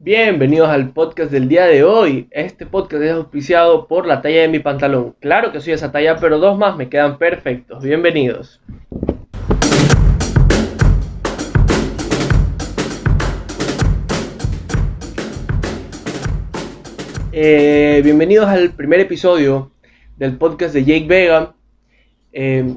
Bienvenidos 0.00 0.68
al 0.68 0.90
podcast 0.90 1.32
del 1.32 1.48
día 1.48 1.66
de 1.66 1.82
hoy. 1.82 2.28
Este 2.30 2.66
podcast 2.66 3.02
es 3.02 3.10
auspiciado 3.10 3.88
por 3.88 4.06
la 4.06 4.22
talla 4.22 4.42
de 4.42 4.48
mi 4.48 4.60
pantalón. 4.60 5.16
Claro 5.18 5.50
que 5.50 5.60
soy 5.60 5.72
esa 5.72 5.90
talla, 5.90 6.14
pero 6.20 6.38
dos 6.38 6.56
más 6.56 6.76
me 6.76 6.88
quedan 6.88 7.18
perfectos. 7.18 7.82
Bienvenidos. 7.82 8.60
Eh, 17.32 18.00
bienvenidos 18.04 18.46
al 18.46 18.70
primer 18.70 19.00
episodio 19.00 19.72
del 20.16 20.36
podcast 20.36 20.74
de 20.74 20.84
Jake 20.84 21.06
Vega. 21.08 21.56
Eh, 22.32 22.72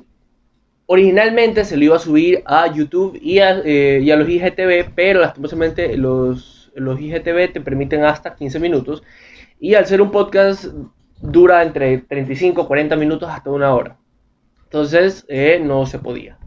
originalmente 0.87 1.65
se 1.65 1.77
lo 1.77 1.83
iba 1.83 1.97
a 1.97 1.99
subir 1.99 2.41
a 2.47 2.73
YouTube 2.73 3.15
y 3.21 3.37
a, 3.37 3.59
eh, 3.63 3.99
y 4.01 4.09
a 4.09 4.15
los 4.15 4.27
IGTV, 4.27 4.89
pero 4.95 5.19
lastimosamente 5.19 5.95
los 5.97 6.60
los 6.75 6.99
IGTV 6.99 7.53
te 7.53 7.61
permiten 7.61 8.03
hasta 8.03 8.35
15 8.35 8.59
minutos 8.59 9.03
y 9.59 9.75
al 9.75 9.85
ser 9.85 10.01
un 10.01 10.11
podcast 10.11 10.65
dura 11.21 11.61
entre 11.63 11.99
35 11.99 12.67
40 12.67 12.95
minutos 12.95 13.29
hasta 13.29 13.49
una 13.49 13.73
hora. 13.73 13.97
Entonces 14.63 15.25
eh, 15.27 15.61
no 15.63 15.85
se 15.85 15.99
podía. 15.99 16.37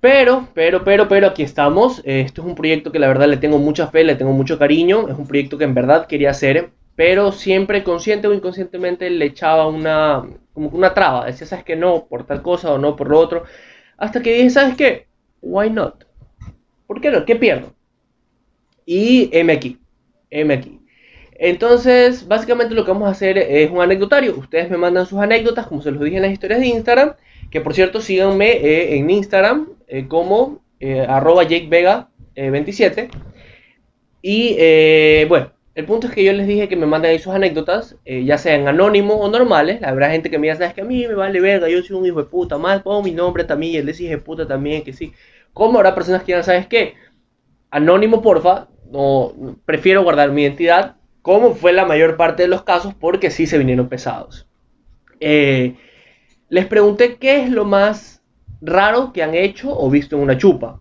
Pero, 0.00 0.48
pero, 0.52 0.82
pero, 0.82 1.06
pero 1.06 1.28
aquí 1.28 1.44
estamos. 1.44 2.02
esto 2.04 2.42
es 2.42 2.48
un 2.48 2.56
proyecto 2.56 2.90
que 2.90 2.98
la 2.98 3.06
verdad 3.06 3.28
le 3.28 3.36
tengo 3.36 3.58
mucha 3.58 3.86
fe, 3.86 4.02
le 4.02 4.16
tengo 4.16 4.32
mucho 4.32 4.58
cariño. 4.58 5.08
Es 5.08 5.16
un 5.16 5.28
proyecto 5.28 5.58
que 5.58 5.64
en 5.64 5.74
verdad 5.74 6.06
quería 6.08 6.30
hacer, 6.30 6.70
pero 6.96 7.30
siempre 7.30 7.84
consciente 7.84 8.26
o 8.26 8.34
inconscientemente 8.34 9.08
le 9.10 9.26
echaba 9.26 9.68
una, 9.68 10.26
como 10.54 10.70
una 10.70 10.92
traba. 10.92 11.26
Decía, 11.26 11.46
¿sabes 11.46 11.64
que 11.64 11.76
no? 11.76 12.06
Por 12.06 12.26
tal 12.26 12.42
cosa 12.42 12.72
o 12.72 12.78
no 12.78 12.96
por 12.96 13.10
lo 13.10 13.20
otro. 13.20 13.44
Hasta 13.96 14.20
que 14.22 14.32
dije, 14.34 14.50
¿sabes 14.50 14.76
qué? 14.76 15.06
Why 15.40 15.70
not? 15.70 16.04
¿Por 16.88 17.00
qué 17.00 17.10
no? 17.10 17.24
¿Qué 17.24 17.36
pierdo? 17.36 17.72
Y 18.86 19.30
M 19.32 19.52
aquí. 19.52 19.78
M 20.30 20.52
aquí. 20.52 20.82
Entonces, 21.44 22.28
básicamente 22.28 22.74
lo 22.74 22.84
que 22.84 22.92
vamos 22.92 23.08
a 23.08 23.12
hacer 23.12 23.36
es 23.36 23.68
un 23.70 23.80
anecdotario. 23.80 24.36
Ustedes 24.36 24.70
me 24.70 24.76
mandan 24.76 25.06
sus 25.06 25.18
anécdotas, 25.18 25.66
como 25.66 25.82
se 25.82 25.90
los 25.90 26.00
dije 26.00 26.16
en 26.16 26.22
las 26.22 26.32
historias 26.32 26.60
de 26.60 26.66
Instagram. 26.66 27.14
Que 27.50 27.60
por 27.60 27.74
cierto, 27.74 28.00
síganme 28.00 28.52
eh, 28.52 28.96
en 28.96 29.10
Instagram 29.10 29.68
eh, 29.88 30.06
como 30.08 30.62
eh, 30.80 31.00
arroba 31.00 31.42
jakevega27. 31.44 33.10
y 34.22 35.24
bueno, 35.26 35.52
el 35.74 35.84
punto 35.84 36.06
es 36.06 36.14
que 36.14 36.22
yo 36.22 36.32
les 36.32 36.46
dije 36.46 36.68
que 36.68 36.76
me 36.76 36.86
manden 36.86 37.10
ahí 37.10 37.18
sus 37.18 37.34
anécdotas, 37.34 37.96
ya 38.06 38.38
sean 38.38 38.68
anónimos 38.68 39.16
o 39.18 39.28
normales. 39.28 39.80
La 39.80 39.92
verdad, 39.92 40.12
gente 40.12 40.30
que 40.30 40.38
me 40.38 40.46
dice, 40.46 40.58
sabes 40.58 40.74
que 40.74 40.82
a 40.82 40.84
mí 40.84 41.06
me 41.08 41.14
vale 41.14 41.40
verga, 41.40 41.68
yo 41.68 41.82
soy 41.82 41.96
un 41.96 42.06
hijo 42.06 42.22
de 42.22 42.28
puta, 42.28 42.56
mal 42.56 42.82
pongo 42.82 43.02
mi 43.02 43.10
nombre 43.10 43.42
también, 43.44 43.72
y 43.74 43.76
él 43.78 43.86
dice 43.86 44.04
hijo 44.04 44.12
de 44.12 44.18
puta 44.18 44.46
también, 44.46 44.84
que 44.84 44.92
sí. 44.92 45.12
¿Cómo 45.52 45.78
habrá 45.78 45.94
personas 45.94 46.20
que 46.20 46.26
quieran, 46.26 46.44
sabes 46.44 46.66
qué? 46.68 46.94
Anónimo, 47.70 48.22
porfa, 48.22 48.68
no, 48.92 49.56
prefiero 49.64 50.02
guardar 50.02 50.30
mi 50.30 50.42
identidad, 50.42 50.96
como 51.22 51.54
fue 51.54 51.72
la 51.72 51.86
mayor 51.86 52.16
parte 52.16 52.42
de 52.42 52.48
los 52.48 52.62
casos, 52.62 52.94
porque 52.94 53.30
sí 53.30 53.46
se 53.46 53.58
vinieron 53.58 53.88
pesados. 53.88 54.46
Eh, 55.20 55.76
les 56.48 56.66
pregunté 56.66 57.16
qué 57.16 57.42
es 57.42 57.50
lo 57.50 57.64
más 57.64 58.22
raro 58.60 59.12
que 59.12 59.22
han 59.22 59.34
hecho 59.34 59.76
o 59.76 59.88
visto 59.88 60.16
en 60.16 60.22
una 60.22 60.36
chupa. 60.36 60.80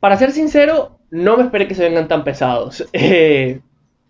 Para 0.00 0.16
ser 0.16 0.32
sincero, 0.32 0.98
no 1.10 1.36
me 1.36 1.44
esperé 1.44 1.66
que 1.66 1.74
se 1.74 1.84
vengan 1.84 2.08
tan 2.08 2.24
pesados. 2.24 2.86
Eh, 2.94 3.60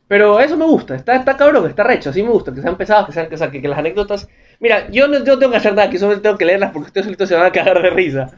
pero 0.09 0.39
eso 0.41 0.59
me 0.59 0.67
gusta, 0.67 0.95
está, 0.95 1.17
está 1.17 1.39
cabrón, 1.39 1.67
está 1.71 1.85
recho, 1.85 2.11
así 2.11 2.23
me 2.23 2.29
gusta, 2.29 2.53
que 2.53 2.61
sean 2.61 2.77
pesados, 2.77 3.07
que 3.07 3.13
sean 3.13 3.51
que, 3.51 3.63
que, 3.63 3.69
las 3.69 3.79
anécdotas... 3.79 4.29
Mira, 4.61 4.91
yo 4.91 5.09
no, 5.09 5.25
yo 5.25 5.39
tengo 5.39 5.53
que 5.53 5.57
hacer 5.57 5.73
nada 5.73 5.89
aquí, 5.89 5.97
solo 5.97 6.21
tengo 6.21 6.37
que 6.37 6.45
leerlas 6.45 6.71
porque 6.71 6.89
ustedes 6.89 7.07
solitos 7.07 7.31
se 7.31 7.35
van 7.35 7.47
a 7.47 7.51
cagar 7.51 7.81
de 7.81 7.89
risa. 7.89 8.31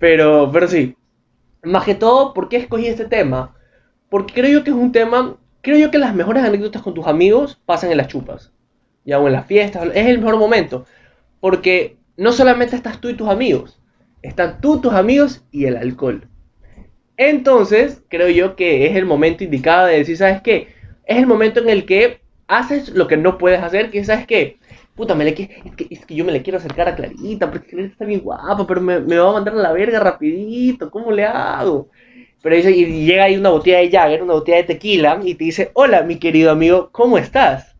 Pero, 0.00 0.50
pero 0.52 0.66
sí. 0.66 0.96
Más 1.62 1.84
que 1.84 1.94
todo, 1.94 2.34
¿por 2.34 2.48
qué 2.48 2.56
escogí 2.56 2.88
este 2.88 3.04
tema? 3.04 3.54
Porque 4.14 4.32
creo 4.32 4.48
yo 4.48 4.62
que 4.62 4.70
es 4.70 4.76
un 4.76 4.92
tema, 4.92 5.38
creo 5.60 5.76
yo 5.76 5.90
que 5.90 5.98
las 5.98 6.14
mejores 6.14 6.44
anécdotas 6.44 6.82
con 6.82 6.94
tus 6.94 7.04
amigos 7.04 7.60
pasan 7.66 7.90
en 7.90 7.96
las 7.96 8.06
chupas, 8.06 8.52
ya 9.04 9.18
o 9.18 9.26
en 9.26 9.32
las 9.32 9.44
fiestas, 9.44 9.88
es 9.92 10.06
el 10.06 10.20
mejor 10.20 10.38
momento. 10.38 10.86
Porque 11.40 11.96
no 12.16 12.30
solamente 12.30 12.76
estás 12.76 13.00
tú 13.00 13.08
y 13.08 13.14
tus 13.14 13.28
amigos, 13.28 13.80
están 14.22 14.60
tú, 14.60 14.80
tus 14.80 14.92
amigos 14.92 15.42
y 15.50 15.64
el 15.64 15.76
alcohol. 15.76 16.28
Entonces, 17.16 18.04
creo 18.08 18.28
yo 18.28 18.54
que 18.54 18.86
es 18.86 18.94
el 18.94 19.04
momento 19.04 19.42
indicado 19.42 19.88
de 19.88 19.98
decir, 19.98 20.16
¿sabes 20.16 20.42
qué? 20.42 20.68
Es 21.06 21.18
el 21.18 21.26
momento 21.26 21.58
en 21.58 21.68
el 21.68 21.84
que 21.84 22.20
haces 22.46 22.90
lo 22.90 23.08
que 23.08 23.16
no 23.16 23.36
puedes 23.36 23.64
hacer, 23.64 23.90
que 23.90 24.04
¿sabes 24.04 24.28
qué? 24.28 24.58
Puta, 24.94 25.16
me 25.16 25.24
le, 25.24 25.30
es, 25.30 25.74
que, 25.74 25.88
es 25.90 26.06
que 26.06 26.14
yo 26.14 26.24
me 26.24 26.30
le 26.30 26.42
quiero 26.42 26.58
acercar 26.58 26.86
a 26.86 26.94
Clarita, 26.94 27.50
porque 27.50 27.66
Clarita 27.66 27.92
está 27.94 28.04
bien 28.04 28.20
guapa, 28.20 28.64
pero 28.64 28.80
me, 28.80 29.00
me 29.00 29.18
va 29.18 29.30
a 29.30 29.32
mandar 29.32 29.54
a 29.54 29.56
la 29.56 29.72
verga 29.72 29.98
rapidito, 29.98 30.88
¿cómo 30.88 31.10
le 31.10 31.24
hago? 31.24 31.88
Pero 32.44 32.56
dice, 32.56 32.72
y 32.72 33.06
llega 33.06 33.24
ahí 33.24 33.38
una 33.38 33.48
botella 33.48 33.78
de 33.78 33.90
Jagger, 33.90 34.22
una 34.22 34.34
botella 34.34 34.58
de 34.58 34.64
tequila, 34.64 35.18
y 35.24 35.34
te 35.34 35.44
dice, 35.44 35.70
hola 35.72 36.02
mi 36.02 36.18
querido 36.18 36.50
amigo, 36.50 36.90
¿cómo 36.92 37.16
estás? 37.16 37.74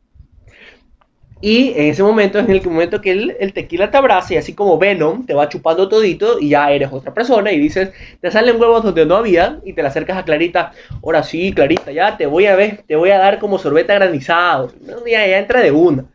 Y 1.43 1.75
en 1.77 1.91
ese 1.91 2.03
momento 2.03 2.39
es 2.39 2.49
en 2.49 2.55
el 2.55 2.65
momento 2.65 3.03
que 3.03 3.11
el, 3.11 3.53
tequila 3.53 3.91
te 3.91 3.99
abraza 3.99 4.33
y 4.33 4.37
así 4.39 4.55
como 4.55 4.79
Venom 4.79 5.27
te 5.27 5.35
va 5.35 5.51
chupando 5.51 5.87
todito 5.91 6.39
y 6.41 6.49
ya 6.49 6.73
eres 6.73 6.91
otra 6.91 7.13
persona 7.13 7.53
y 7.53 7.59
dices, 7.59 7.93
te 8.23 8.31
salen 8.31 8.59
huevos 8.59 8.83
donde 8.83 9.05
no 9.05 9.17
había 9.17 9.61
y 9.67 9.75
te 9.75 9.83
la 9.83 9.91
acercas 9.91 10.17
a 10.17 10.25
Clarita, 10.25 10.73
ahora 11.03 11.23
sí, 11.23 11.53
Clarita, 11.53 11.93
ya 11.93 12.17
te 12.17 12.25
voy 12.25 12.47
a 12.47 12.57
ver, 12.57 12.85
te 12.87 12.97
voy 12.97 13.11
a 13.11 13.19
dar 13.19 13.41
como 13.41 13.59
sorbeta 13.59 13.93
granizado, 13.93 14.73
ya, 15.07 15.27
ya 15.27 15.39
entra 15.39 15.61
de 15.61 15.73
una, 15.73 16.07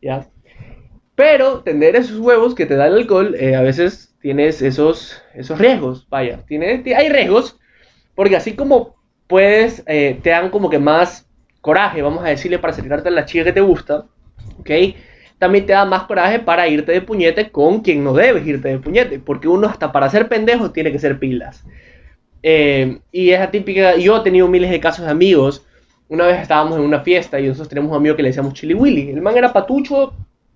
¿ya? 0.00 0.28
Pero 1.16 1.64
tener 1.64 1.96
esos 1.96 2.20
huevos 2.20 2.54
que 2.54 2.66
te 2.66 2.76
da 2.76 2.86
el 2.86 2.94
alcohol, 2.94 3.34
eh, 3.34 3.56
a 3.56 3.62
veces 3.62 4.14
tienes 4.20 4.62
esos, 4.62 5.20
esos 5.34 5.58
riesgos, 5.58 6.06
vaya, 6.08 6.38
tiene, 6.46 6.84
hay 6.96 7.08
riesgos, 7.08 7.58
porque 8.16 8.34
así 8.34 8.54
como 8.54 8.96
puedes, 9.28 9.84
eh, 9.86 10.18
te 10.22 10.30
dan 10.30 10.50
como 10.50 10.68
que 10.68 10.80
más 10.80 11.28
coraje, 11.60 12.02
vamos 12.02 12.24
a 12.24 12.28
decirle, 12.28 12.58
para 12.58 12.72
acercarte 12.72 13.08
a 13.08 13.12
la 13.12 13.24
chica 13.24 13.44
que 13.44 13.52
te 13.52 13.60
gusta, 13.60 14.06
¿ok? 14.58 14.70
También 15.38 15.66
te 15.66 15.72
da 15.74 15.84
más 15.84 16.04
coraje 16.04 16.40
para 16.40 16.66
irte 16.66 16.92
de 16.92 17.02
puñete 17.02 17.50
con 17.50 17.80
quien 17.80 18.02
no 18.02 18.14
debes 18.14 18.46
irte 18.46 18.68
de 18.68 18.78
puñete, 18.78 19.20
porque 19.20 19.46
uno 19.46 19.68
hasta 19.68 19.92
para 19.92 20.08
ser 20.10 20.28
pendejo 20.28 20.72
tiene 20.72 20.90
que 20.90 20.98
ser 20.98 21.18
pilas. 21.18 21.64
Eh, 22.42 23.00
y 23.12 23.30
esa 23.30 23.50
típica, 23.50 23.96
yo 23.96 24.16
he 24.16 24.20
tenido 24.20 24.48
miles 24.48 24.70
de 24.70 24.80
casos 24.80 25.04
de 25.04 25.10
amigos. 25.10 25.66
Una 26.08 26.26
vez 26.26 26.40
estábamos 26.40 26.78
en 26.78 26.84
una 26.84 27.00
fiesta 27.00 27.40
y 27.40 27.48
nosotros 27.48 27.68
tenemos 27.68 27.90
un 27.90 27.96
amigo 27.96 28.16
que 28.16 28.22
le 28.22 28.28
decíamos 28.28 28.54
Chili 28.54 28.72
Willy. 28.72 29.10
El 29.10 29.20
man 29.20 29.36
era 29.36 29.52
patucho 29.52 30.14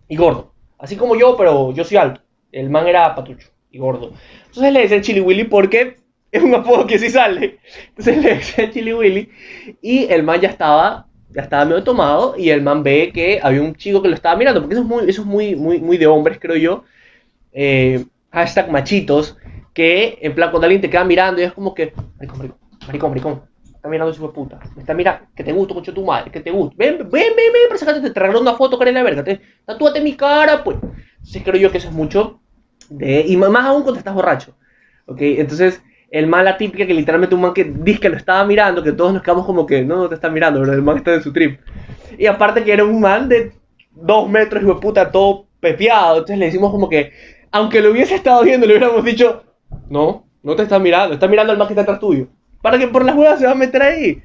y 0.09 0.17
gordo. 0.17 0.53
Así 0.79 0.97
como 0.97 1.17
yo, 1.17 1.37
pero 1.37 1.73
yo 1.75 1.85
soy 1.85 1.97
alto. 1.97 2.21
El 2.53 2.71
man 2.71 2.87
era 2.87 3.15
patucho 3.15 3.49
y 3.71 3.79
gordo. 3.79 4.13
Entonces 4.47 4.73
le 4.73 4.81
decían 4.83 5.03
Chili 5.03 5.21
Willy 5.21 5.45
porque 5.45 5.97
es 6.33 6.43
un 6.43 6.55
apodo 6.55 6.87
que 6.87 6.99
sí 6.99 7.11
sale. 7.11 7.59
Entonces 7.89 8.23
le 8.23 8.35
decía 8.35 8.71
Chili 8.71 8.93
Willy 8.93 9.29
y 9.83 10.05
el 10.05 10.23
man 10.23 10.41
ya 10.41 10.49
estaba, 10.49 11.07
ya 11.31 11.43
estaba 11.43 11.65
medio 11.65 11.83
tomado 11.83 12.35
y 12.37 12.51
el 12.51 12.63
man 12.63 12.83
ve 12.83 13.11
que 13.13 13.41
había 13.43 13.63
un 13.63 13.75
chico 13.75 14.03
que 14.03 14.09
lo 14.09 14.15
estaba 14.15 14.37
mirando, 14.37 14.61
porque 14.61 14.75
eso 14.75 14.83
es 14.83 14.89
muy, 14.89 15.11
eso 15.11 15.23
es 15.23 15.27
muy, 15.27 15.57
muy, 15.57 15.81
muy 15.81 15.97
de 15.99 16.07
hombres, 16.07 16.39
creo 16.41 16.57
yo. 16.57 16.85
Eh, 17.53 18.05
hashtag 18.31 18.71
machitos, 18.71 19.37
que 19.75 20.19
en 20.23 20.35
plan 20.35 20.51
cuando 20.51 20.67
alguien 20.67 20.81
te 20.81 20.91
queda 20.91 21.05
mirando 21.05 21.41
y 21.41 21.45
es 21.45 21.53
como 21.53 21.75
que, 21.75 21.93
maricón, 22.17 22.39
maricón, 22.39 22.59
maricón, 22.87 23.11
maricón, 23.11 23.43
está 23.75 23.89
mirando 23.89 24.13
su 24.13 24.33
puta, 24.33 24.61
me 24.75 24.83
está 24.83 24.95
mirando, 24.95 25.27
que 25.35 25.43
te 25.43 25.53
gusta 25.53 25.75
mucho 25.75 25.93
tu 25.93 26.05
madre, 26.05 26.31
que 26.31 26.41
te 26.41 26.51
gusta, 26.51 26.75
ven, 26.79 26.99
ven, 26.99 27.09
ven, 27.11 27.35
ven, 27.35 27.69
para 27.69 27.79
sacarte, 27.79 28.11
te 28.11 28.21
regalo 28.21 28.41
una 28.41 28.55
foto, 28.55 28.79
cara 28.79 28.91
en 28.91 28.95
la 28.95 29.03
verga, 29.03 29.25
te, 29.25 29.41
tatúate 29.65 30.01
mi 30.01 30.15
cara, 30.15 30.63
pues. 30.63 30.77
Entonces 31.19 31.43
creo 31.43 31.61
yo 31.61 31.71
que 31.73 31.79
eso 31.79 31.89
es 31.89 31.95
mucho 31.95 32.41
de, 32.89 33.25
y 33.27 33.37
más 33.37 33.65
aún 33.65 33.83
cuando 33.83 33.99
estás 33.99 34.15
borracho, 34.15 34.55
¿ok? 35.07 35.19
Entonces, 35.21 35.83
el 36.11 36.27
man 36.27 36.45
la 36.45 36.57
típica 36.57 36.87
que 36.87 36.95
literalmente 36.95 37.35
un 37.35 37.41
man 37.41 37.55
que 37.55 37.65
dice 37.65 38.01
que 38.01 38.09
lo 38.09 38.17
estaba 38.17 38.45
mirando, 38.45 38.83
que 38.83 38.93
todos 38.93 39.13
nos 39.13 39.23
quedamos 39.23 39.47
como 39.47 39.65
que 39.65 39.85
no, 39.85 39.97
no 39.97 40.09
te 40.09 40.17
está 40.17 40.29
mirando, 40.29 40.61
pero 40.61 40.73
el 40.73 40.83
man 40.83 40.99
está 40.99 41.15
en 41.15 41.23
su 41.23 41.33
trip. 41.33 41.61
Y 42.19 42.27
aparte 42.27 42.65
que 42.65 42.73
era 42.73 42.85
un 42.85 43.01
man 43.01 43.29
de 43.29 43.53
dos 43.93 44.29
metros 44.29 44.63
y 44.63 44.67
de 44.67 44.75
puta 44.75 45.11
todo 45.11 45.47
pepeado, 45.61 46.15
entonces 46.15 46.39
le 46.39 46.47
decimos 46.47 46.73
como 46.73 46.89
que, 46.89 47.13
aunque 47.53 47.81
lo 47.81 47.93
hubiese 47.93 48.17
estado 48.17 48.43
viendo, 48.43 48.67
le 48.67 48.77
hubiéramos 48.77 49.05
dicho, 49.05 49.45
no, 49.89 50.27
no 50.43 50.57
te 50.57 50.63
está 50.65 50.79
mirando, 50.79 51.15
está 51.15 51.29
mirando 51.29 51.53
al 51.53 51.59
man 51.59 51.69
que 51.69 51.75
está 51.75 51.83
atrás 51.83 52.01
tuyo. 52.01 52.27
Para 52.61 52.79
que 52.79 52.89
por 52.89 53.05
las 53.05 53.17
huevas 53.17 53.39
se 53.39 53.47
va 53.47 53.53
a 53.53 53.57
meter 53.57 53.83
ahí. 53.83 54.23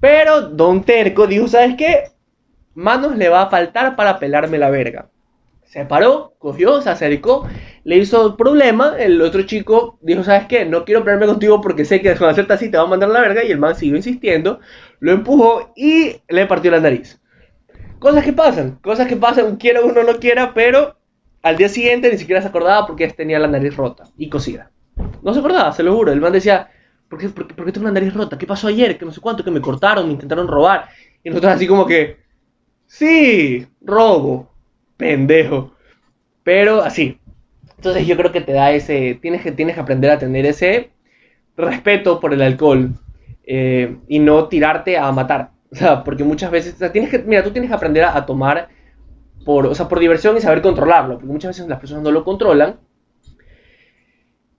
Pero 0.00 0.42
Don 0.42 0.82
Terco 0.84 1.26
dijo, 1.26 1.48
¿sabes 1.48 1.74
qué? 1.76 2.04
Manos 2.74 3.16
le 3.16 3.28
va 3.28 3.42
a 3.42 3.50
faltar 3.50 3.96
para 3.96 4.18
pelarme 4.18 4.58
la 4.58 4.70
verga. 4.70 5.08
Se 5.68 5.84
paró, 5.84 6.34
cogió, 6.38 6.80
se 6.80 6.88
acercó, 6.88 7.46
le 7.84 7.98
hizo 7.98 8.38
problema. 8.38 8.96
El 8.98 9.20
otro 9.20 9.42
chico 9.42 9.98
dijo: 10.00 10.24
¿Sabes 10.24 10.46
qué? 10.46 10.64
No 10.64 10.86
quiero 10.86 11.00
pelearme 11.04 11.26
contigo 11.26 11.60
porque 11.60 11.84
sé 11.84 12.00
que 12.00 12.14
con 12.14 12.28
hacerte 12.28 12.54
así 12.54 12.70
te 12.70 12.78
va 12.78 12.84
a 12.84 12.86
mandar 12.86 13.10
la 13.10 13.20
verga. 13.20 13.44
Y 13.44 13.50
el 13.50 13.58
man 13.58 13.76
siguió 13.76 13.96
insistiendo, 13.96 14.60
lo 15.00 15.12
empujó 15.12 15.72
y 15.76 16.16
le 16.28 16.46
partió 16.46 16.70
la 16.70 16.80
nariz. 16.80 17.20
Cosas 17.98 18.24
que 18.24 18.32
pasan, 18.32 18.78
cosas 18.82 19.06
que 19.08 19.16
pasan, 19.16 19.56
quiera 19.56 19.82
uno 19.82 20.02
no 20.04 20.18
quiera, 20.18 20.54
pero 20.54 20.96
al 21.42 21.58
día 21.58 21.68
siguiente 21.68 22.10
ni 22.10 22.16
siquiera 22.16 22.40
se 22.40 22.48
acordaba 22.48 22.86
porque 22.86 23.06
tenía 23.08 23.38
la 23.38 23.48
nariz 23.48 23.76
rota 23.76 24.04
y 24.16 24.30
cosida. 24.30 24.70
No 25.22 25.34
se 25.34 25.40
acordaba, 25.40 25.72
se 25.72 25.82
lo 25.82 25.94
juro. 25.94 26.12
El 26.12 26.20
man 26.22 26.32
decía: 26.32 26.70
¿Por 27.10 27.18
qué, 27.18 27.28
por, 27.28 27.46
qué, 27.46 27.52
por 27.52 27.66
qué 27.66 27.72
tengo 27.72 27.88
la 27.88 27.92
nariz 27.92 28.14
rota? 28.14 28.38
¿Qué 28.38 28.46
pasó 28.46 28.68
ayer? 28.68 28.96
Que 28.96 29.04
no 29.04 29.12
sé 29.12 29.20
cuánto, 29.20 29.44
que 29.44 29.50
me 29.50 29.60
cortaron, 29.60 30.06
me 30.06 30.14
intentaron 30.14 30.48
robar. 30.48 30.88
Y 31.22 31.28
nosotros 31.28 31.52
así 31.52 31.66
como 31.66 31.84
que, 31.84 32.16
sí, 32.86 33.66
robo 33.82 34.57
pendejo. 34.98 35.72
Pero 36.44 36.82
así. 36.82 37.18
Entonces 37.76 38.06
yo 38.06 38.16
creo 38.18 38.32
que 38.32 38.42
te 38.42 38.52
da 38.52 38.72
ese, 38.72 39.18
tienes 39.22 39.42
que, 39.42 39.52
tienes 39.52 39.74
que 39.74 39.80
aprender 39.80 40.10
a 40.10 40.18
tener 40.18 40.44
ese 40.44 40.90
respeto 41.56 42.20
por 42.20 42.34
el 42.34 42.42
alcohol. 42.42 42.92
eh, 43.50 43.96
y 44.08 44.18
no 44.18 44.48
tirarte 44.48 44.98
a 44.98 45.10
matar. 45.10 45.52
O 45.72 45.74
sea, 45.74 46.04
porque 46.04 46.24
muchas 46.24 46.50
veces, 46.50 46.74
o 46.74 46.78
sea, 46.78 46.92
tienes 46.92 47.10
que, 47.10 47.18
mira, 47.18 47.42
tú 47.42 47.50
tienes 47.50 47.70
que 47.70 47.76
aprender 47.76 48.04
a, 48.04 48.26
tomar 48.26 48.68
por, 49.44 49.66
o 49.66 49.74
sea, 49.74 49.88
por 49.88 50.00
diversión 50.00 50.36
y 50.36 50.40
saber 50.40 50.62
controlarlo, 50.62 51.14
porque 51.14 51.32
muchas 51.32 51.50
veces 51.50 51.68
las 51.68 51.80
personas 51.80 52.04
no 52.04 52.10
lo 52.10 52.24
controlan 52.24 52.76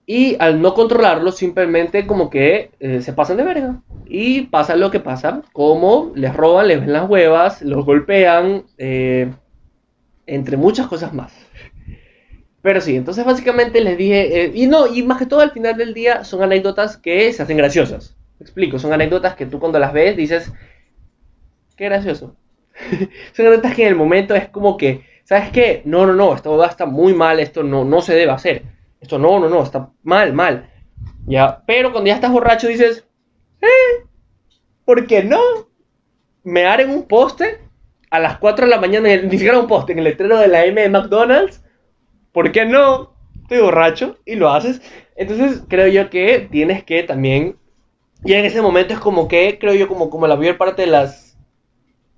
y 0.05 0.35
al 0.39 0.59
no 0.59 0.73
controlarlo, 0.73 1.31
simplemente 1.31 2.07
como 2.07 2.31
que 2.31 2.71
eh, 2.79 3.01
se 3.01 3.13
pasan 3.13 3.37
de 3.37 3.43
verga. 3.43 3.81
Y 4.07 4.47
pasa 4.47 4.75
lo 4.75 4.89
que 4.89 4.99
pasa, 4.99 5.43
como 5.53 6.11
les 6.15 6.35
roban, 6.35 6.67
les 6.67 6.79
ven 6.79 6.93
las 6.93 7.07
huevas, 7.07 7.61
los 7.61 7.85
golpean, 7.85 8.63
eh, 8.79 9.31
entre 10.35 10.57
muchas 10.57 10.87
cosas 10.87 11.13
más. 11.13 11.33
Pero 12.61 12.81
sí, 12.81 12.95
entonces 12.95 13.23
básicamente 13.25 13.81
les 13.81 13.97
dije, 13.97 14.43
eh, 14.43 14.51
y 14.53 14.67
no, 14.67 14.87
y 14.87 15.03
más 15.03 15.17
que 15.17 15.25
todo 15.25 15.39
al 15.39 15.51
final 15.51 15.77
del 15.77 15.93
día 15.93 16.23
son 16.23 16.43
anécdotas 16.43 16.97
que 16.97 17.31
se 17.31 17.43
hacen 17.43 17.57
graciosas. 17.57 18.17
Explico, 18.39 18.79
son 18.79 18.93
anécdotas 18.93 19.35
que 19.35 19.45
tú 19.45 19.59
cuando 19.59 19.79
las 19.79 19.93
ves 19.93 20.17
dices, 20.17 20.51
qué 21.75 21.85
gracioso. 21.85 22.35
son 23.33 23.47
anécdotas 23.47 23.75
que 23.75 23.83
en 23.83 23.89
el 23.89 23.95
momento 23.95 24.35
es 24.35 24.49
como 24.49 24.77
que, 24.77 25.05
¿sabes 25.23 25.51
qué? 25.51 25.81
No, 25.85 26.05
no, 26.05 26.13
no, 26.13 26.35
esto 26.35 26.63
está 26.65 26.85
muy 26.85 27.13
mal, 27.13 27.39
esto 27.39 27.63
no, 27.63 27.85
no 27.85 28.01
se 28.01 28.15
debe 28.15 28.31
hacer 28.31 28.79
esto 28.99 29.17
no, 29.17 29.39
no, 29.39 29.49
no, 29.49 29.63
está 29.63 29.91
mal, 30.03 30.33
mal. 30.33 30.69
Ya, 31.25 31.63
pero 31.65 31.91
cuando 31.91 32.07
ya 32.07 32.15
estás 32.15 32.31
borracho 32.31 32.67
dices, 32.67 33.05
eh, 33.61 34.05
¿por 34.85 35.07
qué 35.07 35.23
no? 35.23 35.39
Me 36.43 36.63
en 36.63 36.89
un 36.89 37.03
poste 37.03 37.59
a 38.09 38.19
las 38.19 38.37
4 38.37 38.65
de 38.65 38.71
la 38.71 38.81
mañana, 38.81 39.09
ni 39.15 39.31
siquiera 39.31 39.59
un 39.59 39.67
poste, 39.67 39.93
en 39.93 39.99
el 39.99 40.05
letrero 40.05 40.37
de 40.37 40.47
la 40.47 40.65
M 40.65 40.81
de 40.81 40.89
McDonald's. 40.89 41.63
¿Por 42.31 42.51
qué 42.51 42.65
no? 42.65 43.13
Estoy 43.43 43.61
borracho 43.61 44.17
y 44.25 44.35
lo 44.35 44.49
haces. 44.49 44.81
Entonces 45.15 45.63
creo 45.67 45.87
yo 45.87 46.09
que 46.09 46.47
tienes 46.51 46.83
que 46.83 47.03
también... 47.03 47.57
Y 48.25 48.33
en 48.33 48.43
ese 48.43 48.61
momento 48.61 48.93
es 48.93 48.99
como 48.99 49.27
que, 49.27 49.57
creo 49.59 49.73
yo, 49.73 49.87
como, 49.87 50.09
como 50.09 50.27
la 50.27 50.35
mayor 50.35 50.57
parte 50.57 50.81
de 50.81 50.89
las 50.89 51.37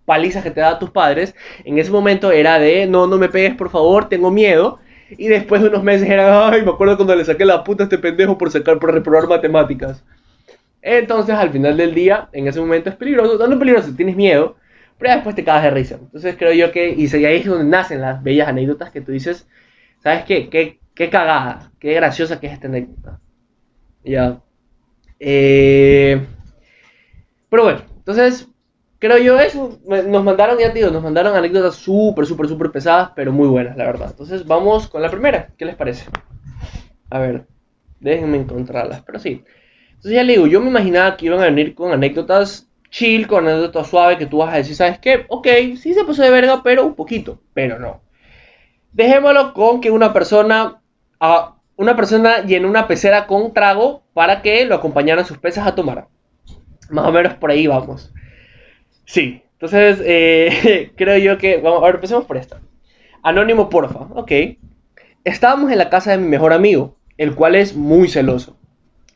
palizas 0.06 0.44
que 0.44 0.50
te 0.50 0.60
da 0.60 0.80
tus 0.80 0.90
padres, 0.90 1.36
en 1.64 1.78
ese 1.78 1.92
momento 1.92 2.32
era 2.32 2.58
de, 2.58 2.88
no, 2.88 3.06
no 3.06 3.18
me 3.18 3.30
pegues 3.30 3.56
por 3.56 3.70
favor, 3.70 4.10
tengo 4.10 4.32
miedo. 4.32 4.80
Y 5.12 5.28
después 5.28 5.62
de 5.62 5.68
unos 5.68 5.84
meses 5.84 6.10
era, 6.10 6.50
ay, 6.50 6.64
me 6.64 6.72
acuerdo 6.72 6.96
cuando 6.96 7.16
le 7.16 7.26
saqué 7.26 7.46
la 7.46 7.64
puta 7.64 7.84
a 7.84 7.86
este 7.86 7.98
pendejo 7.98 8.38
por 8.38 8.50
sacar, 8.50 8.80
por 8.80 8.94
reprobar 8.94 9.28
matemáticas. 9.28 10.04
Entonces, 10.82 11.36
al 11.36 11.52
final 11.52 11.78
del 11.78 11.94
día, 11.94 12.30
en 12.32 12.48
ese 12.48 12.60
momento 12.60 12.90
es 12.90 12.96
peligroso, 12.96 13.38
no 13.38 13.54
es 13.54 13.60
peligroso, 13.60 13.94
tienes 13.96 14.16
miedo, 14.16 14.56
pero 15.02 15.16
después 15.16 15.36
te 15.36 15.44
cagas 15.44 15.64
de 15.64 15.72
risa. 15.72 15.96
Entonces 16.00 16.36
creo 16.38 16.54
yo 16.54 16.72
que, 16.72 16.92
y 16.92 17.08
ahí 17.26 17.38
es 17.38 17.46
donde 17.46 17.66
nacen 17.66 18.02
las 18.02 18.22
bellas 18.22 18.48
anécdotas 18.48 18.92
que 18.92 19.02
tú 19.02 19.12
dices, 19.12 19.48
¿sabes 19.98 20.26
qué? 20.26 20.48
Qué, 20.48 20.80
qué 20.94 21.10
cagada, 21.10 21.72
qué 21.80 21.96
graciosa 21.96 22.40
que 22.40 22.46
es 22.46 22.54
esta 22.54 22.68
anécdota. 22.68 23.20
Ya. 24.04 24.44
Eh... 25.20 26.24
Pero 27.50 27.64
bueno, 27.64 27.82
entonces 27.98 28.48
creo 29.00 29.18
yo 29.18 29.40
eso. 29.40 29.80
Nos 29.88 30.24
mandaron, 30.24 30.60
ya 30.60 30.72
tío, 30.72 30.92
nos 30.92 31.02
mandaron 31.02 31.36
anécdotas 31.36 31.78
súper, 31.78 32.28
súper, 32.28 32.48
súper 32.48 32.72
pesadas, 32.72 33.12
pero 33.16 33.32
muy 33.32 33.48
buenas, 33.48 33.76
la 33.78 33.86
verdad. 33.86 34.10
Entonces 34.12 34.46
vamos 34.46 34.88
con 34.88 35.02
la 35.02 35.10
primera. 35.10 35.50
¿Qué 35.58 35.66
les 35.66 35.76
parece? 35.76 36.06
A 37.10 37.18
ver, 37.18 37.48
déjenme 38.00 38.38
encontrarlas, 38.38 39.02
pero 39.02 39.18
sí. 39.18 39.44
Entonces 39.90 40.12
ya 40.12 40.24
le 40.24 40.34
digo, 40.34 40.46
yo 40.46 40.62
me 40.62 40.70
imaginaba 40.70 41.18
que 41.18 41.26
iban 41.26 41.40
a 41.40 41.46
venir 41.46 41.74
con 41.74 41.92
anécdotas 41.92 42.71
chill, 42.92 43.26
con 43.26 43.48
anécdotas 43.48 43.88
suaves, 43.88 44.20
que 44.20 44.28
tú 44.28 44.38
vas 44.38 44.54
a 44.54 44.58
decir, 44.58 44.76
¿sabes 44.76 45.00
qué? 45.00 45.26
Ok, 45.30 45.48
sí 45.78 45.94
se 45.96 46.04
pasó 46.04 46.22
de 46.22 46.30
verga, 46.30 46.62
pero 46.62 46.86
un 46.86 46.94
poquito, 46.94 47.42
pero 47.54 47.80
no. 47.80 48.02
Dejémoslo 48.92 49.54
con 49.54 49.82
que 49.82 49.90
una 49.90 50.14
persona, 50.14 50.82
a 51.20 51.56
una 51.78 51.96
persona 51.96 52.46
llenó 52.46 52.70
una 52.70 52.88
pecera 52.88 53.26
con 53.26 53.54
trago 53.54 54.04
para 54.14 54.42
que 54.42 54.66
lo 54.66 54.76
acompañaran 54.76 55.26
sus 55.26 55.40
peces 55.40 55.64
a 55.66 55.74
tomar. 55.74 56.08
Más 56.90 57.08
o 57.08 57.12
menos 57.12 57.34
por 57.36 57.50
ahí 57.50 57.66
vamos. 57.66 58.14
Sí, 59.06 59.42
entonces 59.54 60.00
eh, 60.04 60.92
creo 60.98 61.18
yo 61.18 61.38
que. 61.38 61.58
Vamos, 61.58 61.82
ahora 61.82 61.96
empecemos 61.96 62.26
por 62.26 62.38
esta. 62.38 62.60
Anónimo, 63.24 63.70
porfa. 63.70 64.08
Ok. 64.14 64.32
Estábamos 65.24 65.72
en 65.72 65.78
la 65.78 65.90
casa 65.90 66.12
de 66.12 66.18
mi 66.18 66.28
mejor 66.28 66.52
amigo, 66.52 66.98
el 67.18 67.36
cual 67.36 67.56
es 67.56 67.76
muy 67.76 68.10
celoso. 68.10 68.58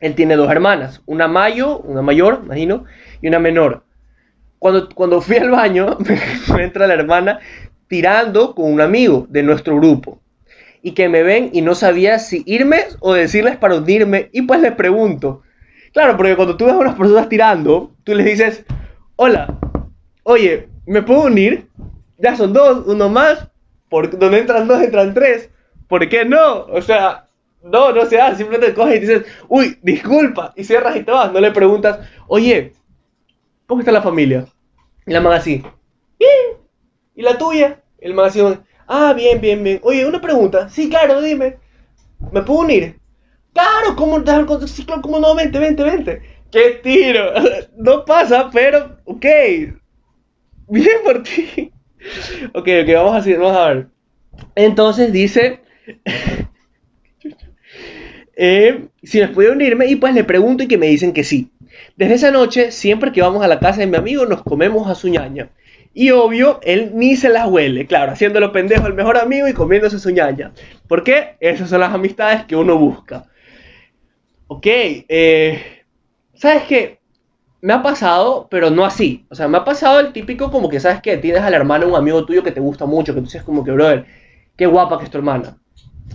Él 0.00 0.14
tiene 0.14 0.36
dos 0.36 0.50
hermanas, 0.50 1.02
una 1.06 1.28
mayo, 1.28 1.78
una 1.78 2.02
mayor, 2.02 2.40
imagino, 2.44 2.84
y 3.22 3.28
una 3.28 3.38
menor. 3.38 3.84
Cuando, 4.58 4.88
cuando 4.90 5.20
fui 5.20 5.36
al 5.36 5.50
baño, 5.50 5.98
me 6.54 6.64
entra 6.64 6.86
la 6.86 6.94
hermana 6.94 7.40
tirando 7.88 8.54
con 8.54 8.72
un 8.72 8.80
amigo 8.80 9.26
de 9.28 9.42
nuestro 9.42 9.76
grupo. 9.76 10.20
Y 10.82 10.92
que 10.92 11.08
me 11.08 11.22
ven 11.22 11.50
y 11.52 11.62
no 11.62 11.74
sabía 11.74 12.18
si 12.18 12.42
irme 12.46 12.84
o 13.00 13.14
decirles 13.14 13.56
para 13.56 13.76
unirme. 13.76 14.28
Y 14.32 14.42
pues 14.42 14.60
les 14.60 14.72
pregunto. 14.72 15.42
Claro, 15.92 16.16
porque 16.16 16.36
cuando 16.36 16.56
tú 16.56 16.66
ves 16.66 16.74
a 16.74 16.78
unas 16.78 16.94
personas 16.94 17.28
tirando, 17.28 17.92
tú 18.04 18.14
les 18.14 18.26
dices, 18.26 18.64
hola, 19.16 19.58
oye, 20.22 20.68
¿me 20.84 21.02
puedo 21.02 21.22
unir? 21.22 21.68
Ya 22.18 22.36
son 22.36 22.52
dos, 22.52 22.86
uno 22.86 23.08
más, 23.08 23.48
por 23.88 24.16
donde 24.16 24.38
entran 24.38 24.68
dos, 24.68 24.82
entran 24.82 25.14
tres. 25.14 25.50
¿Por 25.88 26.08
qué 26.08 26.24
no? 26.24 26.66
O 26.66 26.82
sea, 26.82 27.25
no, 27.66 27.92
no 27.92 28.06
se 28.06 28.20
hace, 28.20 28.36
simplemente 28.36 28.74
coges 28.74 28.96
y 28.96 29.00
dices, 29.00 29.26
uy, 29.48 29.78
disculpa, 29.82 30.52
y 30.56 30.64
cierras 30.64 30.96
y 30.96 31.02
te 31.02 31.10
vas, 31.10 31.32
no 31.32 31.40
le 31.40 31.50
preguntas, 31.50 32.00
oye, 32.28 32.72
¿cómo 33.66 33.80
está 33.80 33.92
la 33.92 34.02
familia? 34.02 34.46
Y 35.06 35.12
la 35.12 35.20
man 35.20 35.34
así, 35.34 35.62
bien, 36.18 36.58
¿y 37.14 37.22
la 37.22 37.36
tuya? 37.38 37.82
El 37.98 38.14
man 38.14 38.26
así, 38.26 38.40
ah, 38.86 39.12
bien, 39.14 39.40
bien, 39.40 39.62
bien. 39.62 39.80
Oye, 39.82 40.06
una 40.06 40.20
pregunta, 40.20 40.68
sí, 40.68 40.88
claro, 40.88 41.20
dime, 41.20 41.56
¿me 42.32 42.42
puedo 42.42 42.60
unir? 42.60 42.98
Claro, 43.52 43.96
¿cómo, 43.96 44.18
sí, 44.66 44.84
claro, 44.84 45.02
¿cómo 45.02 45.18
no? 45.18 45.34
Vente, 45.34 45.58
vente, 45.58 45.82
vente. 45.82 46.22
¡Qué 46.50 46.80
tiro! 46.82 47.32
No 47.76 48.04
pasa, 48.04 48.50
pero, 48.52 48.98
ok, 49.04 49.26
Bien 50.68 50.98
por 51.04 51.22
ti. 51.22 51.72
Ok, 52.54 52.68
ok, 52.82 52.88
vamos 52.94 53.26
a, 53.26 53.30
vamos 53.30 53.56
a 53.56 53.68
ver. 53.68 53.88
Entonces 54.54 55.12
dice... 55.12 55.60
Eh, 58.36 58.88
si 59.02 59.20
me 59.20 59.28
puede 59.28 59.50
unirme 59.50 59.86
y 59.86 59.96
pues 59.96 60.14
le 60.14 60.24
pregunto 60.24 60.62
y 60.62 60.68
que 60.68 60.78
me 60.78 60.86
dicen 60.86 61.12
que 61.12 61.24
sí. 61.24 61.50
Desde 61.96 62.14
esa 62.14 62.30
noche, 62.30 62.70
siempre 62.70 63.12
que 63.12 63.22
vamos 63.22 63.42
a 63.42 63.48
la 63.48 63.58
casa 63.58 63.80
de 63.80 63.86
mi 63.86 63.96
amigo, 63.96 64.26
nos 64.26 64.42
comemos 64.42 64.88
a 64.88 64.94
su 64.94 65.08
ñaña. 65.08 65.50
Y 65.94 66.10
obvio, 66.10 66.60
él 66.62 66.92
ni 66.94 67.16
se 67.16 67.30
las 67.30 67.48
huele, 67.48 67.86
claro, 67.86 68.12
haciéndolo 68.12 68.52
pendejo 68.52 68.86
el 68.86 68.92
mejor 68.92 69.16
amigo 69.16 69.48
y 69.48 69.54
comiéndose 69.54 69.98
su 69.98 70.10
ñaña. 70.10 70.52
¿Por 70.86 71.02
qué? 71.02 71.36
Esas 71.40 71.70
son 71.70 71.80
las 71.80 71.94
amistades 71.94 72.44
que 72.44 72.54
uno 72.54 72.76
busca. 72.78 73.24
Ok, 74.46 74.66
eh, 74.66 75.82
¿sabes 76.34 76.64
qué? 76.64 76.98
me 77.66 77.72
ha 77.72 77.82
pasado, 77.82 78.46
pero 78.48 78.70
no 78.70 78.84
así. 78.84 79.26
O 79.28 79.34
sea, 79.34 79.48
me 79.48 79.58
ha 79.58 79.64
pasado 79.64 79.98
el 79.98 80.12
típico 80.12 80.52
como 80.52 80.68
que 80.68 80.78
sabes 80.78 81.00
que 81.00 81.16
tienes 81.16 81.42
a 81.42 81.50
la 81.50 81.56
hermana 81.56 81.84
un 81.84 81.96
amigo 81.96 82.24
tuyo 82.24 82.44
que 82.44 82.52
te 82.52 82.60
gusta 82.60 82.86
mucho, 82.86 83.12
que 83.12 83.20
tú 83.20 83.26
dices 83.26 83.42
como 83.42 83.64
que, 83.64 83.72
brother, 83.72 84.06
qué 84.56 84.66
guapa 84.66 84.98
que 84.98 85.04
es 85.06 85.10
tu 85.10 85.18
hermana. 85.18 85.58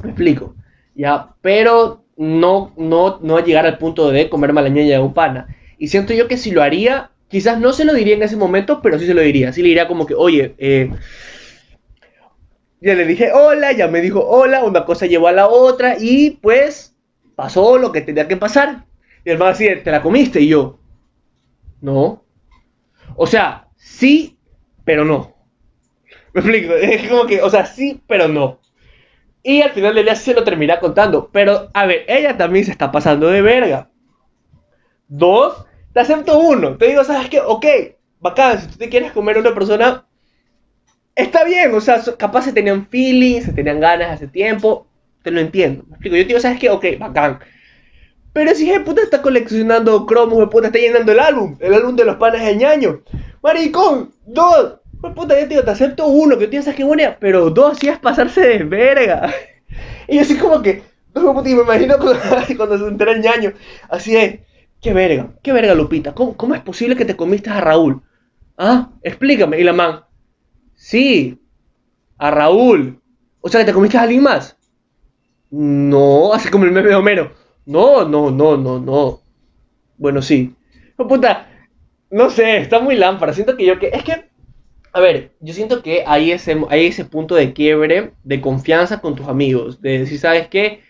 Me 0.01 0.11
explico. 0.11 0.55
Ya, 0.95 1.35
pero 1.41 2.00
no, 2.21 2.71
no, 2.77 3.17
no 3.23 3.39
llegar 3.39 3.65
al 3.65 3.79
punto 3.79 4.11
de 4.11 4.29
comer 4.29 4.53
la 4.53 4.61
de 4.61 4.99
un 4.99 5.15
pana. 5.15 5.57
Y 5.79 5.87
siento 5.87 6.13
yo 6.13 6.27
que 6.27 6.37
si 6.37 6.51
lo 6.51 6.61
haría, 6.61 7.09
quizás 7.29 7.59
no 7.59 7.73
se 7.73 7.83
lo 7.83 7.95
diría 7.95 8.13
en 8.13 8.21
ese 8.21 8.37
momento, 8.37 8.79
pero 8.83 8.99
sí 8.99 9.07
se 9.07 9.15
lo 9.15 9.21
diría. 9.21 9.51
Sí 9.51 9.63
le 9.63 9.69
diría 9.69 9.87
como 9.87 10.05
que, 10.05 10.13
oye, 10.13 10.53
eh, 10.59 10.91
ya 12.79 12.93
le 12.93 13.05
dije 13.05 13.31
hola, 13.33 13.71
ya 13.71 13.87
me 13.87 14.01
dijo 14.01 14.23
hola, 14.23 14.63
una 14.63 14.85
cosa 14.85 15.07
llevó 15.07 15.29
a 15.29 15.31
la 15.31 15.47
otra 15.47 15.95
y 15.99 16.31
pues 16.41 16.95
pasó 17.35 17.79
lo 17.79 17.91
que 17.91 18.01
tenía 18.01 18.27
que 18.27 18.37
pasar. 18.37 18.85
Y 19.25 19.31
el 19.31 19.39
man 19.39 19.49
así, 19.49 19.67
te 19.83 19.89
la 19.89 20.03
comiste 20.03 20.41
y 20.41 20.47
yo, 20.47 20.79
no. 21.81 22.23
O 23.15 23.25
sea, 23.25 23.67
sí, 23.77 24.37
pero 24.85 25.05
no. 25.05 25.35
Me 26.33 26.41
explico. 26.41 26.75
Es 26.75 27.09
como 27.09 27.25
que, 27.25 27.41
o 27.41 27.49
sea, 27.49 27.65
sí, 27.65 27.99
pero 28.05 28.27
no. 28.27 28.60
Y 29.43 29.61
al 29.61 29.71
final 29.71 29.95
del 29.95 30.05
día 30.05 30.15
se 30.15 30.33
lo 30.33 30.43
termina 30.43 30.79
contando. 30.79 31.29
Pero, 31.31 31.69
a 31.73 31.85
ver, 31.85 32.05
ella 32.07 32.37
también 32.37 32.65
se 32.65 32.71
está 32.71 32.91
pasando 32.91 33.27
de 33.27 33.41
verga. 33.41 33.89
Dos, 35.07 35.65
te 35.93 35.99
acepto 35.99 36.39
uno. 36.39 36.77
Te 36.77 36.87
digo, 36.87 37.03
¿sabes 37.03 37.29
qué? 37.29 37.39
Ok, 37.41 37.65
bacán, 38.19 38.61
si 38.61 38.67
tú 38.67 38.77
te 38.77 38.89
quieres 38.89 39.11
comer 39.11 39.37
a 39.37 39.41
una 39.41 39.53
persona, 39.53 40.05
está 41.15 41.43
bien. 41.43 41.73
O 41.73 41.81
sea, 41.81 42.01
capaz 42.17 42.43
se 42.43 42.53
tenían 42.53 42.87
feelings, 42.87 43.45
se 43.45 43.53
tenían 43.53 43.79
ganas 43.79 44.11
hace 44.11 44.27
tiempo. 44.27 44.87
Te 45.23 45.31
lo 45.31 45.39
entiendo. 45.39 45.83
Me 45.87 45.93
explico. 45.93 46.15
Yo 46.15 46.23
te 46.23 46.27
digo, 46.29 46.39
¿sabes 46.39 46.59
qué? 46.59 46.69
Ok, 46.69 46.85
bacán. 46.99 47.39
Pero 48.33 48.55
si 48.55 48.71
puta 48.79 49.01
está 49.01 49.21
coleccionando 49.21 50.05
cromos, 50.05 50.47
puta 50.49 50.67
está 50.67 50.79
llenando 50.79 51.11
el 51.11 51.19
álbum, 51.19 51.57
el 51.59 51.73
álbum 51.73 51.95
de 51.95 52.05
los 52.05 52.15
panes 52.15 52.45
de 52.45 52.55
ñaño. 52.55 53.01
Maricón, 53.43 54.13
dos. 54.25 54.80
Puta, 55.01 55.39
yo 55.39 55.47
te 55.47 55.61
te 55.61 55.71
acepto 55.71 56.07
uno, 56.07 56.37
que 56.37 56.47
tienes 56.47 56.73
que 56.73 56.83
buena, 56.83 57.17
pero 57.19 57.49
dos 57.49 57.77
sí 57.79 57.87
es 57.87 57.99
pasarse 57.99 58.41
de 58.41 58.63
verga. 58.63 59.33
Y 60.07 60.19
así 60.19 60.37
como 60.37 60.61
que, 60.61 60.83
puta, 61.13 61.49
y 61.49 61.55
me 61.55 61.61
imagino 61.61 61.95
cuando, 61.97 62.77
se 62.77 62.87
entera 62.87 63.13
el 63.13 63.21
ñaño, 63.21 63.53
así 63.89 64.17
es, 64.17 64.41
qué 64.81 64.93
verga, 64.93 65.29
qué 65.41 65.53
verga 65.53 65.73
Lupita, 65.73 66.13
¿Cómo, 66.13 66.35
¿cómo, 66.35 66.53
es 66.53 66.61
posible 66.61 66.97
que 66.97 67.05
te 67.05 67.15
comiste 67.15 67.49
a 67.49 67.61
Raúl? 67.61 68.01
Ah, 68.57 68.89
explícame, 69.01 69.57
y 69.57 69.63
la 69.63 69.71
man, 69.71 70.01
sí, 70.75 71.39
a 72.17 72.29
Raúl. 72.29 73.01
O 73.41 73.49
sea, 73.49 73.61
que 73.61 73.65
te 73.65 73.73
comiste 73.73 73.97
a 73.97 74.03
alguien 74.03 74.21
más. 74.21 74.55
No, 75.49 76.33
así 76.33 76.49
como 76.49 76.65
el 76.65 76.71
meme 76.71 76.89
de 76.89 76.95
Homero. 76.95 77.31
No, 77.65 78.07
no, 78.07 78.29
no, 78.31 78.55
no, 78.57 78.79
no. 78.79 79.21
Bueno, 79.97 80.21
sí. 80.21 80.55
puta, 80.95 81.47
no 82.11 82.29
sé, 82.29 82.57
está 82.57 82.79
muy 82.79 82.95
lámpara. 82.95 83.33
Siento 83.33 83.57
que 83.57 83.65
yo 83.65 83.79
que. 83.79 83.87
Es 83.87 84.03
que. 84.03 84.30
A 84.93 84.99
ver, 84.99 85.31
yo 85.39 85.53
siento 85.53 85.81
que 85.81 86.03
hay 86.05 86.31
ese, 86.31 86.57
hay 86.69 86.87
ese 86.87 87.05
punto 87.05 87.35
de 87.35 87.53
quiebre, 87.53 88.11
de 88.23 88.41
confianza 88.41 88.99
con 88.99 89.15
tus 89.15 89.27
amigos. 89.27 89.81
De 89.81 89.99
decir, 89.99 90.19
¿sabes 90.19 90.47
qué? 90.47 90.81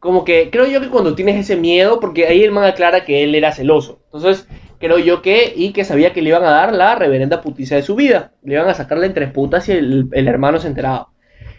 Como 0.00 0.24
que 0.24 0.50
creo 0.50 0.66
yo 0.66 0.80
que 0.80 0.88
cuando 0.88 1.14
tienes 1.14 1.36
ese 1.36 1.56
miedo, 1.56 2.00
porque 2.00 2.26
ahí 2.26 2.42
el 2.42 2.50
man 2.50 2.64
aclara 2.64 3.04
que 3.04 3.22
él 3.22 3.36
era 3.36 3.52
celoso. 3.52 4.00
Entonces, 4.06 4.48
creo 4.80 4.98
yo 4.98 5.22
que, 5.22 5.52
y 5.54 5.72
que 5.72 5.84
sabía 5.84 6.12
que 6.12 6.22
le 6.22 6.30
iban 6.30 6.42
a 6.44 6.50
dar 6.50 6.74
la 6.74 6.96
reverenda 6.96 7.40
puticia 7.40 7.76
de 7.76 7.84
su 7.84 7.94
vida. 7.94 8.32
Le 8.42 8.54
iban 8.54 8.68
a 8.68 8.74
sacarle 8.74 9.06
entre 9.06 9.28
putas 9.28 9.68
y 9.68 9.72
el, 9.72 10.08
hermano 10.12 10.58
se 10.58 10.66
enteraba. 10.66 11.08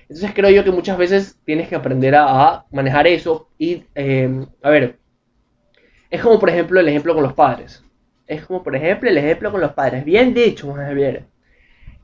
Entonces 0.02 0.32
creo 0.36 0.50
yo 0.50 0.66
que 0.66 0.72
muchas 0.72 0.98
veces 0.98 1.40
tienes 1.46 1.70
que 1.70 1.76
aprender 1.76 2.16
a, 2.16 2.66
manejar 2.72 3.08
eso. 3.08 3.50
Y, 3.58 3.86
eh, 3.96 4.46
a 4.62 4.70
ver, 4.70 5.00
es 6.10 6.22
como 6.22 6.38
por 6.38 6.50
ejemplo 6.50 6.82
el 6.82 6.90
ejemplo 6.90 7.14
con 7.14 7.24
los 7.24 7.34
padres. 7.34 7.83
Es 8.28 8.46
como 8.46 8.64
por 8.64 8.76
ejemplo 8.76 9.10
el 9.10 9.18
ejemplo 9.18 9.52
con 9.52 9.62
los 9.62 9.74
padres. 9.74 10.06
Bien 10.06 10.34
dicho, 10.34 10.74
Javier. 10.74 11.26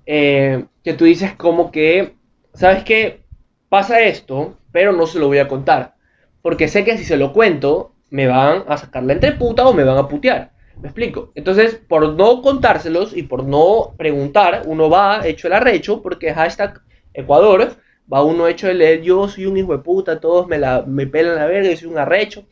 Eh, 0.06 0.66
que 0.84 0.94
tú 0.94 1.06
dices 1.06 1.34
como 1.34 1.72
que, 1.72 2.16
¿sabes 2.54 2.84
qué? 2.84 3.22
Pasa 3.70 4.02
esto, 4.02 4.58
pero 4.72 4.92
no 4.92 5.06
se 5.08 5.20
lo 5.20 5.28
voy 5.28 5.38
a 5.40 5.48
contar. 5.48 5.96
Porque 6.42 6.68
sé 6.68 6.84
que 6.84 6.98
si 6.98 7.04
se 7.06 7.18
lo 7.18 7.34
cuento, 7.34 7.94
me 8.10 8.28
van 8.28 8.64
a 8.68 8.78
sacar 8.78 9.04
la 9.04 9.14
entreputa 9.14 9.68
o 9.68 9.74
me 9.74 9.84
van 9.84 9.98
a 9.98 10.08
putear. 10.08 10.52
¿Me 10.82 10.88
explico? 10.88 11.32
Entonces, 11.36 11.76
por 11.76 12.14
no 12.14 12.42
contárselos 12.42 13.16
y 13.16 13.24
por 13.24 13.44
no 13.44 13.94
preguntar, 13.98 14.64
uno 14.66 14.90
va 14.90 15.28
hecho 15.28 15.48
el 15.48 15.54
arrecho, 15.54 16.02
porque 16.02 16.34
hashtag 16.34 16.82
Ecuador, 17.14 17.76
va 18.12 18.24
uno 18.24 18.48
hecho 18.48 18.70
el 18.70 19.02
yo 19.02 19.28
soy 19.28 19.46
un 19.46 19.58
hijo 19.58 19.74
de 19.74 19.84
puta, 19.84 20.20
todos 20.20 20.48
me, 20.48 20.58
la, 20.58 20.84
me 20.88 21.06
pelan 21.06 21.36
la 21.36 21.46
verga, 21.46 21.70
yo 21.70 21.78
soy 21.78 21.90
un 21.90 21.98
arrecho, 21.98 22.46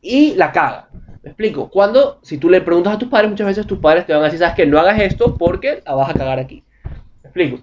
y 0.00 0.34
la 0.34 0.52
caga. 0.52 0.88
¿Me 1.22 1.30
explico? 1.30 1.70
Cuando, 1.70 2.18
si 2.22 2.38
tú 2.38 2.50
le 2.50 2.60
preguntas 2.60 2.94
a 2.94 2.98
tus 2.98 3.08
padres, 3.08 3.30
muchas 3.30 3.46
veces 3.46 3.66
tus 3.66 3.78
padres 3.78 4.06
te 4.06 4.12
van 4.12 4.22
a 4.22 4.24
decir, 4.24 4.40
sabes 4.40 4.56
que 4.56 4.66
no 4.66 4.78
hagas 4.78 5.00
esto 5.00 5.36
porque 5.36 5.82
la 5.86 5.94
vas 5.94 6.10
a 6.10 6.14
cagar 6.14 6.38
aquí. 6.38 6.64
¿Me 7.22 7.28
explico? 7.28 7.60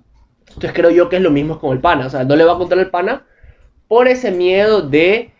Entonces 0.47 0.71
creo 0.73 0.89
yo 0.89 1.09
que 1.09 1.17
es 1.17 1.21
lo 1.21 1.29
mismo 1.29 1.59
con 1.59 1.73
el 1.73 1.81
pana. 1.81 2.07
O 2.07 2.09
sea, 2.09 2.23
no 2.23 2.35
le 2.35 2.45
va 2.45 2.53
a 2.53 2.57
contar 2.57 2.79
el 2.79 2.89
pana 2.89 3.25
por 3.87 4.07
ese 4.07 4.31
miedo 4.31 4.81
de, 4.81 5.31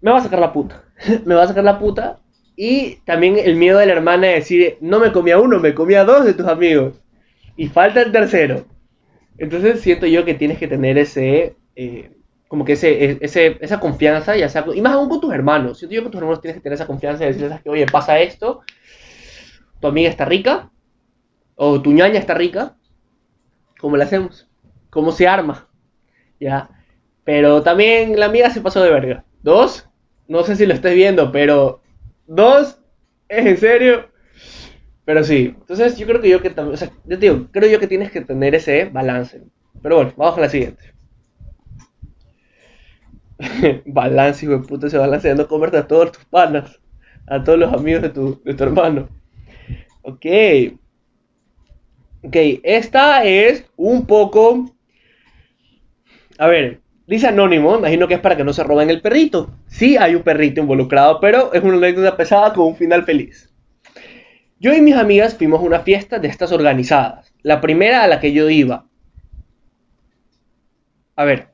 me 0.00 0.10
va 0.10 0.18
a 0.18 0.22
sacar 0.22 0.40
la 0.40 0.52
puta. 0.52 0.84
me 1.26 1.34
va 1.34 1.42
a 1.42 1.48
sacar 1.48 1.64
la 1.64 1.78
puta 1.78 2.18
y 2.56 2.96
también 3.04 3.36
el 3.38 3.56
miedo 3.56 3.78
de 3.78 3.86
la 3.86 3.92
hermana 3.92 4.28
de 4.28 4.34
decir, 4.34 4.78
no 4.80 4.98
me 4.98 5.12
comía 5.12 5.38
uno, 5.38 5.60
me 5.60 5.74
comía 5.74 6.04
dos 6.04 6.24
de 6.24 6.34
tus 6.34 6.46
amigos. 6.46 6.94
Y 7.56 7.68
falta 7.68 8.00
el 8.00 8.10
tercero. 8.10 8.66
Entonces 9.36 9.80
siento 9.80 10.06
yo 10.06 10.24
que 10.24 10.34
tienes 10.34 10.58
que 10.58 10.66
tener 10.66 10.98
ese, 10.98 11.56
eh, 11.76 12.10
como 12.48 12.64
que 12.64 12.72
ese, 12.72 13.18
ese, 13.20 13.58
esa 13.60 13.78
confianza, 13.78 14.36
ya 14.36 14.48
sea, 14.48 14.64
y 14.74 14.80
más 14.80 14.94
aún 14.94 15.08
con 15.08 15.20
tus 15.20 15.32
hermanos. 15.32 15.78
Siento 15.78 15.94
yo 15.94 16.00
que 16.00 16.04
con 16.04 16.12
tus 16.12 16.20
hermanos 16.20 16.40
tienes 16.40 16.56
que 16.56 16.62
tener 16.62 16.74
esa 16.74 16.86
confianza 16.86 17.24
de 17.24 17.32
decirles 17.32 17.60
que, 17.62 17.70
oye, 17.70 17.86
pasa 17.86 18.18
esto, 18.18 18.62
tu 19.80 19.86
amiga 19.86 20.08
está 20.08 20.24
rica, 20.24 20.70
o 21.54 21.80
tu 21.80 21.92
ñaña 21.92 22.18
está 22.18 22.34
rica, 22.34 22.76
¿cómo 23.78 23.96
le 23.96 24.04
hacemos? 24.04 24.48
¿Cómo 24.90 25.12
se 25.12 25.28
arma? 25.28 25.68
Ya. 26.40 26.70
Pero 27.24 27.62
también 27.62 28.18
la 28.18 28.26
amiga 28.26 28.50
se 28.50 28.60
pasó 28.60 28.82
de 28.82 28.90
verga. 28.90 29.24
Dos, 29.42 29.88
no 30.26 30.42
sé 30.42 30.56
si 30.56 30.66
lo 30.66 30.74
estés 30.74 30.94
viendo, 30.94 31.30
pero 31.30 31.82
Dos, 32.28 32.78
¿es 33.26 33.46
en 33.46 33.56
serio? 33.56 34.10
Pero 35.06 35.24
sí, 35.24 35.54
entonces 35.58 35.96
yo 35.96 36.06
creo 36.06 36.20
que 36.20 36.28
yo 36.28 36.42
que 36.42 36.50
también, 36.50 36.74
o 36.74 36.76
sea, 36.76 36.90
yo 37.06 37.16
digo, 37.16 37.48
creo 37.50 37.70
yo 37.70 37.80
que 37.80 37.86
tienes 37.86 38.12
que 38.12 38.20
tener 38.20 38.54
ese 38.54 38.84
balance. 38.84 39.42
Pero 39.82 39.96
bueno, 39.96 40.12
vamos 40.14 40.36
a 40.36 40.42
la 40.42 40.50
siguiente. 40.50 40.92
balance, 43.86 44.44
hijo 44.44 44.58
de 44.58 44.66
puta, 44.66 44.86
ese 44.86 44.98
balance 44.98 45.28
de 45.28 45.34
no 45.34 45.48
comerte 45.48 45.78
a 45.78 45.86
todos 45.86 46.12
tus 46.12 46.24
panas, 46.26 46.80
a 47.26 47.42
todos 47.42 47.58
los 47.58 47.72
amigos 47.72 48.02
de 48.02 48.10
tu, 48.10 48.42
de 48.44 48.54
tu 48.54 48.64
hermano. 48.64 49.08
Ok. 50.02 50.26
Ok, 52.24 52.36
esta 52.62 53.24
es 53.24 53.64
un 53.76 54.06
poco... 54.06 54.74
A 56.38 56.46
ver, 56.46 56.80
Dice 57.08 57.26
Anónimo, 57.26 57.78
imagino 57.78 58.06
que 58.06 58.12
es 58.12 58.20
para 58.20 58.36
que 58.36 58.44
no 58.44 58.52
se 58.52 58.62
roben 58.62 58.90
el 58.90 59.00
perrito. 59.00 59.54
Sí, 59.66 59.96
hay 59.96 60.14
un 60.14 60.22
perrito 60.22 60.60
involucrado, 60.60 61.20
pero 61.20 61.54
es 61.54 61.62
una 61.62 61.78
anécdota 61.78 62.18
pesada 62.18 62.52
con 62.52 62.66
un 62.66 62.76
final 62.76 63.02
feliz. 63.04 63.50
Yo 64.60 64.74
y 64.74 64.82
mis 64.82 64.94
amigas 64.94 65.34
fuimos 65.34 65.60
a 65.60 65.64
una 65.64 65.80
fiesta 65.80 66.18
de 66.18 66.28
estas 66.28 66.52
organizadas. 66.52 67.32
La 67.40 67.62
primera 67.62 68.02
a 68.02 68.08
la 68.08 68.20
que 68.20 68.34
yo 68.34 68.50
iba. 68.50 68.84
A 71.16 71.24
ver, 71.24 71.48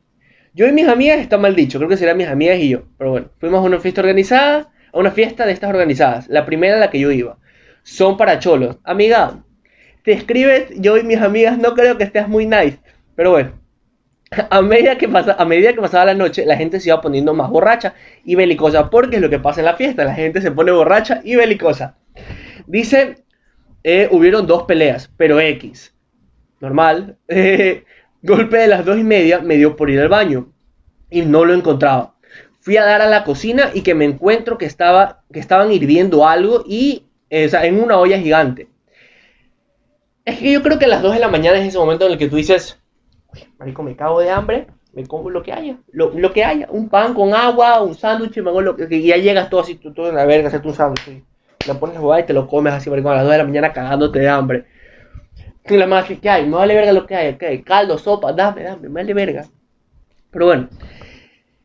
yo 0.55 0.67
y 0.67 0.73
mis 0.73 0.89
amigas 0.89 1.19
está 1.19 1.37
mal 1.37 1.55
dicho, 1.55 1.79
creo 1.79 1.89
que 1.89 1.97
serán 1.97 2.17
mis 2.17 2.29
amigas 2.29 2.59
y 2.59 2.71
yo. 2.71 2.83
Pero 2.97 3.11
bueno, 3.11 3.29
fuimos 3.39 3.59
a 3.59 3.63
una 3.63 3.81
fiesta 3.81 4.01
organizada, 4.01 4.73
a 4.93 4.99
una 4.99 5.11
fiesta 5.11 5.47
de 5.47 5.53
estas 5.53 5.71
organizadas. 5.71 6.29
La 6.29 6.47
primera 6.47 6.77
a 6.77 6.81
la 6.81 6.91
que 6.91 7.01
yo 7.01 7.11
iba. 7.11 7.39
Son 7.83 8.17
para 8.17 8.39
cholos. 8.39 8.79
Amiga, 8.85 9.43
te 10.05 10.13
escribes, 10.13 10.71
yo 10.77 10.97
y 10.97 11.03
mis 11.03 11.21
amigas 11.21 11.59
no 11.59 11.75
creo 11.75 11.99
que 11.99 12.05
estés 12.05 12.29
muy 12.29 12.47
nice. 12.47 12.79
Pero 13.15 13.33
bueno 13.33 13.65
a 14.51 14.63
medida, 14.63 14.97
que 14.97 15.09
pasa, 15.09 15.37
a 15.39 15.49
que 15.49 15.81
pasaba 15.81 16.07
la 16.07 16.15
noche, 16.15 16.47
la 16.47 16.57
gente 16.57 16.81
se 16.81 16.89
iba 16.89 17.01
poniendo 17.01 17.35
más 17.35 17.51
borracha 17.51 17.95
y 18.25 18.35
belicosa, 18.35 18.91
porque 18.91 19.17
es 19.17 19.23
lo 19.23 19.31
que 19.31 19.39
pasa 19.39 19.61
en 19.61 19.67
la 19.67 19.75
fiesta, 19.75 20.05
la 20.05 20.15
gente 20.15 20.41
se 20.41 20.51
pone 20.51 20.73
borracha 20.73 21.21
y 21.25 21.37
belicosa. 21.37 21.97
Dice, 22.67 23.25
eh, 23.83 24.09
hubieron 24.11 24.47
dos 24.47 24.65
peleas, 24.65 25.11
pero 25.17 25.41
X, 25.41 25.95
normal, 26.61 27.17
eh, 27.29 27.85
golpe 28.25 28.57
de 28.57 28.69
las 28.69 28.85
dos 28.85 28.99
y 28.99 29.05
media 29.05 29.41
me 29.41 29.57
dio 29.57 29.77
por 29.77 29.91
ir 29.91 30.01
al 30.01 30.09
baño 30.09 30.49
y 31.11 31.23
no 31.23 31.45
lo 31.45 31.53
encontraba. 31.53 32.15
Fui 32.61 32.79
a 32.79 32.85
dar 32.85 33.03
a 33.03 33.09
la 33.09 33.25
cocina 33.25 33.71
y 33.75 33.83
que 33.83 33.95
me 33.95 34.07
encuentro 34.07 34.57
que, 34.57 34.65
estaba, 34.65 35.23
que 35.31 35.39
estaban 35.39 35.71
hirviendo 35.71 36.27
algo 36.27 36.65
y, 36.67 37.05
eh, 37.29 37.51
en 37.53 37.83
una 37.83 37.99
olla 37.99 38.19
gigante. 38.19 38.69
Es 40.25 40.39
que 40.39 40.51
yo 40.51 40.63
creo 40.63 40.79
que 40.79 40.87
a 40.87 40.89
las 40.89 41.03
2 41.03 41.13
de 41.13 41.21
la 41.21 41.29
mañana 41.29 41.59
es 41.59 41.69
ese 41.69 41.79
momento 41.79 42.07
en 42.07 42.13
el 42.13 42.19
que 42.19 42.29
tú 42.29 42.37
dices, 42.37 42.79
marico, 43.59 43.83
me 43.83 43.95
cago 43.95 44.21
de 44.21 44.31
hambre, 44.31 44.69
me 44.95 45.07
como 45.07 45.29
lo 45.29 45.43
que 45.43 45.53
haya, 45.53 45.77
lo, 45.93 46.33
que 46.33 46.45
haya, 46.45 46.67
un 46.71 46.89
pan 46.89 47.13
con 47.13 47.35
agua, 47.35 47.83
un 47.83 47.95
sándwich, 47.95 48.39
y 48.91 49.03
ya 49.03 49.19
llegas 49.19 49.51
todo 49.51 49.61
así, 49.61 49.75
todo 49.75 50.09
en 50.09 50.15
la 50.15 50.25
verga, 50.25 50.49
hacerte 50.49 50.69
un 50.69 50.75
sándwich, 50.75 51.23
lo 51.67 51.79
pones 51.79 51.99
a 51.99 52.21
y 52.21 52.23
te 52.23 52.33
lo 52.33 52.47
comes 52.47 52.73
así, 52.73 52.89
marico, 52.89 53.11
a 53.11 53.17
las 53.17 53.25
2 53.25 53.33
de 53.33 53.39
la 53.39 53.45
mañana 53.45 53.73
cagándote 53.75 54.21
de 54.21 54.29
hambre. 54.31 54.65
La 55.67 56.05
que 56.05 56.29
hay, 56.29 56.45
me 56.47 56.57
vale 56.57 56.75
verga 56.75 56.93
lo 56.93 57.07
que 57.07 57.15
hay, 57.15 57.39
hay 57.41 57.63
caldo, 57.63 57.97
sopa, 57.97 58.33
dame, 58.33 58.63
dame, 58.63 58.89
me 58.89 58.95
vale 58.95 59.15
verga. 59.15 59.47
Pero 60.31 60.47
bueno, 60.47 60.69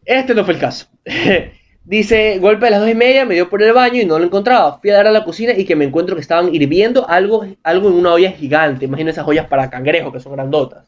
este 0.06 0.34
no 0.34 0.46
fue 0.46 0.54
el 0.54 0.60
caso. 0.60 0.88
Dice, 1.84 2.38
golpe 2.40 2.68
a 2.68 2.70
las 2.70 2.82
dos 2.82 2.90
y 2.90 2.96
media, 2.96 3.26
me 3.26 3.34
dio 3.34 3.50
por 3.50 3.64
el 3.64 3.74
baño 3.74 4.02
y 4.02 4.06
no 4.06 4.20
lo 4.20 4.26
encontraba. 4.26 4.80
Fui 4.80 4.92
a 4.92 4.98
dar 4.98 5.08
a 5.08 5.12
la 5.12 5.26
cocina 5.26 5.54
y 5.58 5.66
que 5.66 5.76
me 5.76 5.86
encuentro 5.86 6.16
que 6.16 6.22
estaban 6.22 6.54
hirviendo 6.54 7.10
algo, 7.10 7.46
algo 7.64 7.90
en 7.90 7.96
una 7.96 8.14
olla 8.14 8.32
gigante. 8.32 8.86
Imagina 8.86 9.10
esas 9.10 9.28
ollas 9.28 9.48
para 9.48 9.70
cangrejo 9.70 10.12
que 10.12 10.20
son 10.20 10.34
grandotas. 10.34 10.88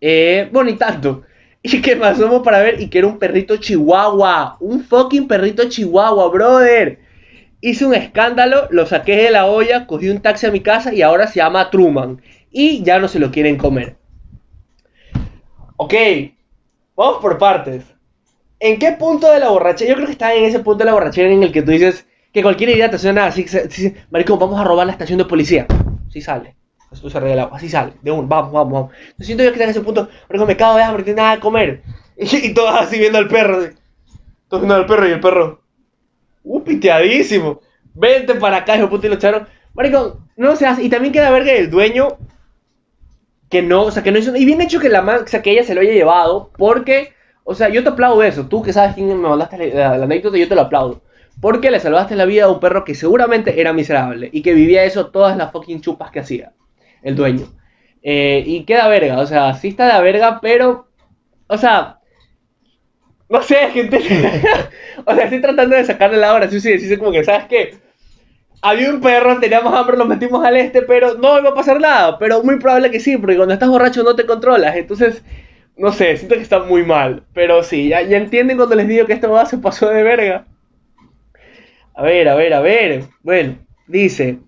Eh, 0.00 0.48
bueno, 0.52 0.70
y 0.70 0.74
tanto. 0.76 1.22
Y 1.62 1.82
que 1.82 1.96
pasamos 1.96 2.42
para 2.44 2.60
ver 2.60 2.80
y 2.80 2.88
que 2.88 2.98
era 2.98 3.08
un 3.08 3.18
perrito 3.18 3.56
chihuahua. 3.56 4.56
Un 4.60 4.84
fucking 4.84 5.26
perrito 5.26 5.68
chihuahua, 5.68 6.28
brother. 6.30 7.00
Hice 7.60 7.86
un 7.86 7.94
escándalo, 7.94 8.68
lo 8.70 8.86
saqué 8.86 9.16
de 9.16 9.30
la 9.30 9.46
olla, 9.46 9.86
cogí 9.86 10.08
un 10.08 10.20
taxi 10.20 10.46
a 10.46 10.50
mi 10.50 10.60
casa 10.60 10.92
y 10.92 11.02
ahora 11.02 11.26
se 11.26 11.36
llama 11.36 11.70
Truman. 11.70 12.20
Y 12.50 12.82
ya 12.82 12.98
no 12.98 13.08
se 13.08 13.18
lo 13.18 13.30
quieren 13.30 13.56
comer. 13.56 13.96
Ok, 15.76 15.94
vamos 16.94 17.18
por 17.20 17.38
partes. 17.38 17.84
¿En 18.58 18.78
qué 18.78 18.92
punto 18.92 19.30
de 19.30 19.40
la 19.40 19.50
borrachera? 19.50 19.90
Yo 19.90 19.94
creo 19.96 20.06
que 20.06 20.12
está 20.12 20.34
en 20.34 20.44
ese 20.44 20.60
punto 20.60 20.78
de 20.78 20.86
la 20.86 20.94
borrachera 20.94 21.30
en 21.30 21.42
el 21.42 21.52
que 21.52 21.62
tú 21.62 21.70
dices 21.70 22.06
que 22.32 22.42
cualquier 22.42 22.70
idea 22.70 22.90
te 22.90 22.98
suena 22.98 23.26
así. 23.26 23.44
Marico, 24.10 24.38
vamos 24.38 24.58
a 24.58 24.64
robar 24.64 24.86
la 24.86 24.92
estación 24.92 25.18
de 25.18 25.24
policía. 25.24 25.66
Si 26.10 26.20
sale. 26.20 26.56
Esto 26.90 27.10
se 27.10 27.18
arregla, 27.18 27.50
así 27.52 27.68
sale, 27.68 27.94
de 28.00 28.10
un, 28.10 28.28
vamos, 28.28 28.52
vamos, 28.52 28.72
vamos. 28.72 28.92
Yo 29.18 29.24
siento 29.24 29.44
yo 29.44 29.52
que 29.52 29.62
en 29.62 29.70
ese 29.70 29.80
punto, 29.80 30.08
porque 30.28 30.44
me 30.46 30.56
cago 30.56 30.76
de 30.76 30.84
hambre, 30.84 31.04
no 31.06 31.16
nada 31.16 31.34
de 31.36 31.40
comer. 31.40 31.82
Y, 32.18 32.54
todos 32.54 32.74
así 32.80 32.98
viendo 32.98 33.18
al 33.18 33.28
perro, 33.28 33.58
todos 34.48 34.62
viendo 34.62 34.74
al 34.74 34.86
perro 34.86 35.06
y 35.06 35.12
el 35.12 35.20
perro, 35.20 35.60
uh, 36.46 36.64
piteadísimo. 36.64 37.60
Vente 37.94 38.34
para 38.34 38.58
acá, 38.58 38.76
hijo 38.76 38.88
puto, 38.88 39.06
y 39.06 39.10
lo 39.10 39.16
echaron. 39.16 39.46
Marico, 39.74 40.20
no 40.36 40.56
se 40.56 40.66
hace, 40.66 40.82
y 40.82 40.88
también 40.88 41.12
queda 41.12 41.30
verga 41.30 41.52
el 41.52 41.70
dueño 41.70 42.18
que 43.50 43.62
no, 43.62 43.82
o 43.82 43.90
sea, 43.90 44.02
que 44.02 44.10
no 44.10 44.18
hizo, 44.18 44.34
y 44.34 44.44
bien 44.44 44.60
hecho 44.60 44.80
que 44.80 44.88
la 44.88 45.02
o 45.02 45.26
sea, 45.26 45.42
que 45.42 45.52
ella 45.52 45.64
se 45.64 45.74
lo 45.74 45.80
haya 45.80 45.92
llevado, 45.92 46.50
porque, 46.56 47.12
o 47.44 47.54
sea, 47.54 47.68
yo 47.68 47.82
te 47.82 47.90
aplaudo 47.90 48.22
eso, 48.22 48.46
tú 48.48 48.62
que 48.62 48.72
sabes 48.72 48.94
quién 48.94 49.08
me 49.08 49.14
mandaste 49.14 49.72
la, 49.72 49.96
la 49.98 50.04
anécdota, 50.04 50.36
yo 50.36 50.48
te 50.48 50.54
lo 50.54 50.62
aplaudo. 50.62 51.02
Porque 51.40 51.70
le 51.70 51.80
salvaste 51.80 52.16
la 52.16 52.24
vida 52.24 52.44
a 52.44 52.50
un 52.50 52.60
perro 52.60 52.84
que 52.84 52.94
seguramente 52.94 53.60
era 53.60 53.72
miserable 53.74 54.30
y 54.32 54.42
que 54.42 54.54
vivía 54.54 54.84
eso 54.84 55.10
todas 55.10 55.36
las 55.36 55.52
fucking 55.52 55.82
chupas 55.82 56.10
que 56.10 56.20
hacía 56.20 56.52
el 57.02 57.14
dueño. 57.14 57.46
Eh, 58.02 58.42
y 58.46 58.64
queda 58.64 58.88
verga, 58.88 59.18
o 59.20 59.26
sea, 59.26 59.52
sí 59.54 59.68
está 59.68 59.96
de 59.96 60.02
verga, 60.02 60.40
pero, 60.40 60.88
o 61.46 61.58
sea, 61.58 61.95
no 63.28 63.42
sé, 63.42 63.56
gente, 63.70 63.98
o 65.04 65.14
sea, 65.14 65.24
estoy 65.24 65.40
tratando 65.40 65.76
de 65.76 65.84
sacarle 65.84 66.18
la 66.18 66.34
hora, 66.34 66.48
sí, 66.48 66.60
sí, 66.60 66.78
sí, 66.78 66.96
como 66.96 67.12
que, 67.12 67.24
¿sabes 67.24 67.46
qué? 67.46 67.74
Había 68.62 68.90
un 68.90 69.00
perro, 69.00 69.38
teníamos 69.38 69.74
hambre, 69.74 69.96
lo 69.96 70.06
metimos 70.06 70.44
al 70.44 70.56
este, 70.56 70.82
pero 70.82 71.14
no 71.14 71.38
iba 71.38 71.50
a 71.50 71.54
pasar 71.54 71.80
nada, 71.80 72.18
pero 72.18 72.42
muy 72.42 72.58
probable 72.58 72.90
que 72.90 73.00
sí, 73.00 73.16
porque 73.16 73.36
cuando 73.36 73.54
estás 73.54 73.68
borracho 73.68 74.02
no 74.02 74.16
te 74.16 74.26
controlas, 74.26 74.76
entonces, 74.76 75.22
no 75.76 75.92
sé, 75.92 76.16
siento 76.16 76.36
que 76.36 76.42
está 76.42 76.60
muy 76.60 76.84
mal, 76.84 77.24
pero 77.34 77.62
sí, 77.62 77.88
ya, 77.88 78.00
entienden 78.00 78.56
cuando 78.56 78.74
les 78.74 78.88
digo 78.88 79.06
que 79.06 79.12
esto 79.12 79.46
se 79.46 79.58
pasó 79.58 79.88
de 79.90 80.02
verga. 80.02 80.46
A 81.94 82.02
ver, 82.02 82.28
a 82.28 82.34
ver, 82.34 82.52
a 82.54 82.60
ver. 82.60 83.04
Bueno, 83.22 83.58
dice. 83.86 84.38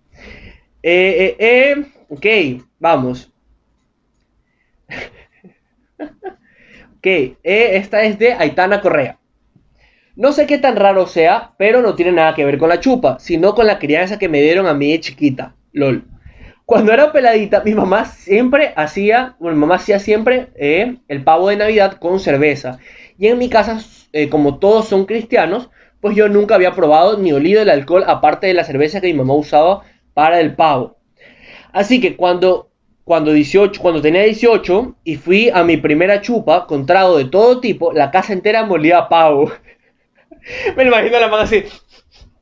Eh, 0.82 1.36
eh, 1.36 1.36
eh. 1.38 1.86
Ok, 2.08 2.26
vamos. 2.78 3.32
ok, 6.98 7.06
eh, 7.06 7.36
esta 7.44 8.02
es 8.02 8.18
de 8.18 8.32
Aitana 8.32 8.80
Correa. 8.80 9.18
No 10.16 10.32
sé 10.32 10.46
qué 10.46 10.58
tan 10.58 10.76
raro 10.76 11.06
sea, 11.06 11.52
pero 11.58 11.80
no 11.80 11.94
tiene 11.94 12.12
nada 12.12 12.34
que 12.34 12.44
ver 12.44 12.58
con 12.58 12.68
la 12.68 12.80
chupa, 12.80 13.18
sino 13.20 13.54
con 13.54 13.66
la 13.66 13.78
crianza 13.78 14.18
que 14.18 14.28
me 14.28 14.42
dieron 14.42 14.66
a 14.66 14.74
mí 14.74 14.90
de 14.90 15.00
chiquita. 15.00 15.54
LOL. 15.72 16.04
Cuando 16.66 16.92
era 16.92 17.12
peladita, 17.12 17.62
mi 17.64 17.72
mamá 17.72 18.04
siempre 18.04 18.72
hacía, 18.76 19.36
bueno, 19.38 19.56
mi 19.56 19.60
mamá 19.60 19.76
hacía 19.76 20.00
siempre 20.00 20.48
eh, 20.56 20.96
el 21.06 21.22
pavo 21.22 21.48
de 21.48 21.56
Navidad 21.56 21.98
con 21.98 22.18
cerveza. 22.18 22.78
Y 23.16 23.28
en 23.28 23.38
mi 23.38 23.48
casa, 23.48 23.80
eh, 24.12 24.28
como 24.28 24.58
todos 24.58 24.88
son 24.88 25.06
cristianos, 25.06 25.70
pues 26.00 26.16
yo 26.16 26.28
nunca 26.28 26.56
había 26.56 26.74
probado 26.74 27.16
ni 27.16 27.32
olido 27.32 27.62
el 27.62 27.70
alcohol 27.70 28.04
aparte 28.06 28.48
de 28.48 28.54
la 28.54 28.64
cerveza 28.64 29.00
que 29.00 29.06
mi 29.06 29.14
mamá 29.14 29.34
usaba 29.34 29.82
para 30.14 30.40
el 30.40 30.54
pavo. 30.56 30.98
Así 31.72 32.00
que 32.00 32.16
cuando, 32.16 32.67
cuando, 33.08 33.32
18, 33.32 33.80
cuando 33.80 34.02
tenía 34.02 34.22
18 34.24 34.96
y 35.02 35.16
fui 35.16 35.48
a 35.48 35.64
mi 35.64 35.78
primera 35.78 36.20
chupa 36.20 36.66
con 36.66 36.84
trago 36.84 37.16
de 37.16 37.24
todo 37.24 37.58
tipo, 37.58 37.90
la 37.90 38.10
casa 38.10 38.34
entera 38.34 38.66
molía 38.66 38.98
a 38.98 39.08
pavo. 39.08 39.50
Me 40.76 40.84
imagino 40.84 41.16
a 41.16 41.20
la 41.20 41.28
mano 41.28 41.44
así. 41.44 41.64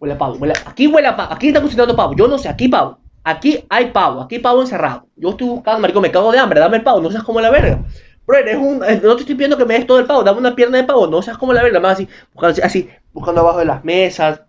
Huele 0.01 0.15
a 0.15 0.19
pavo, 0.19 0.35
huele 0.35 0.55
aquí 0.65 0.89
huele 0.89 1.07
a 1.07 1.15
pavo, 1.17 1.33
aquí 1.33 1.47
está 1.47 1.63
cocinando 1.63 1.95
pavo. 1.95 2.17
Yo 2.17 2.27
no 2.27 2.37
sé, 2.37 2.49
aquí 2.49 2.67
pavo. 2.67 2.99
Aquí 3.23 3.65
hay 3.69 3.93
pavo, 3.93 4.21
aquí 4.21 4.41
pavo 4.41 4.61
encerrado. 4.61 5.07
Yo 5.15 5.31
estoy 5.31 5.47
buscando, 5.47 5.79
marico, 5.79 6.01
me 6.01 6.11
cago 6.11 6.33
de 6.33 6.39
hambre, 6.41 6.59
dame 6.59 6.79
el 6.79 6.83
pavo, 6.83 7.01
no 7.01 7.13
seas 7.13 7.23
como 7.23 7.41
la 7.41 7.51
verga. 7.51 7.85
Bro, 8.27 8.39
eres 8.39 8.57
un, 8.57 8.81
no 8.81 9.15
te 9.15 9.21
estoy 9.21 9.37
pidiendo 9.37 9.57
que 9.57 9.65
me 9.65 9.75
des 9.75 9.87
todo 9.87 10.01
el 10.01 10.07
pavo, 10.07 10.25
dame 10.25 10.41
una 10.41 10.57
pierna 10.57 10.79
de 10.79 10.85
pavo, 10.85 11.07
no 11.07 11.23
seas 11.23 11.39
como 11.39 11.53
la 11.53 11.63
verga, 11.63 11.79
más 11.79 11.93
así, 11.93 12.09
buscando, 12.35 12.61
así, 12.65 12.89
buscando 13.13 13.43
abajo 13.43 13.61
de 13.61 13.67
las 13.67 13.85
mesas, 13.85 14.43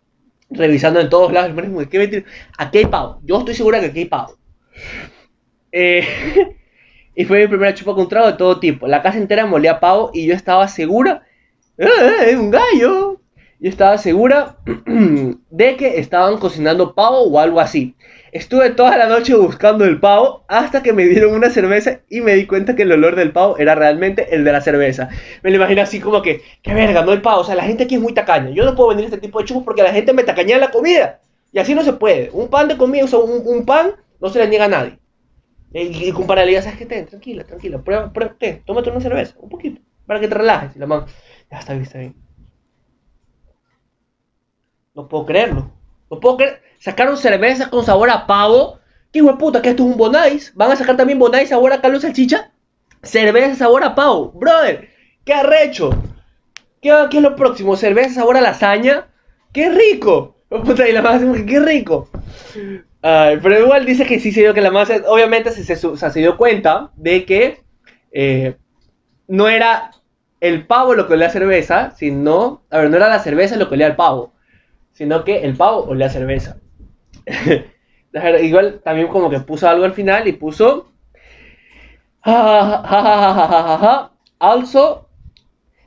revisando 0.49 0.99
en 0.99 1.09
todos 1.09 1.31
lados. 1.31 1.51
¿qué 1.91 2.25
aquí 2.57 2.77
hay 2.79 2.85
pavo, 2.87 3.19
yo 3.21 3.37
estoy 3.37 3.53
segura 3.53 3.79
que 3.79 3.85
aquí 3.85 3.99
hay 3.99 4.05
pavo. 4.05 4.35
Eh, 5.79 6.03
y 7.15 7.25
fue 7.25 7.41
mi 7.41 7.47
primera 7.47 7.73
chupa 7.75 7.93
con 7.93 8.09
trago 8.09 8.27
de 8.27 8.33
todo 8.33 8.59
tipo. 8.59 8.87
La 8.87 9.03
casa 9.03 9.19
entera 9.19 9.45
molía 9.45 9.79
pavo 9.79 10.09
y 10.11 10.25
yo 10.25 10.33
estaba 10.33 10.67
segura, 10.67 11.23
¡eh, 11.77 11.87
eh 12.29 12.37
un 12.37 12.49
gallo! 12.49 13.21
Yo 13.59 13.69
estaba 13.69 13.97
segura 13.97 14.57
de 15.49 15.75
que 15.77 15.99
estaban 15.99 16.37
cocinando 16.37 16.93
pavo 16.93 17.23
o 17.23 17.39
algo 17.39 17.59
así. 17.59 17.95
Estuve 18.31 18.71
toda 18.71 18.97
la 18.97 19.07
noche 19.07 19.35
buscando 19.35 19.85
el 19.85 19.99
pavo 19.99 20.45
hasta 20.47 20.83
que 20.83 20.93
me 20.93 21.05
dieron 21.05 21.33
una 21.33 21.49
cerveza 21.49 22.01
y 22.09 22.21
me 22.21 22.35
di 22.35 22.45
cuenta 22.45 22.75
que 22.75 22.83
el 22.83 22.91
olor 22.91 23.15
del 23.15 23.31
pavo 23.31 23.57
era 23.57 23.73
realmente 23.73 24.35
el 24.35 24.43
de 24.43 24.51
la 24.51 24.61
cerveza. 24.61 25.09
Me 25.41 25.49
lo 25.49 25.55
imagino 25.57 25.81
así 25.81 25.99
como 25.99 26.21
que, 26.21 26.41
qué 26.61 26.73
verga, 26.73 27.03
no 27.03 27.11
hay 27.11 27.19
pavo. 27.19 27.41
O 27.41 27.43
sea, 27.43 27.55
la 27.55 27.63
gente 27.63 27.83
aquí 27.83 27.95
es 27.95 28.01
muy 28.01 28.13
tacaña. 28.13 28.51
Yo 28.51 28.63
no 28.63 28.75
puedo 28.75 28.89
venir 28.89 29.05
a 29.05 29.07
este 29.07 29.19
tipo 29.19 29.39
de 29.39 29.45
chupos 29.45 29.63
porque 29.63 29.83
la 29.83 29.93
gente 29.93 30.13
me 30.13 30.23
tacaña 30.23 30.57
la 30.57 30.71
comida. 30.71 31.19
Y 31.51 31.59
así 31.59 31.73
no 31.73 31.83
se 31.83 31.93
puede. 31.93 32.29
Un 32.33 32.49
pan 32.49 32.67
de 32.67 32.77
comida, 32.77 33.05
o 33.11 33.19
un, 33.25 33.65
pan 33.65 33.93
no 34.19 34.29
se 34.29 34.39
le 34.39 34.47
niega 34.47 34.65
a 34.65 34.69
nadie. 34.69 34.99
Y, 35.73 36.07
y 36.07 36.11
con 36.11 36.27
paralelidad, 36.27 36.63
¿sabes 36.63 36.79
qué? 36.79 36.85
tranquila, 37.03 37.43
tranquila. 37.43 37.79
Prueba, 37.79 38.11
prueba, 38.11 38.35
tómate 38.65 38.89
una 38.89 39.01
cerveza, 39.01 39.35
un 39.39 39.49
poquito, 39.49 39.81
para 40.05 40.19
que 40.19 40.27
te 40.27 40.35
relajes. 40.35 40.75
Y 40.75 40.79
la 40.79 40.87
mano, 40.87 41.05
ya 41.51 41.59
está 41.59 41.73
bien, 41.73 41.83
está 41.83 41.99
bien. 41.99 42.15
No 44.93 45.07
puedo 45.07 45.25
creerlo. 45.25 45.71
No 46.09 46.19
puedo 46.19 46.37
creer. 46.37 46.61
Sacaron 46.79 47.17
cervezas 47.17 47.67
con 47.67 47.85
sabor 47.85 48.09
a 48.09 48.25
pavo. 48.25 48.79
¿Qué 49.11 49.19
hijo 49.19 49.31
de 49.31 49.37
puta? 49.37 49.61
¿Que 49.61 49.69
esto 49.69 49.83
es 49.83 49.91
un 49.91 49.97
Bonais? 49.97 50.53
¿Van 50.55 50.71
a 50.71 50.75
sacar 50.75 50.97
también 50.97 51.19
Bonais 51.19 51.49
sabor 51.49 51.71
a 51.71 51.81
caldo 51.81 51.99
salchicha? 51.99 52.51
Cerveza 53.03 53.55
sabor 53.55 53.83
a 53.83 53.93
pavo. 53.93 54.31
Brother, 54.31 54.89
qué 55.23 55.33
arrecho. 55.33 55.91
¿Qué, 56.81 56.91
¿Qué, 57.11 57.17
es 57.17 57.23
lo 57.23 57.35
próximo? 57.35 57.75
¿Cerveza 57.75 58.15
sabor 58.15 58.37
a 58.37 58.41
lasaña? 58.41 59.07
¡Qué 59.53 59.69
rico! 59.69 60.35
Puta, 60.49 60.87
y 60.87 60.93
la 60.93 61.19
¡qué 61.45 61.59
rico! 61.59 62.09
Pero 63.01 63.59
igual 63.59 63.85
dice 63.85 64.05
que 64.05 64.19
sí 64.19 64.31
se 64.31 64.41
dio 64.41 64.53
que 64.53 64.61
la 64.61 64.71
masa, 64.71 65.01
obviamente 65.07 65.51
se, 65.51 65.75
se, 65.75 66.19
dio 66.19 66.37
cuenta 66.37 66.91
de 66.95 67.25
que 67.25 67.61
eh, 68.11 68.55
no 69.27 69.47
era 69.47 69.91
el 70.39 70.65
pavo 70.65 70.93
lo 70.93 71.07
que 71.07 71.13
olía 71.13 71.27
a 71.27 71.31
cerveza, 71.31 71.91
sino, 71.91 72.63
a 72.69 72.79
ver, 72.79 72.89
no 72.89 72.97
era 72.97 73.09
la 73.09 73.19
cerveza 73.19 73.55
lo 73.55 73.67
que 73.67 73.75
olía 73.75 73.87
al 73.87 73.95
pavo, 73.95 74.33
sino 74.93 75.23
que 75.23 75.43
el 75.43 75.55
pavo 75.55 75.83
olía 75.83 76.07
a 76.07 76.11
cerveza. 76.11 76.57
Igual 78.41 78.81
también 78.83 79.07
como 79.09 79.29
que 79.29 79.39
puso 79.39 79.69
algo 79.69 79.85
al 79.85 79.93
final 79.93 80.27
y 80.27 80.33
puso... 80.33 80.91
Also, 84.39 85.09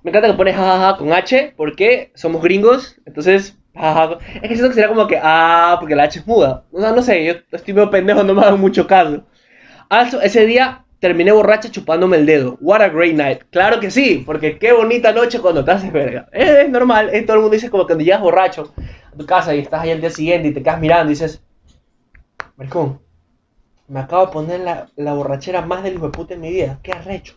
me 0.02 0.10
encanta 0.10 0.28
que 0.28 0.34
pone 0.34 0.52
jajaja 0.52 0.96
con 0.96 1.12
H 1.12 1.54
porque 1.56 2.10
somos 2.14 2.42
gringos, 2.42 3.00
entonces 3.04 3.59
es 3.74 4.40
que 4.42 4.48
siento 4.48 4.68
que 4.68 4.74
sería 4.74 4.88
como 4.88 5.06
que 5.06 5.18
ah, 5.22 5.76
porque 5.78 5.94
la 5.94 6.04
H 6.04 6.20
es 6.20 6.26
muda. 6.26 6.64
No, 6.72 6.94
no 6.94 7.02
sé, 7.02 7.24
yo 7.24 7.34
estoy 7.52 7.74
medio 7.74 7.90
pendejo, 7.90 8.22
no 8.22 8.34
me 8.34 8.42
hago 8.42 8.56
mucho 8.56 8.86
caso. 8.86 9.24
Also, 9.88 10.20
ese 10.20 10.46
día 10.46 10.84
terminé 11.00 11.32
borracha 11.32 11.70
chupándome 11.70 12.18
el 12.18 12.26
dedo. 12.26 12.58
What 12.60 12.82
a 12.82 12.88
great 12.88 13.14
night. 13.14 13.42
Claro 13.50 13.80
que 13.80 13.90
sí, 13.90 14.22
porque 14.24 14.58
qué 14.58 14.72
bonita 14.72 15.12
noche 15.12 15.40
cuando 15.40 15.64
te 15.64 15.70
haces 15.70 15.92
verga. 15.92 16.28
Es, 16.32 16.68
normal, 16.68 17.10
todo 17.26 17.36
el 17.36 17.42
mundo 17.42 17.54
dice 17.54 17.70
como 17.70 17.86
cuando 17.86 18.04
llegas 18.04 18.20
borracho 18.20 18.72
a 19.12 19.16
tu 19.16 19.26
casa 19.26 19.54
y 19.54 19.60
estás 19.60 19.82
ahí 19.82 19.90
al 19.90 20.00
día 20.00 20.10
siguiente 20.10 20.48
y 20.48 20.54
te 20.54 20.62
quedas 20.62 20.80
mirando 20.80 21.06
y 21.06 21.14
dices, 21.14 21.42
Marcón, 22.56 23.00
me 23.88 24.00
acabo 24.00 24.26
de 24.26 24.32
poner 24.32 24.60
la, 24.96 25.14
borrachera 25.14 25.62
más 25.62 25.82
del 25.82 25.94
hijo 25.94 26.06
de 26.06 26.12
puta 26.12 26.34
en 26.34 26.40
mi 26.40 26.50
vida. 26.50 26.78
Qué 26.82 26.92
arrecho. 26.92 27.34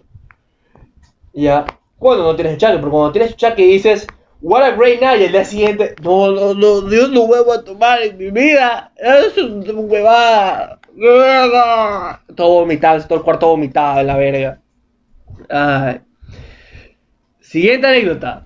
ya, 1.33 1.65
cuando 1.97 2.25
no 2.25 2.35
tienes 2.35 2.57
chaque, 2.57 2.77
pero 2.77 2.91
cuando 2.91 3.11
tienes 3.11 3.35
chaque 3.37 3.63
dices, 3.63 4.05
what 4.43 4.61
a 4.61 4.75
great 4.75 5.01
night, 5.01 5.21
y 5.21 5.23
el 5.23 5.31
día 5.31 5.45
siguiente, 5.45 5.95
no, 6.03 6.31
no, 6.31 6.53
no, 6.53 6.81
Dios 6.81 7.09
no 7.09 7.25
vuelvo 7.25 7.53
a 7.53 7.63
tomar 7.63 8.01
en 8.01 8.17
mi 8.17 8.29
vida. 8.29 8.91
Es 8.97 9.37
un 9.37 9.63
huevada. 9.89 10.79
Todo 12.35 12.49
vomitado, 12.49 13.01
todo 13.07 13.19
el 13.19 13.23
cuarto 13.23 13.47
vomitado 13.47 14.01
en 14.01 14.07
la 14.07 14.17
verga. 14.17 14.59
Siguiente 17.39 17.87
anécdota. 17.87 18.45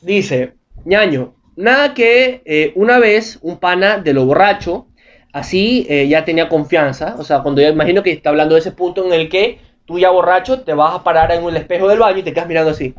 Dice, 0.00 0.54
ñaño, 0.84 1.34
nada 1.56 1.92
que 1.92 2.42
eh, 2.44 2.72
una 2.76 2.98
vez 2.98 3.38
un 3.42 3.58
pana 3.58 3.98
de 3.98 4.14
lo 4.14 4.24
borracho, 4.26 4.86
así 5.32 5.86
eh, 5.88 6.06
ya 6.06 6.24
tenía 6.24 6.48
confianza. 6.48 7.16
O 7.18 7.24
sea, 7.24 7.40
cuando 7.40 7.60
yo 7.60 7.68
imagino 7.68 8.02
que 8.04 8.12
está 8.12 8.30
hablando 8.30 8.54
de 8.54 8.60
ese 8.60 8.72
punto 8.72 9.04
en 9.04 9.12
el 9.12 9.28
que 9.28 9.58
tú 9.86 9.98
ya 9.98 10.10
borracho 10.10 10.62
te 10.62 10.72
vas 10.72 10.94
a 10.94 11.02
parar 11.02 11.32
en 11.32 11.44
el 11.44 11.56
espejo 11.56 11.88
del 11.88 11.98
baño 11.98 12.18
y 12.18 12.22
te 12.22 12.32
quedas 12.32 12.46
mirando 12.46 12.70
así. 12.70 12.94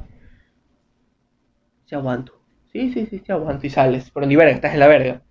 Se 1.85 1.95
aguanto. 1.95 2.32
Sí, 2.73 2.91
sí, 2.91 3.05
sí, 3.05 3.21
se 3.23 3.31
aguanto 3.31 3.67
y 3.67 3.69
sales. 3.69 4.09
Pero 4.11 4.25
ni 4.25 4.35
verga, 4.35 4.53
estás 4.53 4.73
en 4.73 4.79
la 4.79 4.87
verga. 4.87 5.21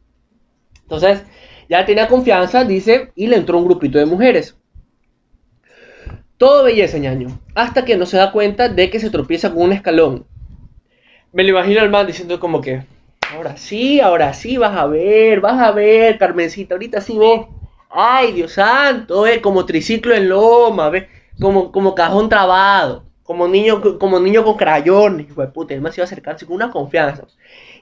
Entonces, 0.83 1.25
ya 1.69 1.85
tenía 1.85 2.07
confianza, 2.07 2.65
dice, 2.65 3.11
y 3.17 3.27
le 3.27 3.37
entró 3.37 3.59
un 3.59 3.65
grupito 3.65 3.99
de 3.99 4.07
mujeres. 4.07 4.57
Todo 6.37 6.65
belleza, 6.65 6.99
ñaño. 6.99 7.41
Hasta 7.55 7.85
que 7.85 7.97
no 7.97 8.07
se 8.07 8.17
da 8.17 8.31
cuenta 8.31 8.69
de 8.69 8.91
que 8.91 9.01
se 9.01 9.11
tropieza 9.11 9.51
con 9.51 9.63
un 9.63 9.73
escalón. 9.73 10.27
Me 11.33 11.43
lo 11.43 11.51
imagino 11.51 11.81
al 11.81 11.91
man 11.91 12.07
diciendo 12.07 12.39
como 12.39 12.61
que, 12.61 12.83
ahora 13.33 13.57
sí, 13.57 14.01
ahora 14.01 14.35
sí, 14.35 14.57
vas 14.57 14.77
a 14.77 14.87
ver, 14.87 15.41
vas 15.41 15.61
a 15.61 15.73
ver, 15.73 16.19
Carmencita, 16.19 16.75
ahorita 16.75 17.01
sí 17.01 17.19
ves. 17.19 17.41
Ay, 17.91 18.33
Dios 18.33 18.53
santo, 18.53 19.23
ve, 19.23 19.41
como 19.41 19.67
triciclo 19.67 20.15
en 20.15 20.29
loma, 20.29 20.91
ve, 20.91 21.09
como, 21.41 21.73
como 21.73 21.95
cajón 21.95 22.29
trabado, 22.29 23.05
como 23.23 23.47
niño, 23.49 23.99
como 23.99 24.19
niño 24.19 24.45
con 24.45 24.57
crayones, 24.57 25.29
hijo 25.29 25.41
de 25.41 25.49
puta, 25.49 25.75
el 25.75 25.81
man 25.81 25.93
se 25.93 26.01
iba 26.01 26.05
a 26.05 26.07
acercarse 26.07 26.47
con 26.47 26.57
una 26.57 26.71
confianza 26.71 27.25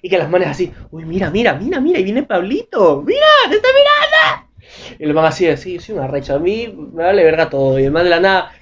y 0.02 0.08
que 0.08 0.18
las 0.18 0.30
manes 0.30 0.48
así, 0.48 0.72
uy, 0.90 1.04
mira, 1.04 1.30
mira, 1.30 1.54
mira, 1.54 1.80
mira, 1.80 1.98
y 1.98 2.04
viene 2.04 2.22
Pablito, 2.22 3.02
mira, 3.02 3.26
te 3.48 3.56
está 3.56 3.68
mirando. 3.68 4.50
Y 4.98 5.04
el 5.04 5.14
man 5.14 5.24
así, 5.24 5.48
así, 5.48 5.78
sí, 5.78 5.92
una 5.92 6.06
recha, 6.06 6.34
a 6.34 6.38
mí 6.38 6.68
me 6.92 7.04
vale 7.04 7.24
verga 7.24 7.50
todo. 7.50 7.78
Y 7.78 7.84
el 7.84 7.90
man 7.90 8.04
de 8.04 8.10
la 8.10 8.20
nada, 8.20 8.52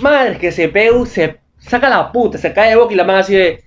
madre, 0.00 0.38
que 0.38 0.52
se 0.52 0.68
pega, 0.68 1.04
se 1.06 1.38
saca 1.58 1.88
la 1.88 2.12
puta, 2.12 2.38
se 2.38 2.52
cae 2.52 2.70
de 2.70 2.76
boca 2.76 2.92
y 2.92 2.96
la 2.96 3.04
man 3.04 3.16
así 3.16 3.34
de, 3.34 3.62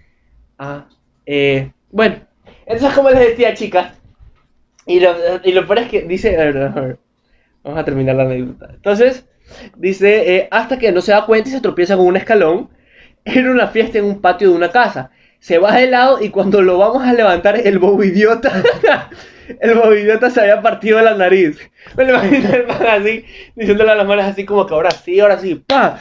ah, 0.59 0.87
eh, 1.25 1.71
bueno, 1.91 2.17
entonces 2.65 2.95
como 2.95 3.09
les 3.09 3.19
decía, 3.19 3.53
chicas, 3.53 3.93
y 4.85 4.99
lo, 4.99 5.15
y 5.43 5.51
lo 5.51 5.65
peor 5.65 5.79
es 5.79 5.89
que 5.89 6.01
dice, 6.01 6.35
a 6.39 6.45
ver, 6.45 6.57
a 6.57 6.69
ver, 6.69 6.99
vamos 7.63 7.79
a 7.79 7.85
terminar 7.85 8.15
la 8.15 8.23
anécdota. 8.23 8.69
Entonces, 8.73 9.25
dice, 9.75 10.35
eh, 10.35 10.47
hasta 10.51 10.77
que 10.77 10.91
no 10.91 11.01
se 11.01 11.11
da 11.11 11.25
cuenta 11.25 11.49
y 11.49 11.51
se 11.51 11.61
tropieza 11.61 11.97
con 11.97 12.07
un 12.07 12.17
escalón 12.17 12.69
en 13.25 13.49
una 13.49 13.67
fiesta 13.67 13.97
en 13.97 14.05
un 14.05 14.21
patio 14.21 14.49
de 14.49 14.55
una 14.55 14.71
casa 14.71 15.11
se 15.45 15.59
va 15.59 15.75
de 15.75 15.85
lado 15.85 16.23
y 16.23 16.31
cuando 16.31 16.63
lo 16.63 16.79
vamos 16.79 17.03
a 17.03 17.13
levantar, 17.13 17.55
el 17.55 17.77
bobidiota, 17.77 18.63
el 19.59 19.75
bobidiota 19.75 20.31
se 20.31 20.41
había 20.41 20.59
partido 20.59 20.99
la 21.03 21.13
nariz. 21.13 21.59
Me 21.95 22.03
lo 22.03 22.13
imagino 22.13 22.49
el 22.55 22.65
man 22.65 22.87
así, 22.87 23.25
diciéndole 23.55 23.91
a 23.91 23.95
las 23.95 24.07
manos 24.07 24.25
así 24.25 24.43
como 24.43 24.65
que 24.65 24.73
ahora 24.73 24.89
sí, 24.89 25.19
ahora 25.19 25.37
sí, 25.37 25.53
pa. 25.53 25.99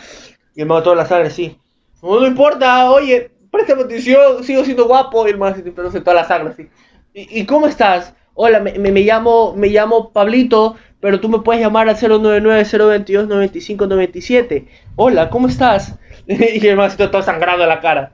Y 0.55 0.63
el 0.63 0.67
man 0.67 0.83
toda 0.83 0.97
la 0.97 1.05
sangre 1.05 1.29
así. 1.29 1.59
No, 2.01 2.27
importa, 2.27 2.91
oye, 2.91 3.33
préstame 3.51 3.83
atención, 3.83 4.43
sigo 4.45 4.65
siendo 4.65 4.87
guapo. 4.87 5.29
Y 5.29 5.33
el 5.33 5.37
man 5.37 5.53
así, 5.53 5.63
pero 5.63 5.91
toda 5.91 6.15
la 6.15 6.25
sangre 6.25 6.55
así. 6.55 6.71
¿Y, 7.13 7.45
cómo 7.45 7.67
estás? 7.67 8.15
Hola, 8.37 8.59
me, 8.59 8.73
me, 8.73 9.03
llamo, 9.03 9.55
me 9.55 9.69
llamo 9.69 10.11
Pablito, 10.11 10.75
pero 10.99 11.21
tú 11.21 11.29
me 11.29 11.39
puedes 11.39 11.63
llamar 11.63 11.89
al 11.89 11.95
099-022-9597. 11.97 14.67
Hola, 14.97 15.31
¿cómo 15.31 15.47
estás? 15.47 15.97
y 16.27 16.67
el 16.67 16.97
todo 16.97 17.23
sangrado 17.23 17.63
en 17.63 17.69
la 17.69 17.81
cara. 17.81 18.11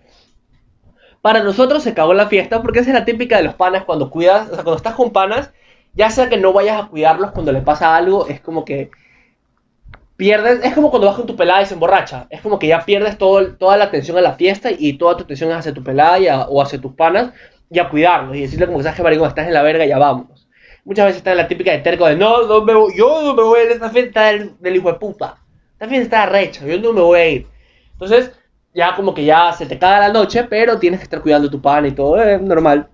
Para 1.22 1.42
nosotros 1.42 1.83
se 1.83 1.94
cagó 1.94 2.12
la 2.12 2.26
fiesta 2.26 2.61
porque 2.61 2.80
esa 2.80 2.90
es 2.90 2.94
la 2.94 3.06
típica 3.06 3.38
de 3.38 3.44
los 3.44 3.54
panas 3.54 3.85
cuando 3.85 4.11
cuidas, 4.11 4.50
o 4.50 4.54
sea, 4.54 4.62
cuando 4.62 4.76
estás 4.76 4.94
con 4.94 5.11
panas, 5.11 5.52
ya 5.94 6.11
sea 6.11 6.28
que 6.28 6.37
no 6.37 6.52
vayas 6.52 6.83
a 6.83 6.88
cuidarlos 6.88 7.30
cuando 7.30 7.52
les 7.52 7.64
pasa 7.64 7.96
algo, 7.96 8.28
es 8.28 8.42
como 8.42 8.66
que 8.66 8.90
pierdes, 10.16 10.62
es 10.62 10.74
como 10.74 10.90
cuando 10.90 11.09
vas 11.09 11.16
con 11.16 11.24
tu 11.26 11.35
pelada 11.35 11.62
y 11.62 11.66
se 11.66 11.72
emborracha, 11.74 12.26
es 12.28 12.42
como 12.42 12.59
que 12.59 12.66
ya 12.66 12.85
pierdes 12.85 13.16
toda 13.16 13.76
la 13.78 13.85
atención 13.85 14.18
a 14.18 14.20
la 14.20 14.35
fiesta 14.35 14.70
y 14.70 14.98
toda 14.98 15.16
tu 15.16 15.24
atención 15.24 15.50
es 15.50 15.56
hacia 15.56 15.72
tu 15.72 15.83
pelada 15.83 16.46
o 16.48 16.61
hacia 16.61 16.78
tus 16.78 16.92
panas 16.92 17.33
y 17.70 17.78
a 17.78 17.88
cuidarlos 17.88 18.37
y 18.37 18.42
decirle 18.42 18.66
como 18.66 18.78
que 18.78 18.85
sabes 18.85 18.96
que 18.96 19.02
maricón, 19.02 19.28
estás 19.28 19.46
en 19.46 19.54
la 19.54 19.62
verga, 19.62 19.87
ya 19.87 19.98
vámonos. 19.98 20.48
Muchas 20.85 21.06
veces 21.06 21.18
está 21.18 21.33
en 21.33 21.37
la 21.37 21.48
típica 21.48 21.70
de 21.70 21.78
terco 21.78 22.06
de 22.06 22.16
no, 22.16 22.46
no 22.46 22.64
me 22.64 22.74
voy, 22.74 22.92
yo 22.96 23.22
no 23.22 23.35
me 23.35 23.42
voy 23.42 23.61
a 23.61 23.62
esta 23.64 23.90
fiesta 23.90 24.26
del, 24.26 24.59
del 24.59 24.76
hijo 24.76 24.92
de 24.92 24.98
puta. 24.98 25.37
Esta 25.72 25.88
fiesta 25.88 26.04
está 26.04 26.26
recha, 26.26 26.66
yo 26.66 26.78
no 26.80 26.92
me 26.92 27.00
voy 27.00 27.18
a 27.20 27.28
ir. 27.28 27.46
Entonces, 27.92 28.33
ya 28.74 28.94
como 28.96 29.14
que 29.14 29.24
ya 29.24 29.52
se 29.52 29.66
te 29.66 29.78
caga 29.78 30.09
la 30.09 30.12
noche, 30.12 30.44
pero 30.44 30.78
tienes 30.78 31.00
que 31.00 31.04
estar 31.04 31.20
cuidando 31.20 31.50
tu 31.50 31.61
pan 31.61 31.87
y 31.87 31.92
todo, 31.92 32.20
es 32.20 32.40
normal. 32.40 32.88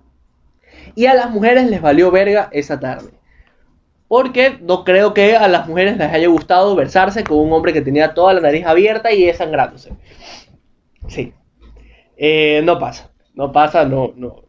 Y 0.95 1.05
a 1.05 1.13
las 1.13 1.29
mujeres 1.29 1.69
les 1.69 1.81
valió 1.81 2.11
verga 2.11 2.49
esa 2.51 2.79
tarde. 2.79 3.11
Porque 4.07 4.57
no 4.61 4.83
creo 4.83 5.13
que 5.13 5.35
a 5.35 5.47
las 5.47 5.67
mujeres 5.67 5.97
les 5.97 6.11
haya 6.11 6.27
gustado 6.27 6.75
versarse 6.75 7.23
con 7.23 7.39
un 7.39 7.51
hombre 7.51 7.73
que 7.73 7.81
tenía 7.81 8.13
toda 8.13 8.33
la 8.33 8.41
nariz 8.41 8.65
abierta 8.65 9.11
y 9.11 9.31
sangrándose. 9.33 9.91
Sí. 11.07 11.33
Eh, 12.15 12.61
no 12.63 12.79
pasa. 12.79 13.11
No 13.33 13.51
pasa, 13.51 13.85
no, 13.85 14.13
no. 14.15 14.46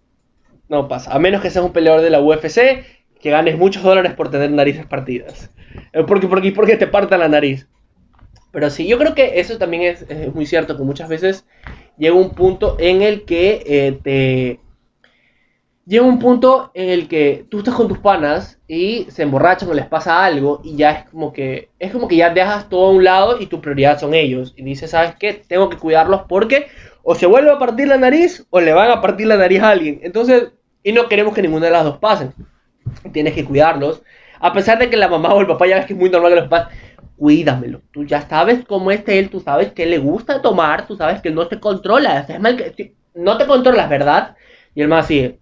No 0.69 0.89
pasa. 0.89 1.13
A 1.13 1.19
menos 1.19 1.41
que 1.41 1.51
seas 1.51 1.65
un 1.65 1.73
peleador 1.73 2.03
de 2.03 2.11
la 2.11 2.21
UFC, 2.21 2.85
que 3.21 3.31
ganes 3.31 3.57
muchos 3.59 3.83
dólares 3.83 4.15
por 4.15 4.31
tener 4.31 4.51
narices 4.51 4.87
partidas. 4.87 5.51
Eh, 5.93 6.05
porque, 6.07 6.27
porque, 6.27 6.53
porque 6.53 6.77
te 6.77 6.87
parta 6.87 7.17
la 7.17 7.29
nariz. 7.29 7.69
Pero 8.53 8.71
sí, 8.71 8.87
yo 8.87 8.99
creo 8.99 9.15
que 9.15 9.41
eso 9.41 9.59
también 9.59 9.83
es, 9.83 10.35
muy 10.35 10.47
cierto, 10.47 10.77
que 10.77 10.83
muchas 10.83 11.09
veces 11.09 11.47
llega 11.99 12.15
un 12.15 12.31
punto 12.31 12.77
en 12.79 13.03
el 13.03 13.25
que 13.25 13.63
eh, 13.67 13.99
te... 14.03 14.61
Llega 15.87 16.05
un 16.05 16.19
punto 16.19 16.71
en 16.75 16.91
el 16.91 17.09
que 17.09 17.47
tú 17.49 17.59
estás 17.59 17.75
con 17.75 17.89
tus 17.89 17.99
panas 17.99 18.61
y 18.69 19.07
se 19.11 19.23
emborrachan 19.23 19.71
o 19.71 19.75
les 19.75 19.87
pasa 19.87 20.23
algo 20.23 20.61
y 20.63 20.77
ya 20.77 20.91
es 20.91 21.09
como 21.09 21.33
que 21.33 21.71
es 21.79 21.91
como 21.93 22.09
que 22.09 22.17
ya 22.17 22.29
dejas 22.29 22.69
todo 22.69 22.89
a 22.89 22.91
un 22.91 23.05
lado 23.05 23.41
y 23.41 23.47
tu 23.47 23.63
prioridad 23.63 23.99
son 23.99 24.13
ellos 24.13 24.53
y 24.55 24.65
dices, 24.65 24.91
¿sabes 24.91 25.15
qué? 25.19 25.33
Tengo 25.33 25.71
que 25.71 25.79
cuidarlos 25.79 26.25
porque 26.29 26.67
o 27.03 27.15
se 27.15 27.25
vuelve 27.25 27.51
a 27.51 27.59
partir 27.59 27.89
la 27.89 27.97
nariz 27.97 28.47
o 28.51 28.61
le 28.61 28.75
van 28.75 28.91
a 28.91 29.01
partir 29.01 29.29
la 29.29 29.39
nariz 29.39 29.63
a 29.63 29.71
alguien. 29.71 30.01
Entonces, 30.03 30.53
y 30.89 30.93
no 30.93 31.07
queremos 31.07 31.35
que 31.35 31.43
ninguna 31.43 31.67
de 31.67 31.73
las 31.73 31.85
dos 31.85 31.99
pasen. 31.99 32.33
Tienes 33.13 33.35
que 33.35 33.45
cuidarlos. 33.45 34.03
A 34.41 34.55
pesar 34.55 34.79
de 34.79 34.89
que 34.89 34.97
la 34.97 35.07
mamá 35.07 35.35
o 35.35 35.41
el 35.43 35.47
papá 35.47 35.67
ya 35.67 35.77
ves 35.77 35.85
que 35.85 35.93
es 35.93 35.99
muy 35.99 36.09
normal 36.09 36.33
que 36.33 36.41
los 36.41 36.49
papás 36.49 36.75
cuídamelo. 37.19 37.83
Tú 37.93 38.05
ya 38.05 38.23
sabes 38.23 38.65
cómo 38.65 38.91
es 38.91 39.07
él, 39.07 39.29
tú 39.29 39.39
sabes 39.39 39.73
que 39.73 39.85
le 39.85 39.99
gusta 39.99 40.41
tomar, 40.41 40.87
tú 40.87 40.97
sabes 40.97 41.21
que 41.21 41.31
no 41.31 41.47
se 41.47 41.61
controla. 41.61 42.21
Es 42.21 42.41
mal 42.41 42.57
que, 42.57 42.97
no 43.15 43.37
te 43.37 43.47
controlas, 43.47 43.91
¿verdad? 43.91 44.35
Y 44.75 44.81
el 44.81 44.89
más 44.89 45.05
así, 45.05 45.39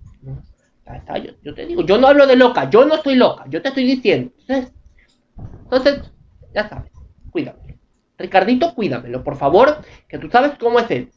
yo, 1.23 1.31
yo, 1.45 1.55
te 1.55 1.65
digo, 1.65 1.83
yo 1.83 1.97
no 1.97 2.09
hablo 2.09 2.27
de 2.27 2.35
loca, 2.35 2.69
yo 2.69 2.85
no 2.85 2.97
estoy 2.97 3.15
loca, 3.15 3.45
yo 3.49 3.63
te 3.63 3.69
estoy 3.69 3.85
diciendo. 3.85 4.33
Entonces, 4.41 4.75
entonces 5.63 6.01
ya 6.53 6.69
sabes, 6.69 6.91
cuídamelo. 7.31 7.79
Ricardito, 8.19 8.75
cuídamelo, 8.75 9.23
por 9.23 9.37
favor, 9.37 9.79
que 10.09 10.19
tú 10.19 10.29
sabes 10.29 10.59
cómo 10.59 10.81
es 10.81 10.91
él. 10.91 11.11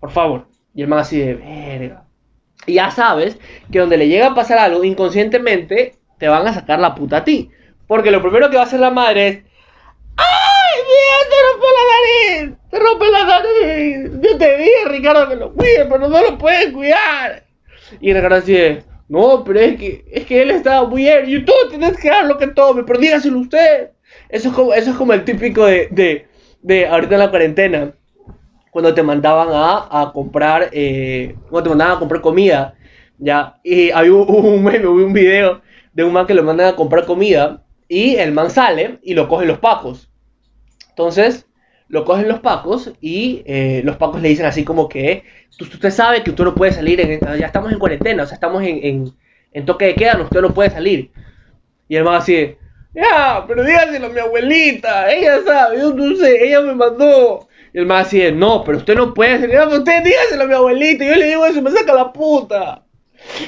Por 0.00 0.10
favor. 0.10 0.48
Y 0.74 0.82
el 0.82 0.88
más 0.88 1.06
así 1.06 1.20
de 1.20 1.34
verga. 1.34 2.09
Ya 2.66 2.90
sabes 2.90 3.38
que 3.72 3.78
donde 3.78 3.96
le 3.96 4.08
llega 4.08 4.28
a 4.28 4.34
pasar 4.34 4.58
algo, 4.58 4.84
inconscientemente 4.84 5.94
te 6.18 6.28
van 6.28 6.46
a 6.46 6.54
sacar 6.54 6.78
la 6.78 6.94
puta 6.94 7.18
a 7.18 7.24
ti. 7.24 7.50
Porque 7.86 8.10
lo 8.10 8.22
primero 8.22 8.50
que 8.50 8.56
va 8.56 8.62
a 8.62 8.66
hacer 8.66 8.80
la 8.80 8.90
madre 8.90 9.28
es, 9.28 9.38
¡Ay, 10.16 10.80
mira, 10.86 11.30
te 11.30 11.36
rompe 11.50 11.66
la 11.78 12.44
nariz! 12.44 12.58
¡Te 12.70 12.78
rompe 12.78 13.10
la 13.10 13.24
nariz! 13.24 14.10
Yo 14.22 14.38
te 14.38 14.58
dije, 14.58 14.84
Ricardo, 14.86 15.28
que 15.28 15.36
lo 15.36 15.52
cuide, 15.52 15.86
pero 15.86 16.08
no 16.08 16.20
lo 16.20 16.38
puedes 16.38 16.72
cuidar. 16.72 17.44
Y 18.00 18.12
Ricardo 18.12 18.36
así 18.36 18.54
no, 19.10 19.42
pero 19.42 19.58
es 19.58 19.76
que, 19.76 20.04
es 20.08 20.24
que 20.24 20.40
él 20.40 20.52
estaba 20.52 20.88
muy 20.88 21.08
ebrio 21.08 21.38
y 21.38 21.44
tú 21.44 21.52
tienes 21.68 21.96
que 21.98 22.08
dar 22.08 22.26
lo 22.26 22.38
que 22.38 22.46
tome, 22.46 22.84
pero 22.84 23.00
dígaselo 23.00 23.40
usted. 23.40 23.90
Eso 24.28 24.50
es 24.50 24.54
como, 24.54 24.72
eso 24.72 24.92
es 24.92 24.96
como 24.96 25.12
el 25.12 25.24
típico 25.24 25.66
de, 25.66 25.88
de, 25.90 26.28
de 26.62 26.86
ahorita 26.86 27.14
en 27.14 27.18
la 27.18 27.30
cuarentena, 27.30 27.92
cuando 28.70 28.94
te 28.94 29.02
mandaban 29.02 29.48
a, 29.52 29.88
a 29.90 30.12
comprar, 30.12 30.70
eh, 30.72 31.34
cuando 31.50 31.64
te 31.64 31.68
mandaban 31.70 31.96
a 31.96 31.98
comprar 31.98 32.20
comida, 32.20 32.74
ya, 33.18 33.60
y 33.64 33.90
había 33.90 34.14
un, 34.14 34.28
un 34.44 34.64
meme, 34.64 34.86
un 34.86 35.12
video 35.12 35.60
de 35.92 36.04
un 36.04 36.12
man 36.12 36.26
que 36.26 36.34
le 36.34 36.42
mandan 36.42 36.68
a 36.68 36.76
comprar 36.76 37.04
comida 37.04 37.62
y 37.88 38.16
el 38.16 38.32
man 38.32 38.50
sale 38.50 38.98
y 39.02 39.14
lo 39.14 39.28
cogen 39.28 39.48
los 39.48 39.58
pacos. 39.58 40.08
Entonces, 40.90 41.46
lo 41.88 42.04
cogen 42.04 42.28
los 42.28 42.38
pacos 42.38 42.92
y 43.00 43.42
eh, 43.46 43.82
los 43.84 43.96
pacos 43.96 44.22
le 44.22 44.28
dicen 44.28 44.46
así 44.46 44.64
como 44.64 44.88
que 44.88 45.24
usted 45.60 45.90
sabe 45.90 46.22
que 46.22 46.30
usted 46.30 46.44
no 46.44 46.54
puede 46.54 46.72
salir, 46.72 47.00
en, 47.00 47.18
ya 47.20 47.46
estamos 47.46 47.72
en 47.72 47.80
cuarentena, 47.80 48.22
o 48.22 48.26
sea, 48.26 48.34
estamos 48.36 48.62
en, 48.62 49.12
en, 49.52 49.66
toque 49.66 49.86
de 49.86 49.94
queda, 49.96 50.20
usted 50.22 50.40
no 50.40 50.54
puede 50.54 50.70
salir. 50.70 51.10
Y 51.88 51.96
el 51.96 52.04
man 52.04 52.14
así, 52.14 52.56
ya, 52.94 53.44
pero 53.46 53.64
dígaselo 53.64 54.06
a 54.06 54.10
mi 54.10 54.20
abuelita, 54.20 55.12
ella 55.12 55.40
sabe, 55.44 55.78
yo 55.78 55.92
no 55.92 56.14
sé, 56.16 56.46
ella 56.46 56.60
me 56.60 56.74
mandó. 56.74 57.48
Y 57.72 57.78
el 57.78 57.86
man 57.86 58.02
así, 58.02 58.20
no, 58.32 58.64
pero 58.64 58.78
usted 58.78 58.96
no 58.96 59.14
puede 59.14 59.38
salir, 59.38 59.58
usted 59.60 60.02
dígaselo 60.02 60.44
a 60.44 60.46
mi 60.46 60.54
abuelita, 60.54 61.04
yo 61.04 61.14
le 61.14 61.26
digo 61.26 61.46
eso, 61.46 61.62
me 61.62 61.70
saca 61.70 61.94
la 61.94 62.12
puta. 62.12 62.84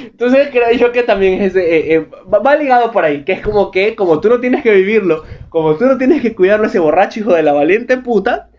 Entonces 0.01 0.49
creo 0.51 0.71
yo 0.73 0.93
que 0.93 1.03
también 1.03 1.43
es, 1.43 1.57
eh, 1.57 1.95
eh, 1.95 2.07
va 2.29 2.57
ligado 2.57 2.93
por 2.93 3.05
ahí, 3.05 3.25
que 3.25 3.33
es 3.33 3.41
como 3.41 3.71
que, 3.71 3.97
como 3.97 4.21
tú 4.21 4.29
no 4.29 4.41
tienes 4.41 4.63
que 4.63 4.73
vivirlo, 4.73 5.25
como 5.49 5.77
tú 5.77 5.87
no 5.87 5.99
tienes 5.99 6.23
que 6.23 6.35
cuidarlo 6.35 6.67
ese 6.67 6.79
borracho 6.79 7.21
hijo 7.21 7.35
de 7.35 7.43
la 7.43 7.53
valiente 7.53 7.97
puta, 7.97 8.51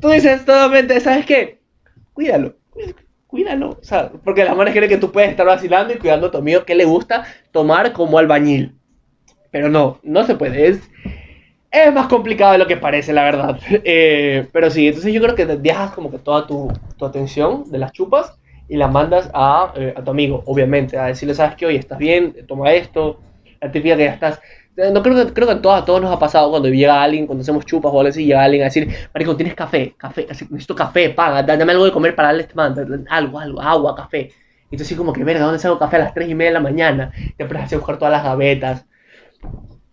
tú 0.00 0.10
dices 0.10 0.44
totalmente, 0.44 1.00
¿sabes 1.00 1.26
qué? 1.26 1.58
Cuídalo, 2.12 2.54
cuídalo. 3.26 3.70
O 3.70 3.82
sea, 3.84 4.10
porque 4.24 4.44
las 4.44 4.56
manes 4.56 4.74
creen 4.74 4.90
que 4.90 4.98
tú 4.98 5.10
puedes 5.10 5.30
estar 5.30 5.46
vacilando 5.46 5.94
y 5.94 5.98
cuidando 5.98 6.26
a 6.26 6.30
tu 6.30 6.38
amigo 6.38 6.64
que 6.64 6.74
le 6.74 6.84
gusta 6.84 7.24
tomar 7.50 7.92
como 7.92 8.18
albañil. 8.18 8.74
Pero 9.50 9.70
no, 9.70 9.98
no 10.02 10.24
se 10.24 10.34
puede, 10.34 10.68
es, 10.68 10.80
es 11.70 11.92
más 11.92 12.06
complicado 12.06 12.52
de 12.52 12.58
lo 12.58 12.66
que 12.66 12.76
parece, 12.76 13.12
la 13.12 13.24
verdad. 13.24 13.58
Eh, 13.84 14.46
pero 14.52 14.70
sí, 14.70 14.88
entonces 14.88 15.12
yo 15.12 15.20
creo 15.20 15.34
que 15.34 15.46
dejas 15.46 15.92
como 15.92 16.10
que 16.10 16.18
toda 16.18 16.46
tu, 16.46 16.72
tu 16.96 17.04
atención 17.04 17.70
de 17.70 17.78
las 17.78 17.92
chupas 17.92 18.38
y 18.68 18.76
la 18.76 18.88
mandas 18.88 19.30
a, 19.32 19.72
eh, 19.76 19.94
a, 19.96 20.02
tu 20.02 20.10
amigo, 20.10 20.42
obviamente, 20.46 20.98
a 20.98 21.06
decirle, 21.06 21.34
sabes 21.34 21.56
que 21.56 21.66
hoy 21.66 21.76
estás 21.76 21.98
bien, 21.98 22.34
toma 22.46 22.72
esto, 22.72 23.20
la 23.60 23.70
típica 23.70 23.96
que 23.96 24.04
ya 24.04 24.12
estás... 24.12 24.40
Eh, 24.76 24.90
no 24.92 25.02
creo 25.02 25.26
que, 25.26 25.32
creo 25.32 25.46
que 25.46 25.54
a, 25.54 25.62
todos, 25.62 25.82
a 25.82 25.84
todos 25.84 26.00
nos 26.00 26.12
ha 26.12 26.18
pasado 26.18 26.50
cuando 26.50 26.68
llega 26.68 27.02
alguien, 27.02 27.26
cuando 27.26 27.42
hacemos 27.42 27.64
chupas 27.64 27.92
o 27.92 27.98
algo 27.98 28.10
así, 28.10 28.24
llega 28.26 28.44
alguien 28.44 28.62
a 28.62 28.66
decir, 28.66 28.88
marico, 29.12 29.34
tienes 29.36 29.54
café, 29.54 29.94
café, 29.96 30.26
necesito 30.28 30.74
café, 30.74 31.10
paga, 31.10 31.42
dame 31.42 31.72
algo 31.72 31.84
de 31.84 31.92
comer 31.92 32.14
para 32.14 32.28
darle 32.28 32.42
este 32.42 32.54
man, 32.54 32.74
algo, 33.08 33.38
algo, 33.38 33.60
agua, 33.60 33.94
café. 33.94 34.30
Y 34.70 34.76
tú 34.76 34.82
así 34.82 34.94
como 34.94 35.12
que, 35.12 35.24
verga, 35.24 35.44
¿dónde 35.44 35.58
salgo 35.58 35.78
café 35.78 35.96
a 35.96 36.00
las 36.00 36.14
3 36.14 36.28
y 36.28 36.34
media 36.34 36.50
de 36.50 36.54
la 36.54 36.60
mañana? 36.60 37.12
Y 37.16 37.42
empiezas 37.42 37.72
a 37.72 37.76
buscar 37.76 37.98
todas 37.98 38.12
las 38.12 38.22
gavetas. 38.22 38.84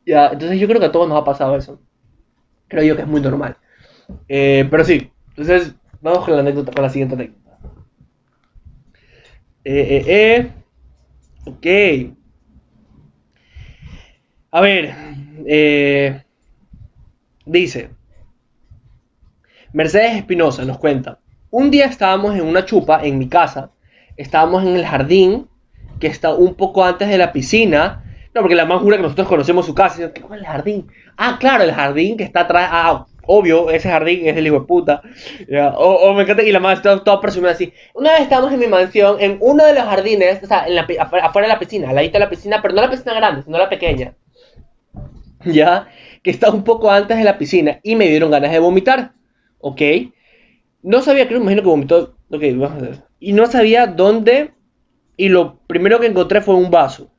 Ya, 0.06 0.28
entonces 0.28 0.60
yo 0.60 0.68
creo 0.68 0.80
que 0.80 0.88
a 0.88 0.92
todos 0.92 1.10
nos 1.10 1.20
ha 1.20 1.24
pasado 1.24 1.56
eso. 1.56 1.82
Creo 2.68 2.84
yo 2.84 2.96
que 2.96 3.02
es 3.02 3.08
muy 3.08 3.22
normal. 3.22 3.58
Eh, 4.28 4.68
pero 4.70 4.84
sí, 4.84 5.12
entonces 5.30 5.76
vamos 6.02 6.26
con 6.26 6.36
la 6.36 6.42
anécdota, 6.42 6.72
con 6.72 6.84
la 6.84 6.90
siguiente 6.90 7.16
anécdota. 7.16 7.46
Eh, 9.66 10.04
eh, 10.06 10.06
eh. 10.08 10.52
Ok. 11.46 11.66
A 14.52 14.62
ver. 14.62 14.94
Eh, 15.48 16.24
dice. 17.46 17.90
Mercedes 19.74 20.18
Espinosa 20.18 20.64
nos 20.66 20.78
cuenta. 20.78 21.20
Un 21.50 21.72
día 21.72 21.86
estábamos 21.88 22.36
en 22.36 22.44
una 22.44 22.66
chupa 22.66 23.04
en 23.04 23.18
mi 23.18 23.28
casa. 23.28 23.72
Estábamos 24.18 24.64
en 24.64 24.76
el 24.76 24.86
jardín 24.86 25.50
que 26.00 26.08
está 26.08 26.34
un 26.34 26.56
poco 26.56 26.84
antes 26.86 27.10
de 27.10 27.18
la 27.18 27.34
piscina. 27.34 28.04
No, 28.36 28.42
porque 28.42 28.56
la 28.56 28.66
más 28.66 28.82
jura 28.82 28.98
que 28.98 29.04
nosotros 29.04 29.30
conocemos 29.30 29.66
su 29.66 29.74
casa. 29.74 30.12
¿Qué 30.12 30.20
es 30.20 30.30
el 30.30 30.46
jardín? 30.46 30.92
Ah, 31.16 31.38
claro, 31.40 31.64
el 31.64 31.72
jardín 31.72 32.18
que 32.18 32.26
está 32.26 32.42
atrás. 32.42 32.68
Ah, 32.70 33.06
obvio, 33.26 33.70
ese 33.70 33.90
jardín 33.90 34.28
es 34.28 34.36
el 34.36 34.46
hijo 34.46 34.60
de 34.60 34.66
puta. 34.66 35.02
O, 35.78 36.14
me 36.14 36.24
encanta, 36.24 36.44
y 36.44 36.52
la 36.52 36.60
madre 36.60 36.76
está 36.76 37.02
toda 37.02 37.22
presumida 37.22 37.52
así. 37.52 37.72
Una 37.94 38.12
vez 38.12 38.24
estábamos 38.24 38.52
en 38.52 38.60
mi 38.60 38.68
mansión, 38.68 39.16
en 39.22 39.38
uno 39.40 39.66
de 39.66 39.74
los 39.74 39.86
jardines, 39.86 40.44
o 40.44 40.48
sea, 40.48 40.68
en 40.68 40.76
la, 40.76 40.82
afuera 40.82 41.48
de 41.48 41.54
la 41.54 41.60
piscina, 41.60 41.90
al 41.90 41.96
ladito 41.96 42.16
de 42.16 42.20
la 42.20 42.30
piscina, 42.30 42.62
pero 42.62 42.74
no 42.74 42.82
la 42.82 42.92
piscina 42.92 43.14
grande, 43.14 43.44
sino 43.44 43.58
la 43.58 43.70
pequeña. 43.70 44.14
Ya, 45.46 45.88
que 46.22 46.32
está 46.32 46.52
un 46.52 46.66
poco 46.66 46.92
antes 46.92 47.16
de 47.18 47.24
la 47.24 47.38
piscina, 47.38 47.80
y 47.84 47.96
me 47.96 48.10
dieron 48.10 48.32
ganas 48.32 48.52
de 48.52 48.60
vomitar. 48.60 49.14
¿Ok? 49.60 49.82
No 50.82 51.02
sabía, 51.02 51.26
creo, 51.28 51.40
me 51.40 51.46
imagino 51.46 51.62
que 51.62 51.70
vomitó. 51.70 52.18
Ok, 52.30 52.44
vamos 52.56 52.72
a 52.74 52.86
ver. 52.86 53.04
Y 53.18 53.32
no 53.32 53.46
sabía 53.46 53.88
dónde, 53.88 54.52
y 55.16 55.30
lo 55.30 55.60
primero 55.68 56.02
que 56.02 56.08
encontré 56.08 56.42
fue 56.42 56.56
un 56.56 56.70
vaso. 56.70 57.10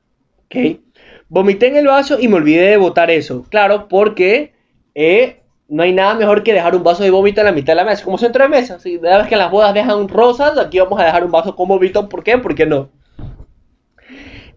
¿Ok? 0.44 0.80
Vomité 1.28 1.66
en 1.68 1.76
el 1.76 1.86
vaso 1.86 2.18
y 2.20 2.28
me 2.28 2.36
olvidé 2.36 2.70
de 2.70 2.76
botar 2.76 3.10
eso. 3.10 3.44
Claro, 3.50 3.88
porque 3.88 4.52
eh, 4.94 5.40
no 5.68 5.82
hay 5.82 5.92
nada 5.92 6.14
mejor 6.14 6.42
que 6.42 6.52
dejar 6.52 6.76
un 6.76 6.84
vaso 6.84 7.02
de 7.02 7.10
vómito 7.10 7.40
en 7.40 7.46
la 7.46 7.52
mitad 7.52 7.72
de 7.72 7.76
la 7.76 7.84
mesa, 7.84 8.04
como 8.04 8.18
centro 8.18 8.44
de 8.44 8.48
mesa. 8.48 8.78
Si 8.78 8.98
cada 8.98 9.18
vez 9.18 9.26
que 9.26 9.36
las 9.36 9.50
bodas 9.50 9.74
dejan 9.74 10.08
rosas, 10.08 10.56
aquí 10.58 10.78
vamos 10.78 11.00
a 11.00 11.04
dejar 11.04 11.24
un 11.24 11.32
vaso 11.32 11.56
con 11.56 11.68
vómito. 11.68 12.08
¿Por 12.08 12.22
qué? 12.22 12.38
¿Por 12.38 12.54
qué 12.54 12.66
no? 12.66 12.88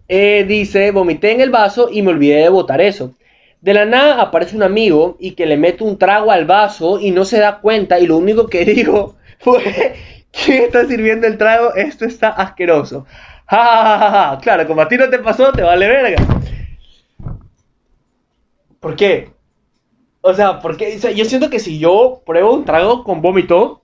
Eh, 0.08 0.44
dice, 0.46 0.90
vomité 0.90 1.32
en 1.32 1.40
el 1.40 1.50
vaso 1.50 1.88
y 1.90 2.02
me 2.02 2.10
olvidé 2.10 2.42
de 2.42 2.48
botar 2.48 2.80
eso. 2.80 3.14
De 3.60 3.74
la 3.74 3.84
nada 3.84 4.22
aparece 4.22 4.56
un 4.56 4.62
amigo 4.62 5.16
y 5.20 5.32
que 5.32 5.46
le 5.46 5.56
mete 5.56 5.84
un 5.84 5.98
trago 5.98 6.30
al 6.30 6.46
vaso 6.46 6.98
y 6.98 7.10
no 7.10 7.24
se 7.24 7.38
da 7.38 7.60
cuenta 7.60 7.98
y 7.98 8.06
lo 8.06 8.16
único 8.16 8.46
que 8.48 8.64
digo 8.64 9.16
fue 9.38 9.94
¿quién 10.32 10.64
está 10.64 10.86
sirviendo 10.86 11.26
el 11.26 11.38
trago? 11.38 11.74
Esto 11.74 12.04
está 12.04 12.28
asqueroso. 12.28 13.06
Ja, 13.50 13.66
ja, 13.66 13.98
ja, 13.98 14.10
ja. 14.10 14.38
Claro, 14.40 14.64
como 14.64 14.80
a 14.80 14.86
ti 14.86 14.96
no 14.96 15.10
te 15.10 15.18
pasó, 15.18 15.50
te 15.50 15.62
vale 15.62 15.88
verga. 15.88 16.24
¿Por 18.80 18.96
qué? 18.96 19.30
O 20.22 20.34
sea, 20.34 20.60
porque 20.60 20.98
yo 20.98 21.24
siento 21.24 21.50
que 21.50 21.60
si 21.60 21.78
yo 21.78 22.22
pruebo 22.26 22.54
un 22.54 22.64
trago 22.64 23.04
con 23.04 23.22
vómito, 23.22 23.80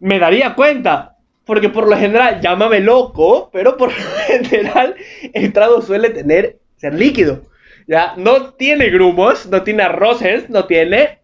me 0.00 0.18
daría 0.18 0.54
cuenta. 0.54 1.16
Porque 1.44 1.70
por 1.70 1.88
lo 1.88 1.96
general, 1.96 2.40
llámame 2.42 2.80
loco, 2.80 3.48
pero 3.52 3.76
por 3.76 3.88
lo 3.90 3.96
general 4.26 4.94
el 5.32 5.52
trago 5.52 5.80
suele 5.80 6.10
tener, 6.10 6.58
ser 6.76 6.94
líquido. 6.94 7.42
Ya, 7.86 8.14
no 8.16 8.52
tiene 8.52 8.90
grumos, 8.90 9.46
no 9.46 9.62
tiene 9.62 9.82
arroces, 9.84 10.50
no 10.50 10.66
tiene 10.66 11.20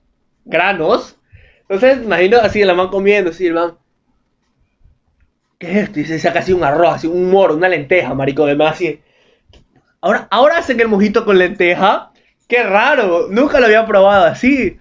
granos. 0.46 1.18
Entonces, 1.68 2.02
imagino 2.02 2.38
así 2.38 2.64
la 2.64 2.74
man 2.74 2.88
comiendo, 2.88 3.30
así 3.30 3.46
el. 3.48 3.58
¿Qué 5.58 5.70
es 5.70 5.76
esto? 5.88 6.00
Y 6.00 6.04
se 6.06 6.18
saca 6.18 6.38
así 6.38 6.54
un 6.54 6.64
arroz, 6.64 6.94
así 6.94 7.06
un 7.06 7.30
moro, 7.30 7.54
una 7.54 7.68
lenteja, 7.68 8.14
marico, 8.14 8.46
de 8.46 8.56
más 8.56 8.72
así. 8.72 9.00
Ahora, 10.00 10.26
ahora 10.30 10.58
hacen 10.58 10.80
el 10.80 10.88
mojito 10.88 11.26
con 11.26 11.38
lenteja. 11.38 12.12
Qué 12.48 12.62
raro, 12.62 13.28
nunca 13.30 13.58
lo 13.58 13.66
había 13.66 13.86
probado 13.86 14.26
así. 14.26 14.78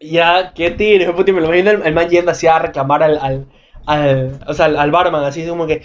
Ya, 0.00 0.52
qué 0.54 0.70
tiro, 0.70 1.14
me 1.14 1.40
lo 1.40 1.54
imagino 1.54 1.70
el, 1.84 1.94
man 1.94 2.08
yendo 2.08 2.30
así 2.30 2.46
a 2.46 2.58
reclamar 2.58 3.02
al, 3.02 3.46
al, 3.86 4.38
o 4.46 4.54
sea, 4.54 4.66
al, 4.66 4.90
barman, 4.90 5.24
así 5.24 5.46
como 5.46 5.66
que, 5.66 5.82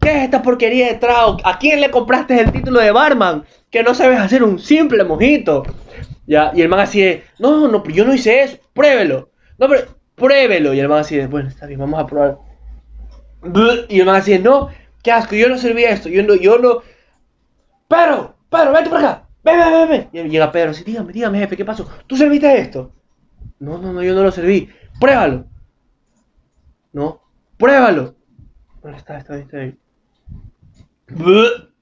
¿qué 0.00 0.10
es 0.10 0.24
esta 0.24 0.42
porquería 0.42 0.86
de 0.88 0.94
trago? 0.94 1.36
¿A 1.44 1.58
quién 1.58 1.80
le 1.80 1.90
compraste 1.90 2.40
el 2.40 2.50
título 2.50 2.80
de 2.80 2.90
barman? 2.90 3.44
Que 3.70 3.82
no 3.82 3.94
sabes 3.94 4.18
hacer 4.18 4.42
un 4.42 4.58
simple 4.58 5.04
mojito. 5.04 5.64
Ya, 6.26 6.50
y 6.54 6.62
el 6.62 6.68
man 6.68 6.80
así 6.80 7.00
de, 7.00 7.24
no, 7.38 7.68
no, 7.68 7.84
yo 7.84 8.04
no 8.04 8.14
hice 8.14 8.42
eso, 8.42 8.58
pruébelo. 8.72 9.30
No, 9.58 9.68
pero 9.68 9.82
pruébelo. 10.14 10.74
Y 10.74 10.80
el 10.80 10.88
man 10.88 11.00
así 11.00 11.16
de, 11.16 11.26
bueno, 11.26 11.48
está 11.48 11.66
bien, 11.66 11.80
vamos 11.80 12.00
a 12.00 12.06
probar. 12.06 12.38
Y 13.88 14.00
el 14.00 14.06
man 14.06 14.16
así 14.16 14.32
de, 14.32 14.38
no, 14.40 14.68
qué 15.02 15.12
asco, 15.12 15.34
yo 15.34 15.48
no 15.48 15.58
servía 15.58 15.90
esto, 15.90 16.08
yo 16.08 16.22
no, 16.22 16.34
yo 16.34 16.58
no. 16.58 16.82
Pero, 17.88 18.34
pero, 18.50 18.72
vete 18.72 18.90
por 18.90 18.98
acá, 18.98 19.27
ven, 19.42 19.88
ven, 19.88 20.08
ven, 20.12 20.26
Y 20.26 20.30
llega 20.30 20.52
Pedro 20.52 20.70
así, 20.70 20.84
dígame, 20.84 21.12
dígame, 21.12 21.38
jefe, 21.38 21.56
¿qué 21.56 21.64
pasó? 21.64 21.88
¿Tú 22.06 22.16
serviste 22.16 22.58
esto? 22.58 22.92
No, 23.58 23.78
no, 23.78 23.92
no, 23.92 24.02
yo 24.02 24.14
no 24.14 24.22
lo 24.22 24.30
serví. 24.30 24.68
Pruébalo. 25.00 25.46
No, 26.92 27.22
pruébalo. 27.56 28.14
Bueno, 28.82 28.96
está, 28.96 29.18
está 29.18 29.34
bien, 29.34 29.44
está 29.46 29.58
bien. 29.58 29.78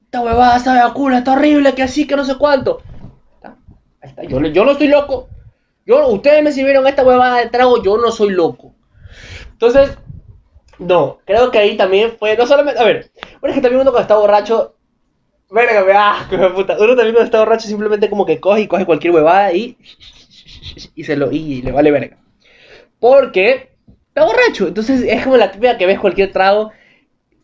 Esta 0.04 0.20
huevada 0.20 0.58
sabe 0.58 0.80
a 0.80 0.92
culo, 0.92 1.16
está 1.16 1.32
horrible, 1.32 1.74
que 1.74 1.82
así, 1.82 2.06
que 2.06 2.16
no 2.16 2.24
sé 2.24 2.36
cuánto. 2.36 2.82
Está, 3.34 3.56
ahí 4.00 4.10
está. 4.10 4.24
Yo, 4.24 4.40
yo 4.40 4.64
no 4.64 4.72
estoy 4.72 4.88
loco. 4.88 5.28
Yo, 5.84 6.08
ustedes 6.08 6.42
me 6.42 6.52
sirvieron 6.52 6.86
esta 6.86 7.04
huevada 7.04 7.38
de 7.38 7.48
trago, 7.48 7.82
yo 7.82 7.96
no 7.98 8.10
soy 8.10 8.30
loco. 8.30 8.74
Entonces, 9.52 9.96
no, 10.78 11.18
creo 11.24 11.50
que 11.50 11.58
ahí 11.58 11.76
también 11.76 12.12
fue, 12.18 12.36
no 12.36 12.46
solamente, 12.46 12.80
a 12.80 12.84
ver, 12.84 13.10
bueno, 13.40 13.52
es 13.52 13.54
que 13.54 13.62
también 13.62 13.80
uno 13.80 13.90
cuando 13.90 14.02
está 14.02 14.16
borracho, 14.16 14.75
verga, 15.50 15.84
me 15.84 15.92
asco, 15.92 16.54
puta, 16.54 16.76
uno 16.78 16.96
también 16.96 17.14
cuando 17.14 17.22
está 17.22 17.38
borracho 17.38 17.68
simplemente 17.68 18.10
como 18.10 18.26
que 18.26 18.40
coge 18.40 18.62
y 18.62 18.66
coge 18.66 18.86
cualquier 18.86 19.14
huevada 19.14 19.52
y, 19.52 19.76
y 20.94 21.04
se 21.04 21.16
lo, 21.16 21.30
y 21.32 21.62
le 21.62 21.72
vale 21.72 21.90
verga. 21.90 22.18
Porque 22.98 23.70
está 24.08 24.24
borracho, 24.24 24.68
entonces 24.68 25.02
es 25.02 25.24
como 25.24 25.36
la 25.36 25.52
típica 25.52 25.78
que 25.78 25.86
ves 25.86 26.00
cualquier 26.00 26.32
trago, 26.32 26.72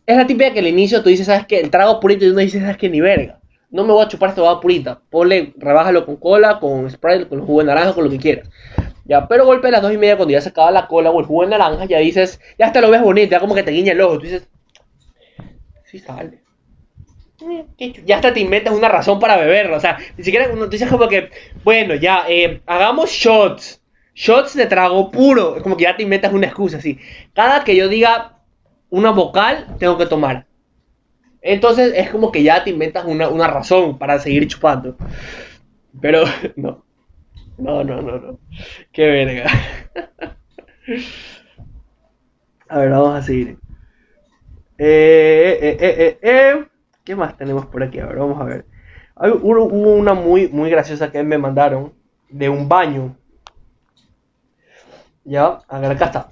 es 0.05 0.17
la 0.17 0.27
típica 0.27 0.51
que 0.51 0.59
al 0.59 0.67
inicio 0.67 1.01
tú 1.01 1.09
dices, 1.09 1.27
¿sabes 1.27 1.45
qué? 1.47 1.59
El 1.59 1.69
trago 1.69 1.99
purito 1.99 2.25
y 2.25 2.29
uno 2.29 2.39
dice, 2.39 2.59
¿sabes 2.59 2.77
qué? 2.77 2.89
Ni 2.89 2.99
verga. 2.99 3.39
No 3.69 3.83
me 3.83 3.93
voy 3.93 4.05
a 4.05 4.07
chupar 4.07 4.29
esta 4.29 4.41
huevada 4.41 4.59
purita. 4.59 5.01
Ponle, 5.09 5.53
rebájalo 5.57 6.05
con 6.05 6.17
cola, 6.17 6.59
con 6.59 6.89
Sprite, 6.91 7.27
con 7.27 7.45
jugo 7.45 7.61
de 7.61 7.67
naranja, 7.67 7.93
con 7.93 8.03
lo 8.03 8.09
que 8.09 8.19
quieras. 8.19 8.49
Ya, 9.05 9.27
pero 9.27 9.45
golpe 9.45 9.69
a 9.69 9.71
las 9.71 9.81
dos 9.81 9.93
y 9.93 9.97
media, 9.97 10.15
cuando 10.15 10.31
ya 10.33 10.41
se 10.41 10.49
acaba 10.49 10.71
la 10.71 10.87
cola 10.87 11.09
o 11.09 11.19
el 11.19 11.25
jugo 11.25 11.43
de 11.43 11.49
naranja, 11.49 11.85
ya 11.85 11.97
dices, 11.99 12.39
ya 12.59 12.67
hasta 12.67 12.81
lo 12.81 12.91
ves 12.91 13.01
bonito, 13.01 13.31
ya 13.31 13.39
como 13.39 13.55
que 13.55 13.63
te 13.63 13.71
guiña 13.71 13.93
el 13.93 14.01
ojo. 14.01 14.17
Tú 14.19 14.25
dices, 14.25 14.47
sí 15.85 15.99
sale. 15.99 16.42
Ya 18.05 18.15
hasta 18.17 18.33
te 18.33 18.39
inventas 18.39 18.73
una 18.73 18.89
razón 18.89 19.19
para 19.19 19.37
beberlo. 19.37 19.77
O 19.77 19.79
sea, 19.79 19.97
ni 20.17 20.23
siquiera 20.23 20.49
tú 20.51 20.67
dices 20.69 20.89
como 20.89 21.07
que, 21.07 21.29
bueno, 21.63 21.95
ya, 21.95 22.25
eh, 22.27 22.61
hagamos 22.65 23.09
shots. 23.09 23.81
Shots 24.15 24.55
de 24.55 24.67
trago 24.67 25.09
puro. 25.11 25.57
Es 25.57 25.63
como 25.63 25.75
que 25.77 25.83
ya 25.83 25.95
te 25.97 26.03
inventas 26.03 26.33
una 26.33 26.47
excusa 26.47 26.77
así. 26.77 26.99
Cada 27.33 27.63
que 27.63 27.75
yo 27.75 27.87
diga 27.87 28.39
una 28.89 29.11
vocal, 29.11 29.75
tengo 29.79 29.97
que 29.97 30.05
tomar. 30.05 30.45
Entonces 31.41 31.93
es 31.95 32.09
como 32.09 32.31
que 32.31 32.41
ya 32.43 32.63
te 32.63 32.69
inventas 32.71 33.05
una, 33.05 33.29
una 33.29 33.47
razón 33.47 33.97
para 33.99 34.17
seguir 34.19 34.47
chupando. 34.47 34.95
Pero 36.01 36.23
no. 36.55 36.83
No, 37.57 37.83
no, 37.83 38.01
no, 38.01 38.17
no. 38.19 38.39
Qué 38.93 39.07
verga. 39.07 39.51
A 42.69 42.79
ver, 42.79 42.89
vamos 42.89 43.15
a 43.15 43.21
seguir. 43.21 43.57
Eh, 44.77 45.59
eh, 45.61 45.77
eh, 45.79 46.19
eh, 46.21 46.65
¿Qué 47.03 47.15
más 47.15 47.37
tenemos 47.37 47.65
por 47.65 47.83
aquí? 47.83 47.99
A 47.99 48.05
ver, 48.05 48.17
vamos 48.17 48.39
a 48.41 48.45
ver. 48.45 48.65
Hubo 49.15 49.65
una 49.65 50.13
muy, 50.13 50.47
muy 50.47 50.69
graciosa 50.69 51.11
que 51.11 51.23
me 51.23 51.37
mandaron 51.37 51.93
de 52.29 52.49
un 52.49 52.67
baño. 52.67 53.15
Ya, 55.23 55.59
a 55.67 55.77
acá 55.77 56.05
está. 56.05 56.29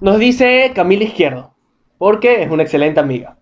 Nos 0.00 0.18
dice 0.18 0.72
Camila 0.74 1.04
Izquierdo, 1.04 1.54
porque 1.98 2.42
es 2.42 2.50
una 2.50 2.62
excelente 2.62 3.00
amiga. 3.00 3.36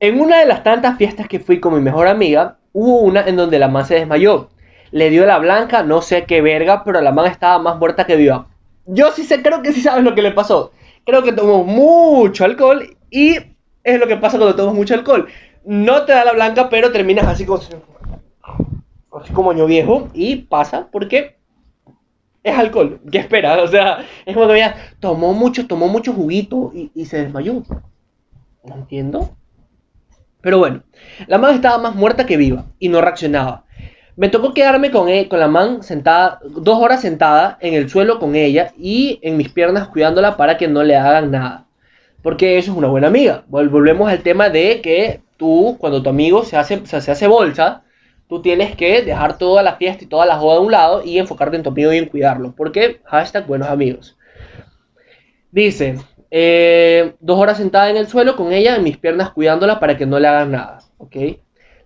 En 0.00 0.20
una 0.20 0.38
de 0.38 0.46
las 0.46 0.62
tantas 0.62 0.96
fiestas 0.96 1.28
que 1.28 1.40
fui 1.40 1.60
con 1.60 1.74
mi 1.74 1.80
mejor 1.80 2.06
amiga, 2.06 2.58
hubo 2.72 3.00
una 3.00 3.26
en 3.26 3.36
donde 3.36 3.58
la 3.58 3.68
man 3.68 3.84
se 3.84 3.94
desmayó 3.94 4.50
le 4.90 5.10
dio 5.10 5.26
la 5.26 5.38
blanca, 5.38 5.82
no 5.82 6.02
sé 6.02 6.24
qué 6.24 6.40
verga, 6.40 6.84
pero 6.84 7.00
la 7.00 7.12
man 7.12 7.26
estaba 7.26 7.58
más 7.58 7.78
muerta 7.78 8.06
que 8.06 8.16
viva. 8.16 8.46
Yo 8.86 9.12
sí 9.12 9.24
sé, 9.24 9.42
creo 9.42 9.62
que 9.62 9.72
sí 9.72 9.80
sabes 9.80 10.04
lo 10.04 10.14
que 10.14 10.22
le 10.22 10.30
pasó. 10.30 10.72
Creo 11.04 11.22
que 11.22 11.32
tomó 11.32 11.64
mucho 11.64 12.44
alcohol 12.44 12.96
y 13.10 13.36
es 13.86 14.00
lo 14.00 14.08
que 14.08 14.16
pasa 14.16 14.36
cuando 14.36 14.56
tomas 14.56 14.74
mucho 14.74 14.94
alcohol. 14.94 15.28
No 15.64 16.04
te 16.04 16.12
da 16.12 16.24
la 16.24 16.32
blanca, 16.32 16.68
pero 16.68 16.90
terminas 16.90 17.26
así 17.26 17.46
como, 17.46 17.62
así 19.12 19.32
como 19.32 19.52
año 19.52 19.66
viejo 19.66 20.08
y 20.12 20.36
pasa 20.36 20.88
porque 20.90 21.36
es 22.42 22.58
alcohol. 22.58 23.00
¿Qué 23.10 23.18
esperas? 23.18 23.60
O 23.62 23.68
sea, 23.68 24.04
es 24.24 24.34
como 24.34 24.48
que 24.48 24.58
ya 24.58 24.74
tomó 24.98 25.32
mucho, 25.32 25.68
tomó 25.68 25.86
mucho 25.86 26.12
juguito 26.12 26.72
y, 26.74 27.04
se 27.06 27.22
desmayó. 27.22 27.62
No 28.64 28.74
entiendo. 28.74 29.36
Pero 30.40 30.58
bueno, 30.58 30.82
la 31.28 31.38
man 31.38 31.54
estaba 31.54 31.78
más 31.78 31.94
muerta 31.94 32.26
que 32.26 32.36
viva 32.36 32.66
y 32.80 32.88
no 32.88 33.00
reaccionaba. 33.00 33.66
Me 34.16 34.28
tocó 34.28 34.52
quedarme 34.52 34.90
con, 34.90 35.08
él, 35.08 35.28
con 35.28 35.38
la 35.38 35.48
man 35.48 35.84
sentada, 35.84 36.40
dos 36.44 36.80
horas 36.80 37.02
sentada 37.02 37.56
en 37.60 37.74
el 37.74 37.88
suelo 37.88 38.18
con 38.18 38.34
ella 38.34 38.72
y 38.76 39.20
en 39.22 39.36
mis 39.36 39.50
piernas 39.50 39.88
cuidándola 39.88 40.36
para 40.36 40.56
que 40.56 40.66
no 40.66 40.82
le 40.82 40.96
hagan 40.96 41.30
nada. 41.30 41.65
Porque 42.22 42.58
eso 42.58 42.72
es 42.72 42.76
una 42.76 42.88
buena 42.88 43.08
amiga. 43.08 43.44
Volvemos 43.48 44.08
al 44.10 44.22
tema 44.22 44.48
de 44.48 44.80
que 44.80 45.20
tú, 45.36 45.76
cuando 45.78 46.02
tu 46.02 46.10
amigo 46.10 46.44
se 46.44 46.56
hace, 46.56 46.84
se, 46.86 46.96
hace 46.96 47.26
bolsa, 47.26 47.84
tú 48.28 48.42
tienes 48.42 48.74
que 48.76 49.02
dejar 49.02 49.38
toda 49.38 49.62
la 49.62 49.76
fiesta 49.76 50.04
y 50.04 50.08
toda 50.08 50.26
la 50.26 50.36
joda 50.36 50.56
a 50.56 50.60
un 50.60 50.72
lado 50.72 51.04
y 51.04 51.18
enfocarte 51.18 51.56
en 51.56 51.62
tu 51.62 51.70
amigo 51.70 51.92
y 51.92 51.98
en 51.98 52.06
cuidarlo. 52.06 52.54
Porque 52.56 53.00
hashtag 53.04 53.46
buenos 53.46 53.68
amigos. 53.68 54.16
Dice, 55.52 55.96
eh, 56.30 57.14
dos 57.20 57.38
horas 57.38 57.58
sentada 57.58 57.90
en 57.90 57.96
el 57.96 58.08
suelo 58.08 58.36
con 58.36 58.52
ella, 58.52 58.76
en 58.76 58.82
mis 58.82 58.98
piernas 58.98 59.30
cuidándola 59.30 59.78
para 59.78 59.96
que 59.96 60.06
no 60.06 60.18
le 60.18 60.28
hagan 60.28 60.52
nada. 60.52 60.80
¿Ok? 60.98 61.16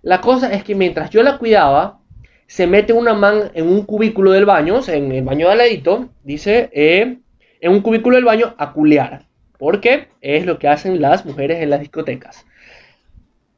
La 0.01 0.19
cosa 0.21 0.51
es 0.51 0.63
que 0.63 0.73
mientras 0.73 1.11
yo 1.11 1.21
la 1.21 1.37
cuidaba, 1.37 1.99
se 2.47 2.67
mete 2.67 2.91
una 2.91 3.13
man 3.13 3.51
en 3.53 3.67
un 3.67 3.83
cubículo 3.85 4.31
del 4.31 4.45
baño, 4.45 4.81
en 4.87 5.11
el 5.11 5.23
baño 5.23 5.47
de 5.47 5.53
aladito, 5.53 6.09
dice, 6.23 6.69
eh, 6.73 7.19
en 7.61 7.71
un 7.71 7.81
cubículo 7.81 8.15
del 8.17 8.25
baño 8.25 8.55
a 8.57 8.73
culear. 8.73 9.25
Porque 9.61 10.07
es 10.21 10.47
lo 10.47 10.57
que 10.57 10.67
hacen 10.67 10.99
las 10.99 11.23
mujeres 11.23 11.61
en 11.61 11.69
las 11.69 11.81
discotecas. 11.81 12.47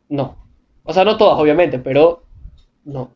No. 0.10 0.36
O 0.84 0.92
sea, 0.92 1.06
no 1.06 1.16
todas, 1.16 1.40
obviamente, 1.40 1.80
pero 1.80 2.26
no. 2.84 3.14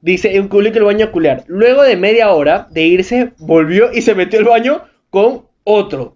Dice, 0.00 0.38
un 0.38 0.46
cubículo 0.46 0.86
del 0.86 0.94
baño 0.94 1.06
a. 1.06 1.42
Luego 1.48 1.82
de 1.82 1.96
media 1.96 2.30
hora 2.30 2.68
de 2.70 2.82
irse, 2.82 3.32
volvió 3.38 3.92
y 3.92 4.00
se 4.02 4.14
metió 4.14 4.38
al 4.38 4.44
baño 4.44 4.82
con 5.10 5.46
otro. 5.64 6.14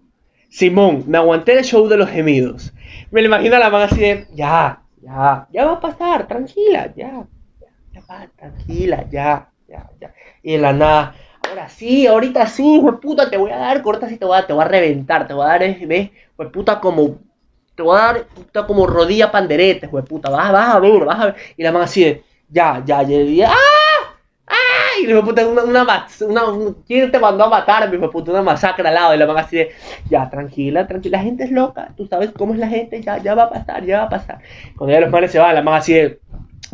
Simón, 0.51 1.03
me 1.09 1.19
aguanté 1.19 1.59
el 1.59 1.65
show 1.65 1.89
de 1.89 1.97
los 1.97 2.11
gemidos. 2.11 2.73
Me 3.11 3.21
lo 3.21 3.27
imagino 3.27 3.57
a 3.57 3.59
la 3.59 3.71
man 3.71 3.83
así 3.83 4.03
de, 4.03 4.29
ya, 4.35 4.85
ya, 5.03 5.49
ya 5.53 5.65
va 5.65 5.73
a 5.73 5.81
pasar, 5.81 6.29
tranquila, 6.29 6.95
ya, 6.95 7.27
tranquila, 8.37 9.05
ya, 9.11 9.51
ya, 9.67 9.91
ya. 10.01 10.15
Y 10.45 10.55
en 10.55 10.63
la 10.63 10.73
nada, 10.73 11.17
ahora 11.49 11.69
sí, 11.69 12.07
ahorita 12.07 12.47
sí, 12.47 12.79
güey 12.79 12.97
puta, 12.97 13.31
te 13.31 13.37
voy 13.37 13.51
a 13.51 13.59
dar 13.59 13.83
cortas 13.83 14.11
y 14.13 14.17
te 14.17 14.25
voy 14.25 14.37
a, 14.37 14.47
te 14.47 14.53
voy 14.53 14.65
a 14.65 14.69
reventar, 14.69 15.27
te 15.27 15.35
voy 15.35 15.45
a 15.45 15.49
dar, 15.49 15.61
¿ves? 15.61 16.11
Güey 16.37 16.51
puta, 16.53 16.81
como, 16.81 17.19
te 17.75 17.83
voy 17.83 17.97
a 17.97 18.01
dar 18.03 18.25
puta, 18.27 18.67
como 18.67 18.87
rodilla 18.87 19.31
panderete, 19.31 19.87
güey 19.87 20.05
puta, 20.05 20.31
vas, 20.31 20.53
vas 20.53 20.75
a 20.75 20.81
ver, 20.81 21.05
vas 21.05 21.21
a 21.21 21.27
ver. 21.27 21.37
Y 21.57 21.63
la 21.63 21.73
mano 21.73 21.85
así 21.85 22.05
de, 22.05 22.25
ya, 22.49 22.83
ya, 22.85 23.03
ya, 23.03 23.23
ya, 23.23 23.51
¡ah! 23.51 24.15
¡Ah! 24.47 25.01
Y 25.01 25.07
la 25.07 25.23
puta, 25.23 25.47
una, 25.47 25.65
una, 25.65 26.07
una, 26.21 26.75
¿quién 26.87 27.11
te 27.11 27.19
mandó 27.19 27.45
a 27.45 27.49
matar, 27.49 27.91
mi 27.91 27.99
puta? 28.09 28.31
Una 28.31 28.43
masacre 28.43 28.87
al 28.87 28.95
lado. 28.95 29.15
Y 29.15 29.19
la 29.19 29.27
mano 29.27 29.39
así 29.39 29.57
de, 29.57 29.71
ya, 30.09 30.29
tranquila, 30.29 30.87
tranquila, 30.87 31.19
la 31.19 31.25
gente 31.25 31.45
es 31.45 31.51
loca, 31.51 31.93
tú 31.97 32.07
sabes 32.07 32.31
cómo 32.37 32.53
es 32.55 32.61
la 32.61 32.69
gente, 32.69 33.01
ya, 33.03 33.19
ya 33.19 33.35
va 33.35 33.45
a 33.45 33.51
pasar, 33.51 33.85
ya 33.85 33.99
va 33.99 34.05
a 34.05 34.09
pasar. 34.09 34.39
Cuando 34.77 34.95
ya 34.95 35.01
los 35.01 35.11
manes 35.11 35.33
se 35.33 35.39
van, 35.39 35.55
la 35.55 35.63
mano 35.63 35.77
así 35.79 35.95
de, 35.95 36.21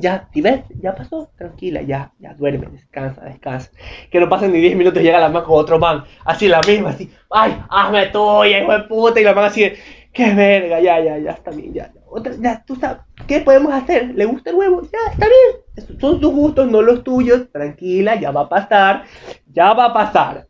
Ya, 0.00 0.28
ves, 0.34 0.62
ya 0.80 0.94
pasó, 0.94 1.30
tranquila, 1.36 1.82
ya, 1.82 2.12
ya 2.18 2.32
duerme, 2.34 2.68
descansa, 2.72 3.22
descansa. 3.22 3.70
Que 4.10 4.18
no 4.18 4.28
pasen 4.28 4.52
ni 4.52 4.60
10 4.60 4.76
minutos 4.76 5.00
y 5.00 5.04
llega 5.04 5.20
la 5.20 5.28
man 5.28 5.44
con 5.44 5.58
otro 5.58 5.78
man, 5.78 6.04
así 6.24 6.48
la 6.48 6.60
misma, 6.66 6.90
así, 6.90 7.10
ay, 7.30 7.60
hazme 7.68 8.06
tuya, 8.06 8.62
hijo 8.62 8.72
de 8.72 8.80
puta, 8.84 9.20
y 9.20 9.24
la 9.24 9.34
man 9.34 9.44
así, 9.44 9.70
qué 10.12 10.34
verga, 10.34 10.80
ya, 10.80 11.00
ya, 11.00 11.18
ya, 11.18 11.32
está 11.32 11.50
bien, 11.50 11.74
ya, 11.74 11.92
otra, 12.06 12.32
ya, 12.38 12.64
tú 12.66 12.76
sabes, 12.76 13.02
¿qué 13.26 13.40
podemos 13.40 13.72
hacer? 13.74 14.14
¿Le 14.14 14.24
gusta 14.24 14.50
el 14.50 14.56
huevo? 14.56 14.82
Ya, 14.82 15.12
está 15.12 15.26
bien, 15.26 15.98
son 16.00 16.18
tus 16.18 16.32
gustos, 16.32 16.70
no 16.70 16.80
los 16.80 17.04
tuyos, 17.04 17.50
tranquila, 17.52 18.18
ya 18.18 18.30
va 18.30 18.42
a 18.42 18.48
pasar, 18.48 19.04
ya 19.52 19.74
va 19.74 19.86
a 19.86 19.92
pasar. 19.92 20.46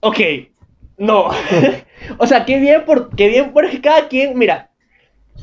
Ok, 0.00 0.20
no, 0.98 1.30
o 2.18 2.26
sea, 2.26 2.44
qué 2.44 2.58
bien, 2.58 2.84
por, 2.84 3.14
qué 3.16 3.28
bien, 3.28 3.52
porque 3.52 3.80
cada 3.80 4.08
quien, 4.08 4.38
mira, 4.38 4.70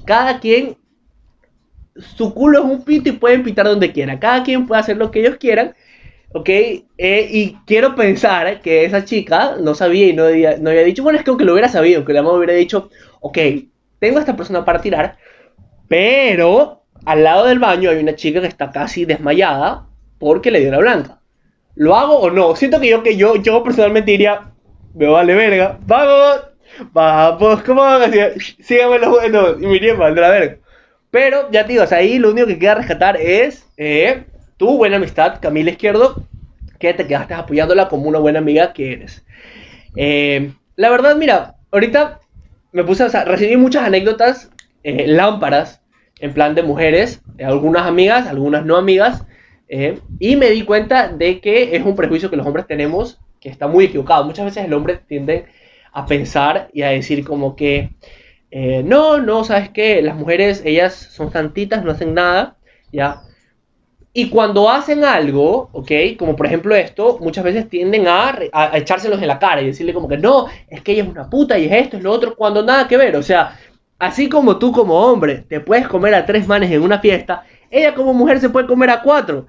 cada 0.06 0.40
quien 0.40 0.78
su 1.96 2.34
culo 2.34 2.60
es 2.60 2.66
un 2.66 2.84
pito 2.84 3.10
y 3.10 3.14
pueden 3.14 3.44
pitar 3.44 3.66
donde 3.66 3.92
quiera. 3.92 4.20
Cada 4.20 4.44
quien 4.44 4.68
puede 4.68 4.82
hacer 4.82 4.98
lo 4.98 5.12
que 5.12 5.22
ellos 5.22 5.38
quieran. 5.38 5.76
¿Ok? 6.34 6.50
Eh, 6.50 6.84
y 7.32 7.58
quiero 7.66 7.96
pensar 7.96 8.62
que 8.62 8.84
esa 8.84 9.06
chica 9.06 9.56
no 9.62 9.74
sabía 9.74 10.08
y 10.08 10.14
no 10.14 10.26
había, 10.26 10.58
no 10.58 10.70
había 10.70 10.84
dicho, 10.84 11.02
bueno, 11.02 11.18
es 11.18 11.24
que 11.24 11.30
aunque 11.30 11.46
lo 11.46 11.54
hubiera 11.54 11.70
sabido, 11.70 12.04
que 12.04 12.12
la 12.12 12.22
mamá 12.22 12.38
hubiera 12.38 12.54
dicho, 12.54 12.90
ok, 13.22 13.38
tengo 14.00 14.18
a 14.18 14.20
esta 14.20 14.36
persona 14.36 14.66
para 14.66 14.82
tirar, 14.82 15.18
pero 15.88 16.84
al 17.06 17.24
lado 17.24 17.46
del 17.46 17.60
baño 17.60 17.90
hay 17.90 18.00
una 18.00 18.16
chica 18.16 18.42
que 18.42 18.48
está 18.48 18.70
casi 18.70 19.06
desmayada 19.06 19.88
porque 20.20 20.52
le 20.52 20.60
dio 20.60 20.72
la 20.72 20.80
blanca. 20.80 21.20
¿Lo 21.76 21.96
hago 21.96 22.20
o 22.20 22.30
no? 22.30 22.54
Siento 22.56 22.82
que 22.82 22.90
yo, 22.90 23.02
que 23.02 23.16
yo, 23.16 23.38
yo 23.38 23.64
personalmente 23.64 24.12
diría, 24.12 24.52
me 24.94 25.08
vale 25.08 25.36
verga, 25.36 25.80
vamos, 25.86 26.42
vamos, 26.92 27.64
¿cómo 27.64 27.82
van 27.82 28.02
a 28.02 28.08
decir? 28.08 28.56
Síganme 28.60 29.00
los 29.00 29.10
buenos 29.10 29.56
y 29.62 29.68
me 29.68 29.76
iría 29.76 29.94
de 29.94 30.22
la 30.22 30.30
verga. 30.30 30.58
Pero 31.16 31.50
ya 31.50 31.66
te 31.66 31.72
digo, 31.72 31.86
ahí 31.92 32.20
lo 32.20 32.32
único 32.32 32.46
que 32.46 32.60
queda 32.60 32.76
rescatar 32.76 33.16
es 33.16 33.66
eh, 33.78 34.26
tu 34.58 34.76
buena 34.76 34.98
amistad, 34.98 35.40
Camila 35.42 35.72
Izquierdo, 35.72 36.28
que 36.78 36.94
te 36.94 37.08
quedaste 37.08 37.34
apoyándola 37.34 37.88
como 37.88 38.10
una 38.10 38.20
buena 38.20 38.40
amiga 38.40 38.74
que 38.74 38.92
eres. 38.92 39.26
Eh, 39.96 40.52
la 40.76 40.90
verdad, 40.90 41.16
mira, 41.16 41.56
ahorita 41.72 42.20
me 42.74 42.84
puse, 42.84 43.06
o 43.06 43.10
sea, 43.10 43.26
muchas 43.58 43.86
anécdotas, 43.86 44.52
eh, 44.84 45.08
lámparas, 45.08 45.82
en 46.20 46.34
plan 46.34 46.54
de 46.54 46.64
mujeres, 46.64 47.22
algunas 47.42 47.88
amigas, 47.88 48.28
algunas 48.28 48.66
no 48.66 48.76
amigas, 48.76 49.24
y 50.20 50.36
me 50.36 50.50
di 50.50 50.64
cuenta 50.64 51.08
de 51.08 51.40
que 51.40 51.78
es 51.78 51.86
un 51.86 51.96
prejuicio 51.96 52.30
que 52.30 52.36
los 52.36 52.46
hombres 52.46 52.68
tenemos 52.68 53.22
que 53.40 53.48
está 53.48 53.68
muy 53.68 53.86
equivocado. 53.86 54.26
Muchas 54.26 54.44
veces 54.44 54.66
el 54.66 54.74
hombre 54.74 55.00
tiende 55.08 55.46
a 55.94 56.06
pensar 56.06 56.68
y 56.74 56.82
a 56.82 56.90
decir 56.90 57.24
como 57.24 57.56
que 57.56 57.92
eh, 58.58 58.84
no, 58.84 59.18
no, 59.18 59.44
¿sabes 59.44 59.70
qué? 59.70 60.02
Las 60.02 60.16
mujeres, 60.16 60.62
ellas 60.64 60.94
son 60.96 61.30
santitas, 61.30 61.84
no 61.84 61.92
hacen 61.92 62.14
nada, 62.14 62.56
¿ya? 62.90 63.22
Y 64.14 64.30
cuando 64.30 64.70
hacen 64.70 65.04
algo, 65.04 65.70
¿ok? 65.74 65.92
Como 66.18 66.38
por 66.38 66.46
ejemplo 66.46 66.74
esto, 66.74 67.18
muchas 67.20 67.44
veces 67.44 67.68
tienden 67.68 68.08
a, 68.08 68.34
a, 68.54 68.78
echárselos 68.78 69.22
en 69.22 69.28
la 69.28 69.40
cara 69.40 69.62
y 69.62 69.66
decirle 69.66 69.94
como 69.94 70.08
que 70.08 70.18
no, 70.18 70.48
es 70.70 70.82
que 70.82 70.94
ella 70.94 71.04
es 71.04 71.10
una 71.10 71.30
puta 71.30 71.60
y 71.60 71.66
es 71.66 71.72
esto, 71.74 71.98
es 71.98 72.04
lo 72.04 72.14
otro, 72.14 72.34
cuando 72.34 72.64
nada 72.64 72.88
que 72.88 72.96
ver. 72.96 73.18
O 73.18 73.24
sea, 73.24 73.60
así 74.00 74.30
como 74.30 74.58
tú 74.58 74.72
como 74.72 75.02
hombre 75.02 75.44
te 75.50 75.60
puedes 75.60 75.90
comer 75.90 76.16
a 76.16 76.26
tres 76.26 76.48
manes 76.48 76.72
en 76.72 76.82
una 76.82 77.00
fiesta, 77.00 77.44
ella 77.70 77.94
como 77.94 78.14
mujer 78.14 78.40
se 78.40 78.50
puede 78.50 78.68
comer 78.68 78.90
a 78.90 79.02
cuatro. 79.02 79.48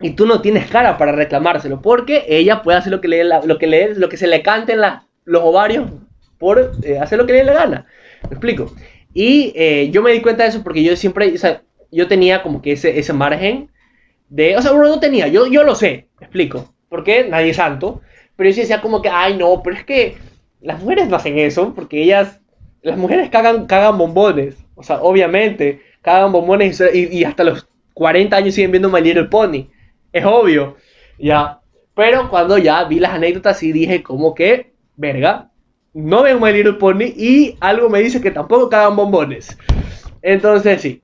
Y 0.00 0.12
tú 0.12 0.24
no 0.24 0.40
tienes 0.40 0.70
cara 0.70 0.96
para 0.96 1.12
reclamárselo, 1.12 1.82
porque 1.82 2.24
ella 2.26 2.62
puede 2.62 2.78
hacer 2.78 2.90
lo 2.90 3.02
que 3.02 3.08
le, 3.08 3.22
lo 3.22 3.58
que 3.58 3.66
le, 3.66 3.94
lo 3.94 4.08
que 4.08 4.16
se 4.16 4.28
le 4.28 4.40
canten 4.42 4.80
los 5.26 5.42
ovarios 5.42 5.90
por 6.38 6.72
eh, 6.82 6.98
hacer 6.98 7.18
lo 7.18 7.26
que 7.26 7.34
le 7.34 7.40
dé 7.40 7.44
la 7.44 7.52
gana. 7.52 7.86
¿Me 8.28 8.34
explico? 8.36 8.72
Y 9.12 9.52
eh, 9.54 9.90
yo 9.90 10.02
me 10.02 10.12
di 10.12 10.20
cuenta 10.20 10.42
de 10.42 10.50
eso 10.50 10.62
porque 10.62 10.82
yo 10.82 10.96
siempre, 10.96 11.32
o 11.32 11.38
sea, 11.38 11.62
yo 11.90 12.08
tenía 12.08 12.42
como 12.42 12.60
que 12.60 12.72
ese, 12.72 12.98
ese 12.98 13.12
margen 13.12 13.70
de, 14.28 14.56
o 14.56 14.62
sea, 14.62 14.72
uno 14.72 14.88
no 14.88 15.00
tenía, 15.00 15.28
yo, 15.28 15.46
yo 15.46 15.62
lo 15.62 15.74
sé, 15.74 16.08
¿me 16.18 16.26
explico? 16.26 16.74
Porque 16.88 17.28
nadie 17.28 17.50
es 17.50 17.56
santo, 17.56 18.00
pero 18.36 18.50
yo 18.50 18.56
decía 18.56 18.80
como 18.80 19.02
que, 19.02 19.08
ay 19.08 19.36
no, 19.36 19.62
pero 19.62 19.76
es 19.76 19.84
que 19.84 20.16
las 20.60 20.80
mujeres 20.80 21.08
no 21.08 21.16
hacen 21.16 21.38
eso, 21.38 21.74
porque 21.74 22.02
ellas, 22.02 22.40
las 22.82 22.98
mujeres 22.98 23.30
cagan, 23.30 23.66
cagan 23.66 23.98
bombones, 23.98 24.56
o 24.74 24.82
sea, 24.82 25.00
obviamente, 25.02 25.82
cagan 26.02 26.32
bombones 26.32 26.82
y, 26.92 27.18
y 27.18 27.24
hasta 27.24 27.44
los 27.44 27.68
40 27.94 28.36
años 28.36 28.54
siguen 28.54 28.72
viendo 28.72 28.90
My 28.90 29.00
Little 29.00 29.24
Pony, 29.24 29.68
es 30.12 30.24
obvio, 30.24 30.76
ya. 31.18 31.60
Pero 31.94 32.28
cuando 32.28 32.58
ya 32.58 32.82
vi 32.84 32.98
las 32.98 33.12
anécdotas 33.12 33.62
y 33.62 33.70
dije 33.70 34.02
como 34.02 34.34
que, 34.34 34.72
verga, 34.96 35.50
no 35.94 36.24
ven 36.24 36.40
My 36.40 36.52
Little 36.52 36.74
Pony 36.74 37.12
y 37.16 37.56
algo 37.60 37.88
me 37.88 38.00
dice 38.00 38.20
que 38.20 38.32
tampoco 38.32 38.68
cagan 38.68 38.96
bombones. 38.96 39.56
Entonces, 40.22 40.82
sí. 40.82 41.02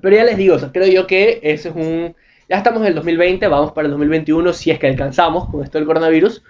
Pero 0.00 0.16
ya 0.16 0.24
les 0.24 0.36
digo, 0.36 0.56
creo 0.72 0.86
yo 0.86 1.06
que 1.06 1.40
ese 1.42 1.70
es 1.70 1.74
un... 1.74 2.14
Ya 2.48 2.58
estamos 2.58 2.82
en 2.82 2.88
el 2.88 2.94
2020, 2.94 3.46
vamos 3.48 3.72
para 3.72 3.86
el 3.86 3.92
2021 3.92 4.52
si 4.52 4.70
es 4.70 4.78
que 4.78 4.86
alcanzamos 4.86 5.48
con 5.48 5.64
esto 5.64 5.78
del 5.78 5.86
coronavirus. 5.86 6.42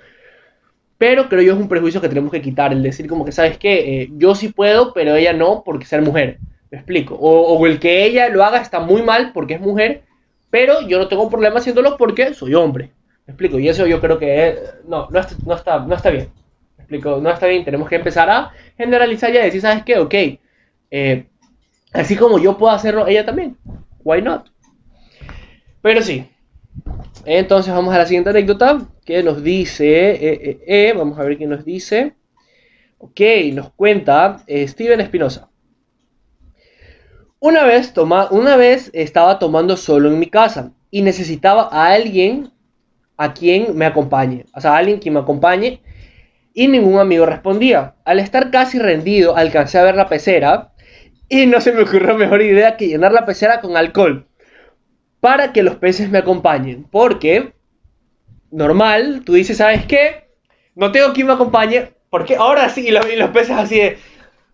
Pero 0.98 1.28
creo 1.28 1.42
yo 1.42 1.52
es 1.54 1.58
un 1.58 1.68
prejuicio 1.68 2.00
que 2.00 2.08
tenemos 2.08 2.32
que 2.32 2.42
quitar, 2.42 2.72
el 2.72 2.82
decir 2.82 3.06
como 3.06 3.24
que, 3.24 3.32
¿sabes 3.32 3.56
qué? 3.56 4.02
Eh, 4.02 4.08
yo 4.16 4.34
sí 4.34 4.48
puedo, 4.48 4.92
pero 4.92 5.14
ella 5.14 5.32
no 5.32 5.62
porque 5.64 5.86
ser 5.86 6.02
mujer. 6.02 6.38
Me 6.70 6.78
explico. 6.78 7.14
O, 7.14 7.64
el 7.66 7.78
que 7.78 8.04
ella 8.04 8.28
lo 8.28 8.44
haga 8.44 8.60
está 8.60 8.80
muy 8.80 9.02
mal 9.02 9.32
porque 9.32 9.54
es 9.54 9.60
mujer, 9.60 10.02
pero 10.50 10.86
yo 10.86 10.98
no 10.98 11.08
tengo 11.08 11.30
problema 11.30 11.58
haciéndolo 11.58 11.96
porque 11.96 12.34
soy 12.34 12.54
hombre. 12.54 12.90
Me 13.26 13.32
explico. 13.32 13.58
Y 13.58 13.68
eso 13.68 13.86
yo 13.86 14.00
creo 14.00 14.18
que 14.18 14.56
no, 14.86 15.08
no, 15.10 15.20
no, 15.46 15.54
está, 15.54 15.78
no 15.78 15.94
está 15.94 16.10
bien 16.10 16.28
no 16.88 17.30
está 17.30 17.46
bien, 17.46 17.64
tenemos 17.64 17.88
que 17.88 17.96
empezar 17.96 18.30
a 18.30 18.52
generalizar 18.76 19.32
y 19.32 19.38
a 19.38 19.44
decir, 19.44 19.60
¿sabes 19.60 19.84
qué? 19.84 19.98
Ok, 19.98 20.14
eh, 20.90 21.26
así 21.92 22.16
como 22.16 22.38
yo 22.38 22.56
puedo 22.56 22.72
hacerlo, 22.72 23.06
ella 23.06 23.24
también. 23.24 23.56
Why 24.02 24.22
not? 24.22 24.46
Pero 25.82 26.02
sí. 26.02 26.28
Entonces 27.24 27.74
vamos 27.74 27.94
a 27.94 27.98
la 27.98 28.06
siguiente 28.06 28.30
anécdota 28.30 28.86
que 29.04 29.22
nos 29.22 29.42
dice, 29.42 30.10
eh, 30.10 30.60
eh, 30.66 30.94
vamos 30.96 31.18
a 31.18 31.24
ver 31.24 31.36
qué 31.36 31.46
nos 31.46 31.64
dice. 31.64 32.14
Ok, 32.98 33.20
nos 33.52 33.70
cuenta 33.72 34.42
Steven 34.48 35.00
Espinosa. 35.00 35.48
Una 37.40 37.64
vez, 37.64 38.90
estaba 38.92 39.38
tomando 39.38 39.76
solo 39.76 40.08
en 40.08 40.18
mi 40.18 40.26
casa 40.26 40.72
y 40.90 41.02
necesitaba 41.02 41.68
a 41.70 41.92
alguien 41.92 42.50
a 43.16 43.32
quien 43.32 43.76
me 43.76 43.84
acompañe. 43.84 44.46
O 44.54 44.60
sea, 44.60 44.76
alguien 44.76 44.98
que 44.98 45.10
me 45.10 45.20
acompañe 45.20 45.80
y 46.54 46.68
ningún 46.68 46.98
amigo 46.98 47.26
respondía. 47.26 47.94
Al 48.04 48.18
estar 48.18 48.50
casi 48.50 48.78
rendido, 48.78 49.36
alcancé 49.36 49.78
a 49.78 49.84
ver 49.84 49.94
la 49.94 50.08
pecera 50.08 50.72
y 51.28 51.46
no 51.46 51.60
se 51.60 51.72
me 51.72 51.82
ocurrió 51.82 52.14
mejor 52.16 52.42
idea 52.42 52.76
que 52.76 52.88
llenar 52.88 53.12
la 53.12 53.26
pecera 53.26 53.60
con 53.60 53.76
alcohol 53.76 54.26
para 55.20 55.52
que 55.52 55.62
los 55.62 55.76
peces 55.76 56.10
me 56.10 56.18
acompañen. 56.18 56.84
Porque, 56.90 57.52
normal, 58.50 59.22
tú 59.24 59.34
dices, 59.34 59.58
¿sabes 59.58 59.84
qué? 59.86 60.28
No 60.74 60.92
tengo 60.92 61.12
quien 61.12 61.26
me 61.26 61.32
acompañe, 61.32 61.90
porque 62.10 62.36
ahora 62.36 62.68
sí, 62.68 62.88
y 62.88 62.90
los, 62.90 63.30
peces 63.30 63.56
así 63.56 63.78
de, 63.78 63.98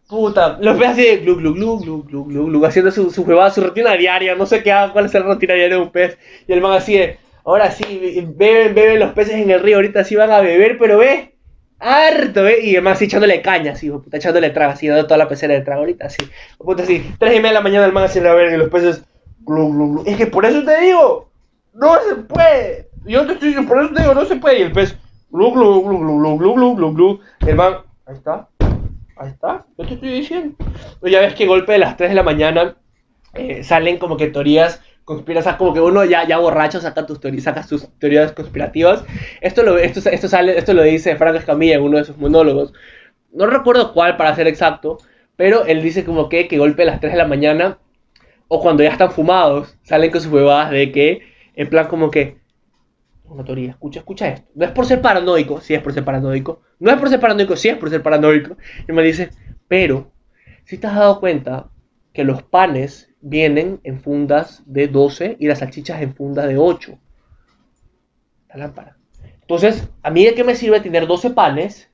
puta, 0.09 0.59
los 0.61 0.76
peces 0.76 0.92
así 0.92 1.02
de 1.02 1.16
glu, 1.18 1.37
glu, 1.37 1.54
glu, 1.54 1.78
glu, 1.78 2.02
glu, 2.02 2.24
glu, 2.24 2.46
glu 2.46 2.64
haciendo 2.64 2.90
su, 2.90 3.11
su 3.11 3.24
su 3.54 3.61
rutina 3.61 3.92
diaria, 3.96 4.35
no 4.35 4.46
sé 4.46 4.62
qué 4.62 4.72
haga, 4.72 4.92
cuál 4.92 5.07
es 5.07 5.14
la 5.14 5.20
rutina 5.20 5.54
diaria 5.54 5.76
de 5.76 5.83
un 5.83 5.90
pez, 5.90 6.18
y 6.48 6.52
el 6.52 6.61
man 6.61 6.72
así 6.72 6.96
de, 6.96 7.18
ahora 7.44 7.70
sí, 7.70 8.24
beben, 8.35 8.74
beben 8.74 9.00
los 9.00 9.12
peces 9.12 9.35
en 9.35 9.50
el 9.50 9.61
río, 9.61 9.76
ahorita 9.76 10.02
sí 10.04 10.16
van 10.16 10.30
a 10.30 10.40
beber, 10.40 10.78
pero 10.78 10.98
ve, 10.98 11.34
harto, 11.79 12.47
¿eh? 12.47 12.59
Y 12.63 12.71
además 12.73 13.01
echándole 13.03 13.43
caña, 13.43 13.73
así, 13.73 13.91
puta, 13.91 14.17
echándole 14.17 14.51
trago, 14.51 14.73
así, 14.73 14.89
dando 14.89 15.07
toda 15.07 15.19
la 15.19 15.29
pecera 15.29 15.55
de 15.55 15.61
trago 15.61 15.81
ahorita, 15.81 16.07
así. 16.07 16.23
Puta, 16.59 16.83
así, 16.83 17.15
tres 17.19 17.33
y 17.33 17.37
media 17.37 17.49
de 17.49 17.55
la 17.55 17.61
mañana 17.61 17.87
el 17.87 17.93
man 17.93 18.05
así, 18.05 18.19
a 18.21 18.35
ver, 18.35 18.53
y 18.53 18.57
los 18.57 18.71
peces, 18.71 19.05
glu, 19.41 19.71
glu, 19.73 19.93
glu. 19.93 20.03
Es 20.07 20.17
que 20.17 20.27
por 20.27 20.45
eso 20.47 20.65
te 20.65 20.81
digo, 20.81 21.31
no 21.75 21.95
se 22.09 22.17
puede. 22.17 22.89
Yo 23.05 23.27
te 23.27 23.35
estoy 23.35 23.49
diciendo, 23.49 23.69
por 23.69 23.83
eso 23.83 23.93
te 23.93 24.01
digo, 24.01 24.15
no 24.15 24.25
se 24.25 24.37
puede. 24.37 24.61
Y 24.61 24.63
el 24.63 24.73
pez, 24.73 24.97
glu, 25.31 25.53
glu, 25.53 25.83
glu, 25.83 25.99
glu, 25.99 26.39
glu, 26.39 26.55
glu, 26.55 26.75
glu, 26.75 26.95
glu. 26.95 27.21
El 27.47 27.57
man, 27.57 27.75
ahí 28.07 28.15
está, 28.15 28.49
ahí 29.17 29.31
está, 29.31 29.67
yo 29.77 29.87
te 29.87 29.95
estoy 29.95 30.11
diciendo. 30.11 30.57
Ya 31.03 31.21
ves 31.21 31.35
que 31.35 31.47
golpe 31.47 31.73
de 31.73 31.79
las 31.79 31.97
3 31.97 32.11
de 32.11 32.17
la 32.17 32.23
mañana 32.23 32.77
eh, 33.35 33.63
salen 33.65 33.99
como 33.99 34.17
que 34.17 34.29
teorías 34.29 34.81
conspirasas, 35.05 35.57
como 35.57 35.75
que 35.75 35.81
uno 35.81 36.05
ya, 36.05 36.27
ya 36.27 36.38
borracho 36.38 36.81
saca, 36.81 37.07
tus 37.07 37.21
teorías, 37.21 37.45
saca 37.45 37.62
sus 37.62 37.88
teorías 37.99 38.33
conspirativas. 38.33 39.05
Esto 39.40 39.62
lo, 39.62 39.79
esto, 39.79 40.01
esto, 40.09 40.29
sale, 40.29 40.59
esto 40.59 40.73
lo 40.73 40.83
dice 40.83 41.17
Frank 41.17 41.37
Escamilla 41.37 41.77
en 41.77 41.83
uno 41.83 41.99
de 41.99 42.05
sus 42.05 42.17
monólogos. 42.17 42.73
No 43.33 43.47
recuerdo 43.47 43.93
cuál 43.93 44.16
para 44.16 44.35
ser 44.35 44.47
exacto, 44.47 44.99
pero 45.37 45.64
él 45.66 45.83
dice 45.83 46.05
como 46.05 46.28
que, 46.28 46.49
que 46.49 46.59
golpe 46.59 46.83
a 46.83 46.87
las 46.87 47.01
3 47.01 47.12
de 47.12 47.18
la 47.18 47.26
mañana 47.26 47.78
o 48.49 48.61
cuando 48.61 48.83
ya 48.83 48.91
están 48.91 49.11
fumados, 49.11 49.76
salen 49.83 50.11
con 50.11 50.20
sus 50.20 50.33
huevadas 50.33 50.70
de 50.70 50.93
que, 50.93 51.22
en 51.55 51.68
plan 51.68 51.89
como 51.89 52.11
que, 52.11 52.39
una 53.24 53.45
teoría, 53.45 53.70
escucha, 53.70 54.01
escucha 54.01 54.28
esto. 54.28 54.49
No 54.55 54.64
es 54.64 54.70
por 54.72 54.87
ser 54.87 55.01
paranoico, 55.01 55.61
sí 55.61 55.74
es 55.74 55.83
por 55.83 55.93
ser 55.93 56.05
paranoico. 56.05 56.61
No 56.78 56.91
es 56.91 56.99
por 56.99 57.09
ser 57.09 57.20
paranoico, 57.20 57.57
sí 57.57 57.68
es 57.68 57.76
por 57.76 57.91
ser 57.91 58.03
paranoico. 58.03 58.57
Y 58.87 58.93
me 58.93 59.03
dice, 59.03 59.31
pero, 59.66 60.12
si 60.64 60.78
te 60.78 60.87
has 60.87 60.95
dado 60.95 61.20
cuenta 61.20 61.70
que 62.15 62.25
los 62.25 62.43
panes 62.43 63.11
vienen 63.21 63.81
en 63.83 64.01
fundas 64.01 64.62
de 64.65 64.89
12 64.89 65.37
y 65.41 65.49
las 65.49 65.59
salchichas 65.59 66.01
en 66.01 66.15
fundas 66.15 66.47
de 66.47 66.57
8. 66.57 66.99
La 68.49 68.57
lámpara. 68.57 68.97
Entonces, 69.41 69.89
¿a 70.03 70.11
mí 70.11 70.25
de 70.25 70.35
qué 70.35 70.45
me 70.45 70.55
sirve 70.55 70.81
tener 70.81 71.07
12 71.07 71.31
panes 71.31 71.91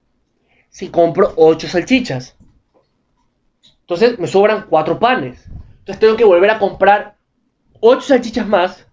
si 0.68 0.88
compro 0.88 1.32
8 1.36 1.66
salchichas? 1.66 2.36
Entonces, 3.80 4.18
me 4.18 4.28
sobran 4.28 4.66
4 4.68 5.00
panes. 5.00 5.46
Entonces, 5.78 5.98
tengo 5.98 6.16
que 6.16 6.24
volver 6.24 6.50
a 6.50 6.58
comprar 6.58 7.16
8 7.80 8.02
salchichas 8.02 8.46
más 8.46 8.86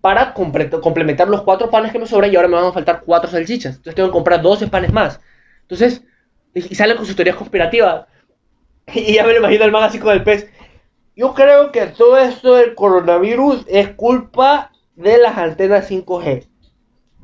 para 0.00 0.32
complementar 0.32 1.28
los 1.28 1.42
4 1.42 1.68
panes 1.68 1.90
que 1.90 1.98
me 1.98 2.06
sobran 2.06 2.32
y 2.32 2.36
ahora 2.36 2.48
me 2.48 2.54
van 2.54 2.66
a 2.66 2.72
faltar 2.72 3.02
4 3.04 3.28
salchichas. 3.28 3.76
Entonces 3.76 3.96
tengo 3.96 4.08
que 4.08 4.14
comprar 4.14 4.40
12 4.40 4.68
panes 4.68 4.92
más. 4.92 5.20
Entonces, 5.62 6.04
y 6.54 6.74
salen 6.76 6.96
con 6.96 7.06
sus 7.06 7.16
teorías 7.16 7.36
conspirativas. 7.36 8.06
Y 8.94 9.14
ya 9.14 9.24
me 9.24 9.32
lo 9.32 9.38
imagino 9.38 9.64
el 9.64 9.72
man 9.72 9.84
así 9.84 9.98
con 9.98 10.12
el 10.12 10.22
pez. 10.22 10.50
Yo 11.16 11.34
creo 11.34 11.72
que 11.72 11.86
todo 11.86 12.16
esto 12.18 12.54
del 12.54 12.74
coronavirus 12.74 13.64
es 13.68 13.88
culpa 13.90 14.70
de 14.94 15.18
las 15.18 15.36
antenas 15.36 15.90
5G. 15.90 16.46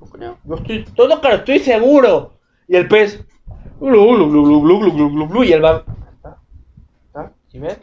Yo 0.00 0.06
creo. 0.06 0.38
Yo 0.44 0.54
estoy, 0.56 0.84
todo 0.96 1.20
claro, 1.20 1.36
estoy 1.36 1.60
seguro. 1.60 2.34
Y 2.66 2.76
el 2.76 2.88
pez. 2.88 3.24
Y 5.44 5.52
el 5.52 5.60
man. 5.60 5.82
¿Sí 7.48 7.58
ves? 7.60 7.78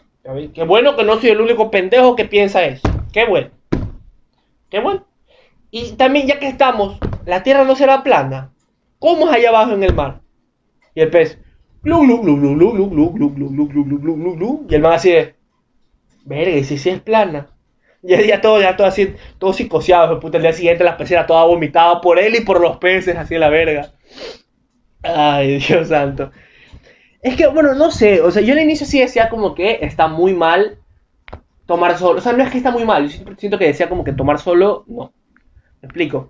Qué 0.54 0.64
bueno 0.64 0.96
que 0.96 1.04
no 1.04 1.20
soy 1.20 1.30
el 1.30 1.42
único 1.42 1.72
pendejo 1.72 2.16
que 2.16 2.26
piensa 2.26 2.64
eso. 2.66 2.88
Qué 3.12 3.26
bueno. 3.26 3.50
Qué 4.70 4.80
bueno. 4.80 5.06
Y 5.72 5.94
también, 5.94 6.28
ya 6.28 6.40
que 6.40 6.48
estamos, 6.48 6.98
la 7.26 7.44
tierra 7.44 7.64
no 7.64 7.76
será 7.76 8.04
plana. 8.04 8.52
¿Cómo 9.00 9.28
es 9.28 9.34
allá 9.34 9.50
abajo 9.50 9.72
en 9.72 9.84
el 9.84 9.96
mar? 9.96 10.22
Y 10.94 11.02
el 11.02 11.10
pez. 11.10 11.40
Y 14.70 14.76
el 14.76 14.82
man 14.82 14.94
así 14.94 15.12
de. 15.12 15.36
Verga, 16.26 16.58
y 16.58 16.64
si 16.64 16.78
sí 16.78 16.90
es 16.90 17.00
plana. 17.00 17.48
Y 18.04 18.14
el 18.14 18.24
día 18.24 18.42
todo, 18.42 18.62
ya 18.62 18.76
todo 18.76 18.88
así, 18.88 19.14
todo 19.38 19.54
psicoseado, 19.54 20.20
puta, 20.20 20.38
el 20.38 20.44
día 20.44 20.54
siguiente 20.54 20.84
la 20.84 20.98
pecera 20.98 21.26
toda 21.26 21.46
vomitada 21.46 22.02
por 22.02 22.18
él 22.20 22.36
y 22.36 22.42
por 22.42 22.60
los 22.60 22.78
peces, 22.78 23.16
así 23.16 23.38
la 23.38 23.50
verga. 23.50 23.92
Ay, 25.04 25.60
Dios 25.60 25.88
santo. 25.88 26.32
Es 27.22 27.36
que, 27.36 27.48
bueno, 27.48 27.76
no 27.76 27.92
sé, 27.92 28.22
o 28.22 28.32
sea, 28.32 28.42
yo 28.42 28.54
al 28.54 28.60
inicio 28.60 28.86
sí 28.86 29.00
decía 29.00 29.30
como 29.30 29.54
que 29.54 29.80
está 29.82 30.08
muy 30.08 30.34
mal 30.34 30.80
tomar 31.68 31.98
solo. 31.98 32.20
O 32.20 32.22
sea, 32.22 32.34
no 32.34 32.44
es 32.44 32.50
que 32.50 32.58
está 32.58 32.72
muy 32.72 32.86
mal, 32.86 33.08
yo 33.08 33.24
siento 33.38 33.60
que 33.60 33.68
decía 33.68 33.90
como 33.90 34.04
que 34.04 34.14
tomar 34.14 34.40
solo, 34.40 34.84
no. 34.88 35.14
Me 35.82 35.88
explico. 35.88 36.30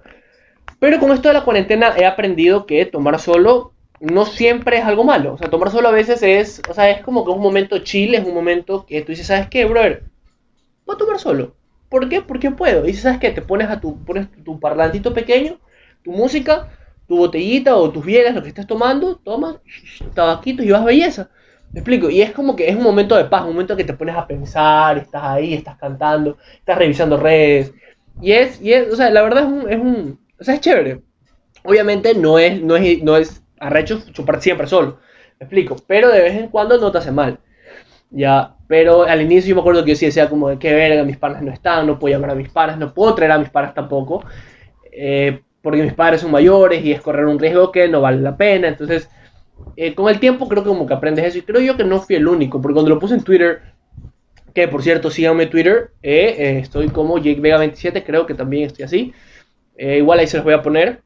Pero 0.80 1.00
con 1.00 1.12
esto 1.12 1.28
de 1.30 1.34
la 1.34 1.46
cuarentena 1.46 1.94
he 1.98 2.06
aprendido 2.06 2.66
que 2.66 2.86
tomar 2.86 3.20
solo 3.20 3.74
no 4.02 4.26
siempre 4.26 4.80
es 4.80 4.86
algo 4.86 5.04
malo. 5.04 5.34
O 5.34 5.38
sea, 5.38 5.50
tomar 5.50 5.70
solo 5.72 5.88
a 5.88 5.92
veces 5.92 6.24
es, 6.24 6.62
o 6.70 6.74
sea, 6.74 6.90
es 6.90 7.02
como 7.04 7.24
que 7.24 7.32
un 7.32 7.42
momento 7.42 7.78
chill, 7.80 8.16
es 8.16 8.26
un 8.26 8.34
momento 8.34 8.86
que 8.86 9.02
tú 9.02 9.12
dices, 9.12 9.28
¿sabes 9.28 9.48
qué, 9.48 9.66
brother? 9.66 10.04
Voy 10.86 10.96
a 10.96 10.98
tomar 10.98 11.20
solo. 11.20 11.56
¿Por 11.88 12.10
qué? 12.10 12.22
Porque 12.22 12.52
puedo. 12.52 12.88
Y 12.88 12.94
¿sabes 12.94 13.20
qué? 13.20 13.30
Te 13.32 13.42
pones 13.42 13.70
a 13.70 13.80
tu, 13.80 14.04
pones 14.04 14.28
tu 14.44 14.60
parlantito 14.60 15.14
pequeño, 15.14 15.60
tu 16.04 16.12
música, 16.12 16.70
tu 17.08 17.18
botellita 17.18 17.76
o 17.76 17.92
tus 17.92 18.04
bienes, 18.04 18.34
lo 18.34 18.42
que 18.42 18.50
estés 18.50 18.66
tomando, 18.66 19.18
tomas 19.18 19.58
tabaquito 20.16 20.64
y 20.64 20.72
vas 20.72 20.84
belleza. 20.84 21.30
¿Me 21.72 21.80
explico? 21.82 22.10
Y 22.10 22.22
es 22.22 22.32
como 22.32 22.56
que 22.56 22.68
es 22.68 22.76
un 22.76 22.84
momento 22.84 23.16
de 23.16 23.26
paz, 23.26 23.44
un 23.44 23.54
momento 23.54 23.78
que 23.78 23.84
te 23.84 23.94
pones 23.94 24.16
a 24.16 24.28
pensar, 24.28 24.98
estás 24.98 25.24
ahí, 25.24 25.54
estás 25.54 25.78
cantando, 25.78 26.38
estás 26.58 26.78
revisando 26.78 27.18
redes. 27.18 27.74
Y 28.22 28.32
es, 28.32 28.62
y 28.62 28.74
es 28.74 28.92
o 28.92 28.96
sea, 28.96 29.10
la 29.10 29.22
verdad 29.22 29.44
es 29.44 29.50
un, 29.50 29.72
es 29.72 29.80
un, 29.80 30.20
o 30.40 30.44
sea, 30.44 30.56
es 30.56 30.62
chévere. 30.62 31.02
Obviamente 31.64 32.16
no 32.16 32.40
es, 32.40 32.62
no 32.62 32.76
es, 32.76 33.04
no 33.04 33.16
es 33.16 33.41
arrecho 33.62 34.04
chupar 34.12 34.42
siempre 34.42 34.68
solo. 34.68 35.00
Me 35.40 35.46
explico. 35.46 35.76
Pero 35.88 36.10
de 36.10 36.22
vez 36.22 36.36
en 36.36 36.50
cuando 36.50 36.78
no 36.78 36.92
te 36.92 36.98
hace 36.98 37.12
mal. 37.12 37.40
Ya, 38.10 38.56
pero 38.68 39.04
al 39.04 39.22
inicio 39.22 39.50
yo 39.50 39.56
me 39.56 39.62
acuerdo 39.62 39.86
que 39.86 39.92
yo 39.92 39.96
sí 39.96 40.06
decía 40.06 40.30
como 40.30 40.50
de 40.50 40.60
qué 40.60 40.74
verga, 40.74 41.04
mis 41.04 41.18
panas 41.18 41.42
no 41.42 41.52
están, 41.52 41.88
no 41.88 41.98
puedo 41.98 42.14
llamar 42.14 42.32
a 42.32 42.36
mis 42.36 42.50
panas, 42.50 42.78
no 42.78 42.94
puedo 42.94 43.16
traer 43.16 43.32
a 43.32 43.38
mis 43.38 43.50
panas 43.50 43.74
tampoco. 43.74 44.24
Eh, 44.92 45.42
porque 45.62 45.82
mis 45.84 45.94
padres 45.94 46.22
son 46.22 46.32
mayores 46.32 46.84
y 46.84 46.92
es 46.92 47.02
correr 47.02 47.26
un 47.26 47.40
riesgo 47.40 47.72
que 47.72 47.88
no 47.88 48.02
vale 48.02 48.22
la 48.22 48.36
pena. 48.36 48.68
Entonces, 48.68 49.10
eh, 49.76 49.96
con 49.96 50.10
el 50.10 50.20
tiempo 50.20 50.48
creo 50.50 50.64
que 50.64 50.70
como 50.70 50.86
que 50.86 50.94
aprendes 50.94 51.26
eso. 51.26 51.38
Y 51.38 51.44
creo 51.44 51.62
yo 51.62 51.78
que 51.78 51.84
no 51.86 52.00
fui 52.02 52.16
el 52.16 52.28
único, 52.28 52.62
porque 52.62 52.74
cuando 52.74 52.90
lo 52.90 53.00
puse 53.00 53.16
en 53.16 53.24
Twitter, 53.24 53.62
que 54.54 54.68
por 54.68 54.84
cierto, 54.84 55.10
síganme 55.10 55.44
en 55.44 55.50
Twitter, 55.50 55.92
eh, 56.04 56.60
estoy 56.62 56.90
como 56.90 57.18
JakeVega27, 57.18 58.04
creo 58.06 58.26
que 58.26 58.34
también 58.34 58.66
estoy 58.68 58.86
así. 58.86 59.14
igual 59.78 60.20
ahí 60.20 60.28
se 60.28 60.38
los 60.38 60.44
voy 60.44 60.54
a 60.54 60.62
poner. 60.62 61.02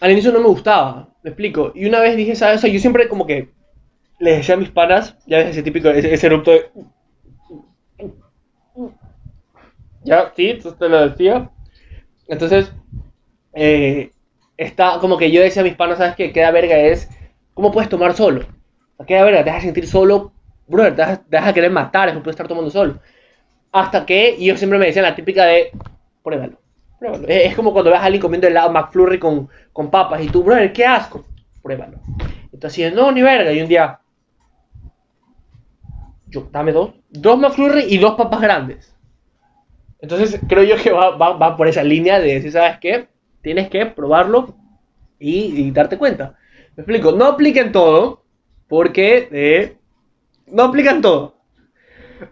Al 0.00 0.10
inicio 0.10 0.32
no 0.32 0.40
me 0.40 0.48
gustaba, 0.48 1.08
me 1.22 1.30
explico. 1.30 1.72
Y 1.74 1.86
una 1.86 2.00
vez 2.00 2.16
dije, 2.16 2.34
¿sabes? 2.34 2.58
O 2.58 2.60
sea, 2.62 2.70
yo 2.70 2.78
siempre 2.80 3.08
como 3.08 3.26
que 3.26 3.50
les 4.18 4.38
decía 4.38 4.54
a 4.54 4.58
mis 4.58 4.70
panas, 4.70 5.16
ya 5.26 5.38
ves 5.38 5.48
ese 5.48 5.62
típico, 5.62 5.88
ese, 5.90 6.12
ese 6.12 6.26
erupto 6.26 6.50
de... 6.50 6.70
Ya, 10.04 10.32
sí, 10.36 10.58
te 10.78 10.88
lo 10.88 11.08
decía. 11.08 11.50
Entonces, 12.28 12.72
eh, 13.54 14.10
está 14.56 14.98
como 15.00 15.16
que 15.16 15.30
yo 15.30 15.40
decía 15.42 15.62
a 15.62 15.64
mis 15.64 15.76
panas, 15.76 15.98
¿sabes 15.98 16.16
qué? 16.16 16.32
Queda 16.32 16.50
verga 16.50 16.76
es, 16.78 17.08
¿cómo 17.54 17.72
puedes 17.72 17.88
tomar 17.88 18.14
solo? 18.14 18.46
Queda 19.06 19.24
verga, 19.24 19.44
te 19.44 19.50
deja 19.50 19.60
sentir 19.60 19.86
solo, 19.86 20.32
brother, 20.66 20.94
te 20.96 21.36
deja, 21.36 21.52
querer 21.52 21.70
matar, 21.70 22.08
eso 22.08 22.22
puedes 22.22 22.34
estar 22.34 22.48
tomando 22.48 22.70
solo. 22.70 23.00
Hasta 23.72 24.06
que 24.06 24.36
yo 24.42 24.56
siempre 24.56 24.78
me 24.78 24.86
decía 24.86 25.02
la 25.02 25.16
típica 25.16 25.44
de, 25.46 25.70
pruébalo, 26.22 26.58
Es, 27.26 27.54
como 27.54 27.72
cuando 27.72 27.90
ves 27.90 28.00
a 28.00 28.04
alguien 28.04 28.22
comiendo 28.22 28.46
helado 28.46 28.70
McFlurry 28.70 29.18
con, 29.18 29.48
con 29.72 29.90
papas 29.90 30.22
y 30.22 30.28
tú, 30.28 30.42
brother, 30.42 30.72
qué 30.72 30.84
asco, 30.86 31.24
pruébalo. 31.62 31.98
Entonces, 32.52 32.92
no, 32.94 33.10
ni 33.12 33.22
verga, 33.22 33.52
y 33.52 33.60
un 33.60 33.68
día, 33.68 34.00
yo, 36.28 36.48
dame 36.50 36.72
dos, 36.72 36.92
dos 37.10 37.38
McFlurry 37.38 37.84
y 37.88 37.98
dos 37.98 38.14
papas 38.14 38.40
grandes. 38.40 38.94
Entonces 40.04 40.38
creo 40.48 40.64
yo 40.64 40.76
que 40.76 40.92
va, 40.92 41.56
por 41.56 41.66
esa 41.66 41.82
línea 41.82 42.20
de 42.20 42.34
decir, 42.34 42.52
¿sabes 42.52 42.78
qué? 42.78 43.08
Tienes 43.40 43.70
que 43.70 43.86
probarlo 43.86 44.54
y, 45.18 45.70
darte 45.70 45.96
cuenta. 45.96 46.36
Me 46.76 46.82
explico, 46.82 47.12
no 47.12 47.24
apliquen 47.24 47.72
todo, 47.72 48.22
porque 48.68 49.28
eh, 49.32 49.76
no 50.46 50.64
aplican 50.64 51.00
todo. 51.00 51.36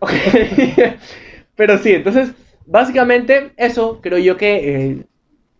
Pero 1.57 1.79
sí, 1.79 1.95
entonces, 1.95 2.33
básicamente 2.73 3.53
eso 3.57 4.01
creo 4.01 4.19
yo 4.19 4.37
que 4.37 4.55
eh, 4.57 5.07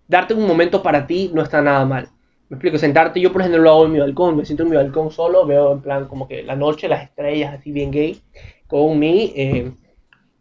darte 0.09 0.35
un 0.35 0.47
momento 0.47 0.83
para 0.83 1.07
ti 1.07 1.31
no 1.33 1.43
está 1.43 1.63
nada 1.63 1.85
mal. 1.85 2.09
Me 2.49 2.57
explico, 2.57 2.79
sentarte, 2.79 3.21
yo 3.21 3.33
por 3.33 3.43
ejemplo 3.43 3.63
lo 3.63 3.71
hago 3.71 3.87
en 3.87 3.93
mi 3.93 3.99
balcón, 4.01 4.37
me 4.37 4.45
siento 4.45 4.65
en 4.65 4.71
mi 4.71 4.77
balcón 4.77 5.11
solo, 5.11 5.47
veo 5.47 5.73
en 5.73 5.81
plan 5.81 6.07
como 6.07 6.27
que 6.27 6.43
la 6.43 6.57
noche, 6.57 6.89
las 6.89 7.05
estrellas 7.05 7.55
así 7.55 7.71
bien 7.71 7.91
gay, 7.91 8.21
con 8.67 8.99
mi... 8.99 9.33
Eh, 9.37 9.73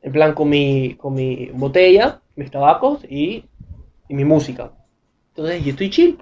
en 0.02 0.12
plan 0.12 0.34
con 0.34 0.50
mi, 0.50 0.96
con 0.96 1.14
mi 1.14 1.50
botella, 1.54 2.22
mis 2.36 2.52
tabacos 2.52 3.04
y, 3.06 3.46
mi 4.10 4.26
música. 4.26 4.74
Entonces, 5.30 5.64
yo 5.64 5.72
estoy 5.72 5.90
chill, 5.90 6.18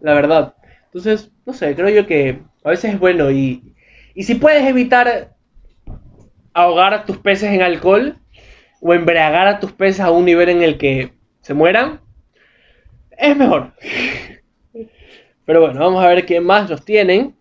la 0.00 0.14
verdad. 0.14 0.54
Entonces, 0.86 1.30
no 1.46 1.52
sé, 1.52 1.76
creo 1.76 1.88
yo 1.88 2.06
que 2.06 2.40
a 2.64 2.70
veces 2.70 2.94
es 2.94 2.98
bueno 2.98 3.30
y, 3.30 3.76
y 4.14 4.24
si 4.24 4.34
puedes 4.34 4.64
evitar 4.66 5.36
ahogar 6.52 6.94
a 6.94 7.04
tus 7.04 7.18
peces 7.18 7.52
en 7.52 7.62
alcohol 7.62 8.16
o 8.80 8.94
embriagar 8.94 9.46
a 9.46 9.60
tus 9.60 9.72
peces 9.72 10.00
a 10.00 10.10
un 10.10 10.24
nivel 10.24 10.48
en 10.48 10.62
el 10.62 10.78
que 10.78 11.12
se 11.40 11.54
mueran, 11.54 12.00
es 13.16 13.36
mejor. 13.36 13.72
Pero 15.44 15.60
bueno, 15.60 15.80
vamos 15.80 16.04
a 16.04 16.08
ver 16.08 16.26
qué 16.26 16.40
más 16.40 16.68
nos 16.68 16.84
tienen. 16.84 17.34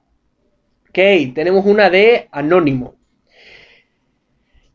Ok, 0.89 1.33
tenemos 1.35 1.65
una 1.65 1.89
de 1.89 2.27
Anónimo. 2.31 2.95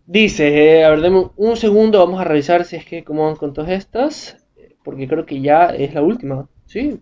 Dice, 0.07 0.79
eh, 0.79 0.85
a 0.85 0.91
ver, 0.91 1.01
deme 1.01 1.31
un 1.37 1.57
segundo, 1.57 1.99
vamos 1.99 2.21
a 2.21 2.25
revisar 2.25 2.65
si 2.65 2.77
es 2.77 2.85
que 2.85 3.05
cómo 3.05 3.25
van 3.27 3.37
con 3.37 3.55
todas 3.55 3.71
estas, 3.71 4.45
porque 4.85 5.09
creo 5.09 5.25
que 5.25 5.41
ya 5.41 5.67
es 5.67 5.95
la 5.95 6.03
última, 6.03 6.49
¿sí? 6.67 7.01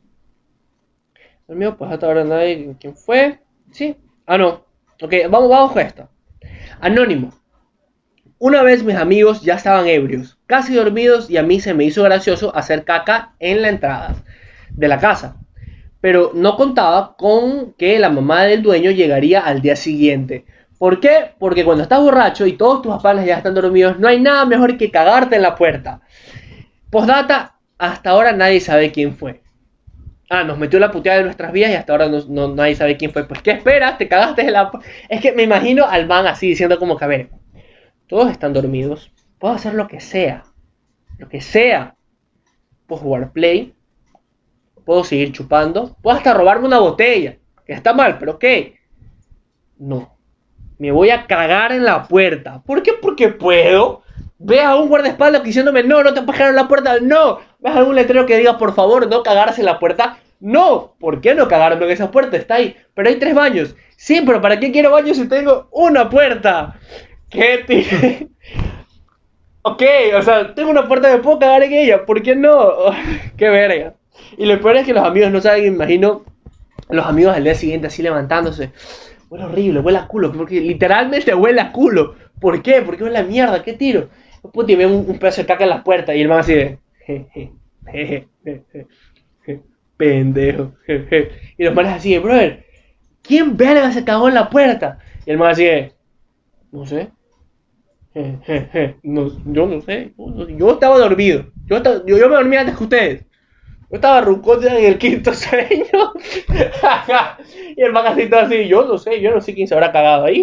El 1.49 1.75
pues 1.75 1.91
hasta 1.91 2.07
ahora 2.07 2.23
nadie, 2.23 2.77
¿quién 2.79 2.95
fue? 2.95 3.41
¿Sí? 3.73 3.97
Ah, 4.25 4.39
no. 4.39 4.65
Ok, 5.03 5.15
vamos, 5.29 5.51
vamos 5.51 5.73
con 5.73 5.83
esta. 5.83 6.09
Anónimo. 6.81 7.33
Una 8.41 8.65
vez 8.65 8.83
mis 8.83 8.97
amigos 8.97 9.43
ya 9.43 9.55
estaban 9.55 9.87
ebrios, 9.87 10.37
casi 10.47 10.75
dormidos, 10.75 11.31
y 11.31 11.37
a 11.37 11.45
mí 11.45 11.61
se 11.61 11.75
me 11.75 11.85
hizo 11.85 12.03
gracioso 12.03 12.53
hacer 12.57 12.85
caca 12.85 13.35
en 13.39 13.63
la 13.63 13.69
entrada 13.69 14.17
de 14.71 14.89
la 14.89 14.99
casa. 14.99 15.37
Pero 16.01 16.33
no 16.35 16.57
contaba 16.57 17.15
con 17.17 17.75
que 17.75 18.01
la 18.01 18.11
mamá 18.11 18.43
del 18.43 18.63
dueño 18.63 18.91
llegaría 18.91 19.41
al 19.41 19.63
día 19.63 19.77
siguiente 19.77 20.45
¿Por 20.81 20.99
qué? 20.99 21.33
Porque 21.39 21.63
cuando 21.63 21.83
estás 21.83 22.01
borracho 22.01 22.47
y 22.47 22.55
todos 22.55 22.81
tus 22.81 22.91
papás 22.91 23.23
ya 23.27 23.37
están 23.37 23.53
dormidos, 23.53 23.99
no 23.99 24.09
hay 24.09 24.19
nada 24.19 24.47
mejor 24.47 24.79
que 24.79 24.91
cagarte 24.91 25.37
en 25.37 25.43
la 25.43 25.55
puerta. 25.55 26.01
Postdata, 26.89 27.57
hasta 27.77 28.09
ahora 28.09 28.33
nadie 28.33 28.61
sabe 28.61 28.91
quién 28.91 29.15
fue. 29.15 29.43
Ah, 30.31 30.43
nos 30.43 30.57
metió 30.57 30.81
la 30.81 30.91
puteada 30.91 31.19
de 31.19 31.25
nuestras 31.25 31.53
vidas 31.53 31.71
y 31.71 31.75
hasta 31.75 31.93
ahora 31.93 32.09
no, 32.09 32.55
nadie 32.55 32.77
sabe 32.77 32.97
quién 32.97 33.13
fue. 33.13 33.29
Pues, 33.29 33.43
¿qué 33.43 33.51
esperas? 33.51 33.99
Te 33.99 34.09
cagaste 34.09 34.41
en 34.41 34.55
la... 34.55 34.71
Es 35.11 35.21
que 35.21 35.33
me 35.33 35.43
imagino 35.43 35.85
al 35.85 36.07
man 36.07 36.27
así 36.27 36.49
diciendo 36.49 36.79
como 36.79 36.97
que, 36.97 37.05
a 37.05 37.09
ver, 37.09 37.29
todos 38.11 38.31
están 38.31 38.53
dormidos, 38.53 39.11
puedo 39.39 39.55
hacer 39.55 39.73
lo 39.73 39.89
que 39.89 40.01
sea. 40.01 40.43
Lo 41.17 41.29
que 41.29 41.41
sea. 41.41 41.95
Puedo 42.87 43.03
jugar 43.03 43.33
play, 43.33 43.73
puedo 44.85 45.05
seguir 45.05 45.33
chupando, 45.33 45.97
puedo 46.03 46.17
hasta 46.17 46.35
robarme 46.35 46.67
una 46.67 46.81
botella, 46.81 47.37
que 47.65 47.73
está 47.73 47.95
mal, 47.95 48.19
pero 48.19 48.39
¿qué? 48.39 48.81
No 49.79 50.21
me 50.81 50.91
voy 50.91 51.11
a 51.11 51.27
cagar 51.27 51.73
en 51.73 51.85
la 51.85 52.05
puerta. 52.05 52.63
¿Por 52.65 52.83
qué? 52.83 52.95
Porque 52.95 53.29
puedo. 53.29 54.03
Ve 54.39 54.63
a 54.63 54.75
un 54.77 54.89
guardaespaldas 54.89 55.45
diciéndome, 55.45 55.83
no, 55.83 56.03
no 56.03 56.15
te 56.15 56.23
puedes 56.23 56.39
cagar 56.39 56.55
la 56.55 56.69
puerta, 56.69 56.97
no. 57.03 57.39
¿Ves 57.59 57.77
algún 57.77 57.95
letrero 57.95 58.25
que 58.25 58.39
diga, 58.39 58.57
por 58.57 58.75
favor, 58.75 59.07
no 59.07 59.23
cagarse 59.23 59.61
en 59.61 59.67
la 59.67 59.79
puerta? 59.79 60.19
No, 60.41 60.95
¿por 60.99 61.21
qué 61.21 61.35
no 61.35 61.49
cagarme 61.49 61.85
en 61.85 61.91
esa 61.91 62.11
puerta? 62.11 62.39
Está 62.39 62.55
ahí, 62.55 62.75
pero 62.95 63.11
hay 63.11 63.17
tres 63.17 63.35
baños. 63.35 63.77
Sí, 63.97 64.23
pero 64.25 64.41
¿para 64.41 64.59
qué 64.59 64.73
quiero 64.73 64.91
baños 64.91 65.19
si 65.19 65.29
tengo 65.29 65.69
una 65.71 66.09
puerta? 66.09 66.81
¿Qué 67.31 67.65
tío? 67.67 68.29
ok, 69.63 69.83
o 70.19 70.23
sea, 70.23 70.55
tengo 70.55 70.71
una 70.71 70.87
puerta, 70.89 71.15
me 71.15 71.23
puedo 71.23 71.39
cagar 71.39 71.63
en 71.63 71.73
ella, 71.73 72.05
¿por 72.05 72.23
qué 72.23 72.35
no? 72.35 72.73
qué 73.37 73.49
verga. 73.49 73.95
Y 74.37 74.47
lo 74.47 74.61
peor 74.61 74.77
es 74.77 74.87
que 74.87 74.93
los 74.93 75.05
amigos 75.05 75.31
no 75.31 75.41
saben, 75.41 75.67
imagino, 75.67 76.25
los 76.89 77.07
amigos 77.07 77.37
al 77.37 77.45
día 77.45 77.55
siguiente 77.55 77.87
así 77.87 78.03
levantándose. 78.03 78.73
Huele 79.29 79.45
horrible, 79.45 79.81
huele 79.81 79.99
a 79.99 80.09
culo, 80.09 80.33
porque 80.33 80.61
literalmente 80.61 81.35
huele 81.35 81.61
a 81.61 81.73
culo. 81.73 82.17
¿Por 82.41 82.63
qué? 82.63 82.83
Porque 82.83 83.05
huele 83.05 83.19
a 83.19 83.23
mierda, 83.23 83.63
¿qué 83.63 83.75
tiro? 83.75 84.09
Puta, 84.53 84.73
y 84.73 84.85
un, 84.85 85.19
pedazo 85.19 85.43
de 85.43 85.47
caca 85.47 85.65
en 85.65 85.71
la 85.71 85.85
puerta 85.85 86.15
y 86.15 86.23
el 86.23 86.29
man 86.29 86.41
así 86.41 86.55
de... 86.55 86.79
pendejo. 89.97 90.73
y 91.59 91.65
los 91.65 91.75
manes 91.75 91.93
así 91.93 92.13
de, 92.13 92.19
brother, 92.19 92.65
¿quién 93.23 93.57
verga 93.57 93.93
se 93.93 94.05
cagó 94.05 94.29
en 94.29 94.35
la 94.35 94.49
puerta? 94.49 94.99
Y 95.27 95.31
el 95.31 95.39
man 95.39 95.51
así 95.51 95.65
de, 95.65 95.93
no 96.73 96.87
sé. 96.87 97.11
No, 99.03 99.31
yo 99.47 99.67
no 99.67 99.81
sé. 99.81 100.13
Yo 100.57 100.73
estaba 100.73 100.99
dormido. 100.99 101.47
Yo, 101.67 101.77
estaba, 101.77 102.03
yo, 102.07 102.19
yo 102.19 102.29
me 102.29 102.35
dormí 102.35 102.57
antes 102.57 102.77
que 102.77 102.85
ustedes. 102.85 103.25
Yo 103.91 103.97
estaba 103.97 104.21
rucote 104.21 104.69
en 104.69 104.85
el 104.85 104.99
quinto 104.99 105.33
sueño. 105.35 106.13
y 107.77 107.83
el 107.83 107.93
magacito 107.93 108.39
así, 108.39 108.69
yo 108.69 108.85
no 108.87 108.99
sé, 108.99 109.21
yo 109.21 109.33
no 109.33 109.41
sé 109.41 109.55
quién 109.55 109.67
se 109.67 109.75
habrá 109.75 109.93
cagado 109.93 110.25
ahí. 110.25 110.43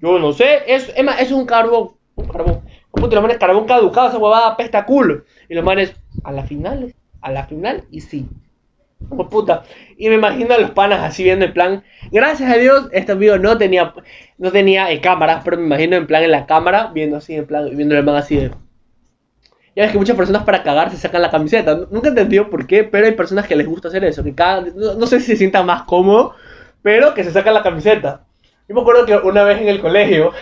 Yo 0.00 0.18
no 0.18 0.32
sé. 0.32 0.60
Es, 0.66 0.92
es, 0.94 1.04
más, 1.04 1.20
es 1.20 1.32
un 1.32 1.46
carbón. 1.46 1.92
Un 2.14 2.28
carbón. 2.28 2.60
Puta, 2.90 3.14
los 3.14 3.22
manes 3.22 3.38
carbón 3.38 3.66
caducado, 3.66 4.08
esa 4.08 4.18
huevada 4.18 4.56
pesta 4.56 4.84
culo. 4.84 5.24
Y 5.48 5.54
los 5.54 5.64
manes, 5.64 5.94
a 6.24 6.32
la 6.32 6.42
final, 6.42 6.94
a 7.20 7.30
la 7.30 7.44
final, 7.44 7.84
y 7.90 8.00
sí. 8.00 8.28
Como 9.08 9.28
puta. 9.28 9.64
Y 9.96 10.08
me 10.08 10.16
imagino 10.16 10.54
a 10.54 10.58
los 10.58 10.70
panas 10.72 11.00
así 11.00 11.24
viendo 11.24 11.44
en 11.44 11.52
plan. 11.52 11.82
Gracias 12.12 12.52
a 12.52 12.56
Dios, 12.56 12.88
este 12.92 13.14
video 13.14 13.38
no 13.38 13.56
tenía, 13.58 13.94
no 14.38 14.52
tenía 14.52 14.90
eh, 14.90 15.00
cámaras, 15.00 15.42
pero 15.44 15.56
me 15.56 15.64
imagino 15.64 15.96
en 15.96 16.06
plan 16.06 16.22
en 16.22 16.30
la 16.30 16.46
cámara, 16.46 16.90
viendo 16.92 17.16
así, 17.16 17.34
en 17.34 17.46
plan, 17.46 17.68
viendo 17.76 17.96
el 17.96 18.04
man 18.04 18.16
así 18.16 18.36
de. 18.36 18.50
Ya 19.76 19.84
ves 19.84 19.92
que 19.92 19.98
muchas 19.98 20.16
personas 20.16 20.42
para 20.44 20.62
cagar 20.62 20.90
se 20.90 20.96
sacan 20.96 21.22
la 21.22 21.30
camiseta. 21.30 21.86
Nunca 21.90 22.08
he 22.08 22.10
entendido 22.10 22.50
por 22.50 22.66
qué, 22.66 22.84
pero 22.84 23.06
hay 23.06 23.12
personas 23.12 23.46
que 23.46 23.56
les 23.56 23.66
gusta 23.66 23.88
hacer 23.88 24.04
eso. 24.04 24.24
Que 24.24 24.34
cada, 24.34 24.62
no, 24.62 25.06
sé 25.06 25.20
si 25.20 25.26
se 25.26 25.36
sienta 25.36 25.62
más 25.62 25.84
cómodo, 25.84 26.34
pero 26.82 27.14
que 27.14 27.24
se 27.24 27.30
sacan 27.30 27.54
la 27.54 27.62
camiseta. 27.62 28.24
Yo 28.68 28.74
me 28.74 28.80
acuerdo 28.80 29.06
que 29.06 29.16
una 29.16 29.44
vez 29.44 29.60
en 29.60 29.68
el 29.68 29.80
colegio. 29.80 30.32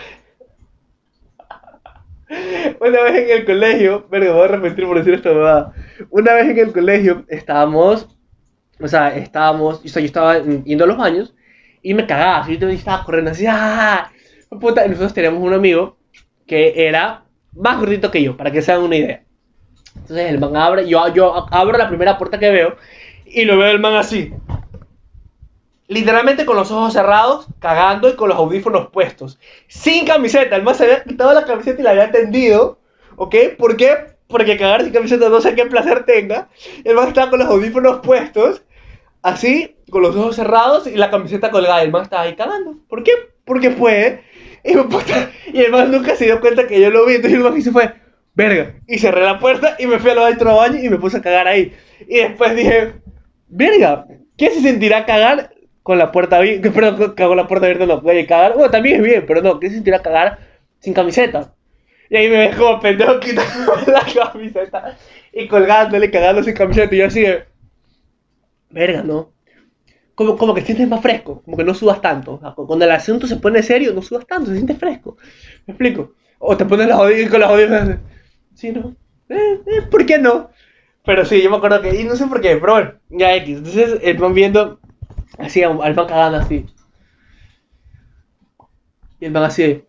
una 2.81 3.03
vez 3.03 3.15
en 3.15 3.37
el 3.37 3.45
colegio. 3.45 4.07
Pero 4.09 4.33
voy 4.33 4.45
a 4.45 4.47
repetir 4.47 4.85
por 4.85 4.97
decir 4.97 5.13
esto, 5.13 5.35
¿verdad? 5.35 5.73
Una 6.09 6.33
vez 6.33 6.49
en 6.49 6.59
el 6.59 6.73
colegio 6.73 7.23
estábamos. 7.27 8.18
O 8.81 8.87
sea, 8.87 9.15
estábamos. 9.15 9.83
Yo 9.83 9.99
estaba 9.99 10.39
yendo 10.39 10.83
a 10.83 10.87
los 10.87 10.97
baños 10.97 11.33
y 11.81 11.93
me 11.93 12.05
cagaba. 12.05 12.47
Yo 12.47 12.69
estaba 12.69 13.03
corriendo 13.03 13.31
así. 13.31 13.45
¡Ah! 13.47 14.11
Nosotros 14.51 15.13
teníamos 15.13 15.41
un 15.43 15.53
amigo 15.53 15.97
que 16.47 16.87
era 16.87 17.23
más 17.53 17.79
gordito 17.79 18.09
que 18.09 18.23
yo, 18.23 18.35
para 18.35 18.51
que 18.51 18.61
se 18.61 18.71
hagan 18.71 18.85
una 18.85 18.95
idea. 18.95 19.23
Entonces 19.95 20.29
el 20.29 20.39
man 20.39 20.55
abre, 20.55 20.87
yo, 20.87 21.07
yo 21.13 21.45
abro 21.51 21.77
la 21.77 21.87
primera 21.87 22.17
puerta 22.17 22.39
que 22.39 22.49
veo 22.49 22.77
y 23.25 23.45
lo 23.45 23.57
veo 23.57 23.69
el 23.69 23.79
man 23.79 23.95
así. 23.95 24.33
Literalmente 25.87 26.45
con 26.45 26.55
los 26.55 26.71
ojos 26.71 26.93
cerrados, 26.93 27.47
cagando 27.59 28.09
y 28.09 28.15
con 28.15 28.29
los 28.29 28.37
audífonos 28.37 28.89
puestos. 28.89 29.39
Sin 29.67 30.05
camiseta. 30.05 30.55
El 30.55 30.63
man 30.63 30.75
se 30.75 30.83
había 30.83 31.03
quitado 31.03 31.33
la 31.33 31.45
camiseta 31.45 31.81
y 31.81 31.83
la 31.83 31.91
había 31.91 32.11
tendido. 32.11 32.79
¿Ok? 33.15 33.35
¿Por 33.57 33.75
qué? 33.75 33.97
Porque 34.27 34.57
cagar 34.57 34.83
sin 34.83 34.93
camiseta 34.93 35.29
no 35.29 35.41
sé 35.41 35.55
qué 35.55 35.65
placer 35.65 36.05
tenga. 36.05 36.47
El 36.83 36.95
man 36.95 37.07
estaba 37.07 37.31
con 37.31 37.39
los 37.39 37.47
audífonos 37.47 37.99
puestos. 38.01 38.61
Así, 39.21 39.75
con 39.89 40.01
los 40.01 40.15
ojos 40.15 40.35
cerrados 40.35 40.87
y 40.87 40.95
la 40.95 41.09
camiseta 41.09 41.51
colgada. 41.51 41.81
El 41.83 41.91
man 41.91 42.03
estaba 42.03 42.23
ahí 42.23 42.35
cagando. 42.35 42.77
¿Por 42.87 43.03
qué? 43.03 43.11
Porque 43.43 43.71
fue 43.71 44.23
y, 44.63 45.59
el 45.59 45.71
man 45.71 45.91
nunca 45.91 46.15
se 46.15 46.25
dio 46.25 46.39
cuenta 46.39 46.67
que 46.67 46.79
yo 46.79 46.89
lo 46.89 47.05
vi. 47.05 47.15
Entonces 47.15 47.37
el 47.37 47.43
man 47.43 47.61
se 47.61 47.71
fue, 47.71 47.93
verga. 48.33 48.75
Y 48.87 48.99
cerré 48.99 49.23
la 49.23 49.39
puerta 49.39 49.75
y 49.79 49.87
me 49.87 49.99
fui 49.99 50.11
al 50.11 50.19
otro 50.19 50.55
baño 50.55 50.79
y 50.81 50.89
me 50.89 50.97
puse 50.97 51.17
a 51.17 51.21
cagar 51.21 51.47
ahí. 51.47 51.73
Y 52.07 52.17
después 52.17 52.55
dije, 52.55 52.93
verga, 53.47 54.05
¿qué 54.37 54.49
se 54.51 54.61
sentirá 54.61 55.05
cagar 55.05 55.51
con 55.83 55.97
la 55.97 56.11
puerta 56.11 56.37
abierta? 56.37 56.71
Perdón, 56.71 57.15
con 57.15 57.37
la 57.37 57.47
puerta 57.47 57.65
abierta 57.65 57.85
no 57.85 58.01
puede 58.01 58.25
cagar. 58.25 58.53
Bueno, 58.53 58.71
también 58.71 58.97
es 58.97 59.03
bien, 59.03 59.25
pero 59.27 59.41
no, 59.41 59.59
¿qué 59.59 59.69
se 59.69 59.75
sentirá 59.75 60.01
cagar 60.01 60.39
sin 60.79 60.93
camiseta? 60.93 61.53
Y 62.09 62.17
ahí 62.17 62.27
me 62.27 62.37
dejó 62.37 62.79
pendejo 62.79 63.19
quitando 63.19 63.75
la 63.87 64.01
camiseta 64.01 64.97
y 65.31 65.47
colgándole, 65.47 66.09
cagando 66.09 66.43
sin 66.43 66.53
camiseta. 66.53 66.95
Y 66.95 66.97
yo 66.97 67.05
así 67.05 67.25
verga, 68.69 69.03
¿no? 69.03 69.31
como, 70.19 70.35
como 70.35 70.53
que 70.53 70.63
sientes 70.63 70.85
más 70.85 70.99
fresco, 70.99 71.41
como 71.45 71.55
que 71.55 71.63
no 71.63 71.73
sudas 71.73 72.01
tanto. 72.01 72.41
Cuando 72.67 72.83
el 72.83 72.91
asunto 72.91 73.25
se 73.25 73.37
pone 73.37 73.63
serio, 73.63 73.93
no 73.93 74.01
sudas 74.01 74.27
tanto, 74.27 74.47
se 74.47 74.55
siente 74.55 74.75
fresco. 74.75 75.15
¿Me 75.65 75.71
explico? 75.71 76.11
O 76.39 76.57
te 76.57 76.65
pones 76.65 76.87
las 76.87 76.97
jodidas 76.97 77.29
con 77.29 77.39
las 77.39 77.49
jodidas. 77.49 77.99
Sí, 78.53 78.73
¿no? 78.73 78.97
Eh, 79.29 79.61
eh, 79.65 79.81
¿Por 79.89 80.05
qué 80.05 80.17
no? 80.17 80.49
Pero 81.05 81.23
sí, 81.23 81.41
yo 81.41 81.49
me 81.49 81.55
acuerdo 81.55 81.81
que. 81.81 82.01
Y 82.01 82.03
no 82.03 82.17
sé 82.17 82.27
por 82.27 82.41
qué, 82.41 82.57
pero 82.57 82.73
bueno, 82.73 82.93
ya 83.09 83.33
X. 83.35 83.59
Entonces 83.59 83.99
el 84.03 84.19
man 84.19 84.33
viendo 84.33 84.81
así 85.37 85.63
al 85.63 85.77
man 85.77 85.95
cagando 85.95 86.39
así. 86.39 86.65
Y 89.21 89.25
el 89.25 89.31
man 89.31 89.43
así 89.43 89.85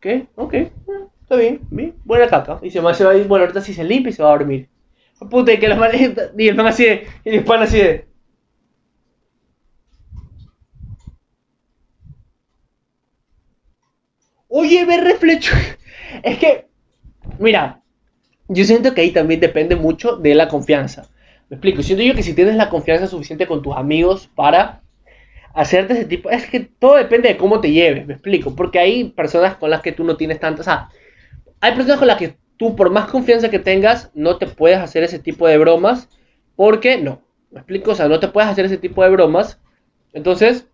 ¿Qué? 0.00 0.26
Ok, 0.34 0.54
eh, 0.54 0.72
está 1.22 1.36
bien, 1.36 1.60
bien, 1.70 1.94
buena 2.04 2.26
caca. 2.26 2.58
Y 2.60 2.72
se, 2.72 2.80
va 2.80 2.90
a 2.90 3.14
ir, 3.14 3.28
bueno, 3.28 3.44
ahorita 3.44 3.60
sí 3.60 3.72
se 3.72 3.84
limpia 3.84 4.10
y 4.10 4.14
se 4.14 4.24
va 4.24 4.30
a 4.30 4.38
dormir. 4.38 4.68
Puta, 5.18 5.58
que 5.58 5.68
las 5.68 5.78
manes. 5.78 6.12
Y 6.36 6.48
el 6.48 6.54
man 6.54 6.66
así 6.66 6.84
de. 6.84 7.06
Y 7.24 7.36
el 7.36 7.44
pan 7.44 7.62
así 7.62 7.78
de. 7.78 8.06
Oye, 14.48 14.84
me 14.86 14.96
reflejo. 14.98 15.56
Es 16.22 16.38
que, 16.38 16.66
mira, 17.38 17.82
yo 18.48 18.64
siento 18.64 18.94
que 18.94 19.02
ahí 19.02 19.10
también 19.10 19.40
depende 19.40 19.76
mucho 19.76 20.16
de 20.16 20.34
la 20.34 20.48
confianza. 20.48 21.08
Me 21.48 21.56
explico. 21.56 21.82
Siento 21.82 22.04
yo 22.04 22.14
que 22.14 22.22
si 22.22 22.34
tienes 22.34 22.56
la 22.56 22.70
confianza 22.70 23.06
suficiente 23.06 23.46
con 23.46 23.62
tus 23.62 23.76
amigos 23.76 24.28
para 24.34 24.82
hacerte 25.54 25.94
ese 25.94 26.04
tipo. 26.04 26.30
Es 26.30 26.46
que 26.46 26.60
todo 26.60 26.96
depende 26.96 27.28
de 27.28 27.36
cómo 27.36 27.60
te 27.60 27.72
lleves, 27.72 28.06
me 28.06 28.14
explico. 28.14 28.54
Porque 28.54 28.78
hay 28.78 29.10
personas 29.10 29.56
con 29.56 29.70
las 29.70 29.82
que 29.82 29.92
tú 29.92 30.04
no 30.04 30.16
tienes 30.16 30.40
tanto. 30.40 30.62
O 30.62 30.64
sea, 30.64 30.90
hay 31.60 31.74
personas 31.74 31.98
con 31.98 32.08
las 32.08 32.18
que 32.18 32.36
tú, 32.56 32.76
por 32.76 32.90
más 32.90 33.08
confianza 33.10 33.50
que 33.50 33.58
tengas, 33.58 34.10
no 34.14 34.38
te 34.38 34.46
puedes 34.46 34.78
hacer 34.78 35.02
ese 35.02 35.18
tipo 35.18 35.46
de 35.46 35.58
bromas. 35.58 36.08
Porque 36.56 36.98
no. 36.98 37.22
Me 37.50 37.60
explico. 37.60 37.92
O 37.92 37.94
sea, 37.94 38.08
no 38.08 38.20
te 38.20 38.28
puedes 38.28 38.50
hacer 38.50 38.64
ese 38.64 38.78
tipo 38.78 39.02
de 39.02 39.10
bromas. 39.10 39.60
Entonces, 40.12 40.66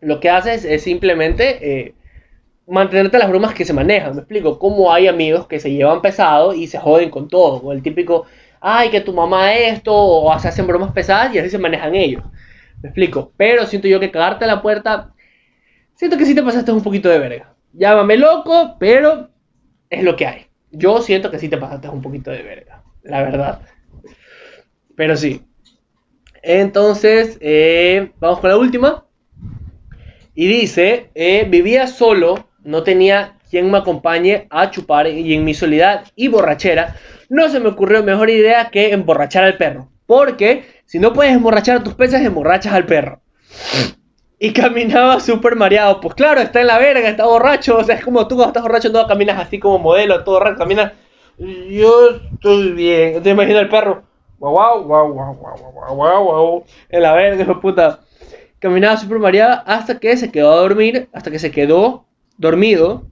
lo 0.00 0.20
que 0.20 0.30
haces 0.30 0.64
es 0.64 0.82
simplemente. 0.82 1.58
Eh, 1.86 1.94
mantenerte 2.66 3.18
las 3.18 3.28
bromas 3.28 3.54
que 3.54 3.64
se 3.64 3.72
manejan. 3.72 4.14
Me 4.14 4.20
explico, 4.20 4.58
cómo 4.58 4.92
hay 4.92 5.08
amigos 5.08 5.46
que 5.46 5.60
se 5.60 5.70
llevan 5.70 6.00
pesado 6.02 6.54
y 6.54 6.66
se 6.66 6.78
joden 6.78 7.10
con 7.10 7.28
todo. 7.28 7.62
Con 7.62 7.76
el 7.76 7.82
típico, 7.82 8.26
ay, 8.60 8.90
que 8.90 9.00
tu 9.00 9.12
mamá 9.12 9.54
esto, 9.54 9.94
o 9.94 10.38
se 10.38 10.48
hacen 10.48 10.66
bromas 10.66 10.92
pesadas 10.92 11.34
y 11.34 11.38
así 11.38 11.50
se 11.50 11.58
manejan 11.58 11.94
ellos. 11.94 12.22
Me 12.82 12.88
explico, 12.88 13.32
pero 13.36 13.66
siento 13.66 13.88
yo 13.88 14.00
que 14.00 14.10
cagarte 14.10 14.44
a 14.44 14.48
la 14.48 14.62
puerta, 14.62 15.12
siento 15.94 16.16
que 16.16 16.24
sí 16.24 16.34
te 16.34 16.42
pasaste 16.42 16.72
un 16.72 16.82
poquito 16.82 17.08
de 17.08 17.18
verga. 17.18 17.54
Llámame 17.72 18.16
loco, 18.16 18.76
pero 18.78 19.30
es 19.88 20.02
lo 20.02 20.16
que 20.16 20.26
hay. 20.26 20.46
Yo 20.72 21.00
siento 21.02 21.30
que 21.30 21.38
sí 21.38 21.48
te 21.48 21.58
pasaste 21.58 21.88
un 21.88 22.02
poquito 22.02 22.30
de 22.30 22.42
verga, 22.42 22.82
la 23.02 23.22
verdad. 23.22 23.60
Pero 24.96 25.16
sí. 25.16 25.42
Entonces, 26.42 27.38
eh, 27.40 28.12
vamos 28.18 28.40
con 28.40 28.50
la 28.50 28.56
última. 28.56 29.06
Y 30.34 30.46
dice, 30.46 31.10
eh, 31.14 31.46
vivía 31.48 31.86
solo 31.86 32.48
no 32.64 32.82
tenía 32.82 33.36
quien 33.50 33.70
me 33.70 33.78
acompañe 33.78 34.46
a 34.50 34.70
chupar 34.70 35.06
y 35.06 35.34
en 35.34 35.44
mi 35.44 35.52
soledad 35.52 36.04
y 36.16 36.28
borrachera 36.28 36.96
no 37.28 37.48
se 37.48 37.60
me 37.60 37.68
ocurrió 37.68 38.02
mejor 38.02 38.30
idea 38.30 38.70
que 38.70 38.92
emborrachar 38.92 39.44
al 39.44 39.56
perro. 39.56 39.88
Porque 40.06 40.64
si 40.84 40.98
no 40.98 41.12
puedes 41.12 41.34
emborrachar 41.34 41.78
a 41.78 41.82
tus 41.82 41.94
peces, 41.94 42.20
emborrachas 42.20 42.74
al 42.74 42.86
perro. 42.86 43.20
Y 44.44 44.52
caminaba 44.52 45.20
súper 45.20 45.54
mareado. 45.54 46.00
Pues 46.00 46.16
claro, 46.16 46.40
está 46.40 46.60
en 46.60 46.66
la 46.66 46.76
verga, 46.76 47.08
está 47.08 47.26
borracho. 47.26 47.78
O 47.78 47.84
sea, 47.84 47.94
es 47.94 48.04
como 48.04 48.26
tú 48.26 48.34
cuando 48.34 48.48
estás 48.48 48.64
borracho 48.64 48.88
no 48.88 49.06
caminas 49.06 49.38
así 49.38 49.60
como 49.60 49.78
modelo, 49.78 50.24
todo 50.24 50.40
raro, 50.40 50.56
caminas. 50.56 50.94
Yo 51.38 52.08
estoy 52.32 52.72
bien. 52.72 53.22
Te 53.22 53.30
imaginas 53.30 53.62
el 53.62 53.68
perro. 53.68 54.02
Guau, 54.40 54.82
guau, 54.82 55.12
guau, 55.12 55.34
guau, 55.36 55.56
guau, 55.56 55.94
guau, 55.94 56.24
guau, 56.24 56.64
En 56.88 57.02
la 57.02 57.12
verga, 57.12 57.60
puta. 57.60 58.00
Caminaba 58.58 58.96
súper 58.96 59.20
mareado 59.20 59.62
hasta 59.64 60.00
que 60.00 60.16
se 60.16 60.32
quedó 60.32 60.50
a 60.50 60.56
dormir, 60.56 61.08
hasta 61.12 61.30
que 61.30 61.38
se 61.38 61.52
quedó 61.52 62.06
dormido 62.36 63.04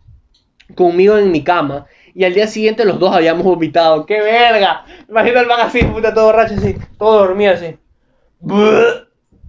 conmigo 0.75 1.17
en 1.17 1.31
mi 1.31 1.45
cama. 1.45 1.87
Y 2.13 2.25
al 2.25 2.35
día 2.35 2.49
siguiente 2.49 2.85
los 2.85 2.99
dos 2.99 3.15
habíamos 3.15 3.45
vomitado. 3.45 4.05
¡Qué 4.05 4.21
verga! 4.21 4.85
Imagina 5.09 5.43
el 5.43 5.47
man 5.47 5.61
así, 5.61 5.85
puta, 5.85 6.13
todo 6.13 6.25
borracho 6.25 6.55
así, 6.55 6.77
todo 6.99 7.19
dormido 7.19 7.53
así. 7.53 7.79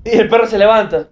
Y 0.03 0.09
el 0.11 0.29
perro 0.29 0.45
se 0.45 0.59
levanta. 0.59 1.09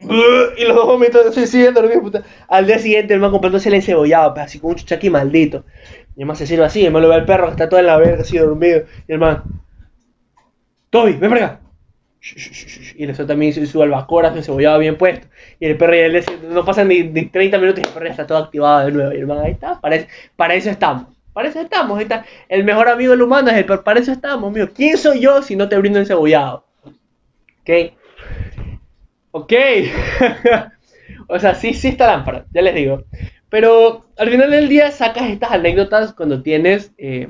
Y 0.00 0.64
los 0.64 0.76
dos 0.76 1.34
siguen 1.34 1.74
dormidos, 1.74 2.02
puta. 2.02 2.22
Al 2.48 2.66
día 2.66 2.78
siguiente 2.78 3.14
el 3.14 3.20
man 3.20 3.30
comprándose 3.30 3.68
el 3.68 3.74
encebollado, 3.74 4.34
pues, 4.34 4.46
así 4.46 4.60
con 4.60 4.70
un 4.70 4.76
chuchaqui 4.76 5.10
maldito. 5.10 5.64
Y 6.16 6.20
el 6.20 6.26
man 6.26 6.36
se 6.36 6.46
sirve 6.46 6.64
así, 6.64 6.84
el 6.84 6.92
man 6.92 7.02
lo 7.02 7.08
ve 7.08 7.16
al 7.16 7.24
perro 7.24 7.46
que 7.46 7.52
está 7.52 7.68
todo 7.68 7.80
en 7.80 7.86
la 7.86 7.96
verga 7.96 8.22
así 8.22 8.38
dormido. 8.38 8.82
Y 9.08 9.12
el 9.12 9.18
man, 9.18 9.42
Toby, 10.90 11.14
ven 11.14 11.30
para 11.30 11.44
acá. 11.44 11.60
Y 12.96 13.04
el 13.04 13.10
otro 13.10 13.26
también 13.26 13.66
su 13.66 13.82
albacora, 13.82 14.34
su 14.34 14.42
cebollado 14.42 14.78
bien 14.78 14.96
puesto. 14.96 15.26
Y 15.60 15.66
el 15.66 15.76
perro 15.76 15.94
ya 15.94 16.08
le 16.08 16.24
no 16.50 16.64
pasan 16.64 16.88
ni, 16.88 17.04
30 17.04 17.58
minutos 17.58 17.82
y 17.84 17.86
el 17.86 17.92
perro 17.92 18.06
ya 18.06 18.10
está 18.12 18.26
todo 18.26 18.38
activado 18.38 18.86
de 18.86 18.92
nuevo. 18.92 19.12
Y 19.12 19.18
el 19.18 19.30
ahí 19.30 19.52
está, 19.52 19.80
para 19.80 20.54
eso, 20.54 20.70
estamos. 20.70 21.06
Para 21.32 21.48
eso 21.48 21.60
estamos. 21.60 21.96
Ahí 21.98 22.04
está. 22.04 22.24
El 22.48 22.64
mejor 22.64 22.88
amigo 22.88 23.12
del 23.12 23.22
humano 23.22 23.50
es 23.50 23.56
el 23.56 23.64
perro. 23.64 23.84
Para 23.84 24.00
eso 24.00 24.12
estamos, 24.12 24.52
mío. 24.52 24.68
¿Quién 24.74 24.96
soy 24.96 25.20
yo 25.20 25.42
si 25.42 25.56
no 25.56 25.68
te 25.68 25.78
brindo 25.78 26.04
cebollado? 26.04 26.64
¿Ok? 27.62 27.92
Ok. 29.30 29.52
o 31.28 31.38
sea, 31.38 31.54
sí, 31.54 31.74
sí 31.74 31.88
está 31.88 32.06
lámpara, 32.06 32.46
ya 32.52 32.62
les 32.62 32.74
digo. 32.74 33.04
Pero 33.50 34.06
al 34.16 34.30
final 34.30 34.50
del 34.50 34.68
día 34.68 34.90
sacas 34.90 35.30
estas 35.30 35.52
anécdotas 35.52 36.12
cuando 36.12 36.42
tienes... 36.42 36.92
Eh, 36.98 37.28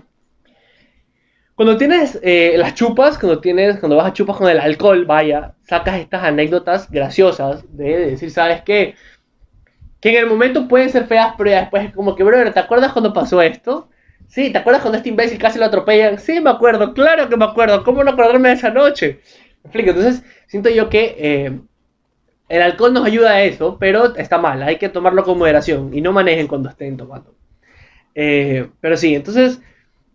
cuando 1.55 1.76
tienes 1.76 2.20
eh, 2.22 2.55
las 2.57 2.74
chupas, 2.74 3.18
cuando 3.18 3.40
tienes, 3.40 3.78
cuando 3.80 3.96
vas 3.96 4.07
a 4.07 4.12
chupas 4.12 4.36
con 4.36 4.49
el 4.49 4.61
alcohol, 4.61 5.05
vaya, 5.07 5.55
sacas 5.64 5.99
estas 5.99 6.22
anécdotas 6.22 6.88
graciosas 6.88 7.64
de, 7.76 8.11
decir, 8.11 8.30
¿sabes 8.30 8.62
qué? 8.62 8.94
Que 10.01 10.11
en 10.11 10.16
el 10.18 10.26
momento 10.26 10.68
pueden 10.68 10.88
ser 10.88 11.07
feas, 11.07 11.34
pero 11.36 11.51
después 11.51 11.86
es 11.86 11.92
como 11.92 12.14
que, 12.14 12.22
brother, 12.22 12.55
¿te 12.55 12.61
acuerdas 12.61 12.92
cuando 12.92 13.12
pasó 13.12 13.42
esto? 13.42 13.88
Sí, 14.28 14.51
¿te 14.53 14.59
acuerdas 14.59 14.82
cuando 14.82 14.99
este 14.99 15.09
imbécil 15.09 15.38
casi 15.38 15.59
lo 15.59 15.64
atropellan? 15.64 16.20
Sí, 16.20 16.38
me 16.38 16.51
acuerdo, 16.51 16.94
claro 16.94 17.28
que 17.28 17.36
me 17.36 17.46
acuerdo. 17.46 17.82
¿Cómo 17.82 18.05
no 18.05 18.12
acordarme 18.12 18.51
de 18.51 18.55
esa 18.55 18.70
noche? 18.70 19.20
Me 19.64 19.70
explico, 19.70 19.90
entonces 19.90 20.22
siento 20.46 20.70
yo 20.70 20.88
que 20.88 21.16
eh, 21.18 21.61
el 22.49 22.62
alcohol 22.62 22.92
nos 22.92 23.05
ayuda 23.07 23.32
a 23.32 23.42
eso, 23.42 23.76
pero 23.78 24.16
está 24.16 24.38
mal, 24.38 24.62
hay 24.62 24.76
que 24.76 24.88
tomarlo 24.88 25.24
con 25.24 25.38
moderación 25.38 25.92
y 25.92 26.01
no 26.01 26.12
manejen 26.12 26.46
cuando 26.46 26.68
estén 26.68 26.96
tomando. 26.96 27.34
Eh, 28.14 28.68
pero 28.80 28.96
sí, 28.96 29.14
entonces 29.14 29.61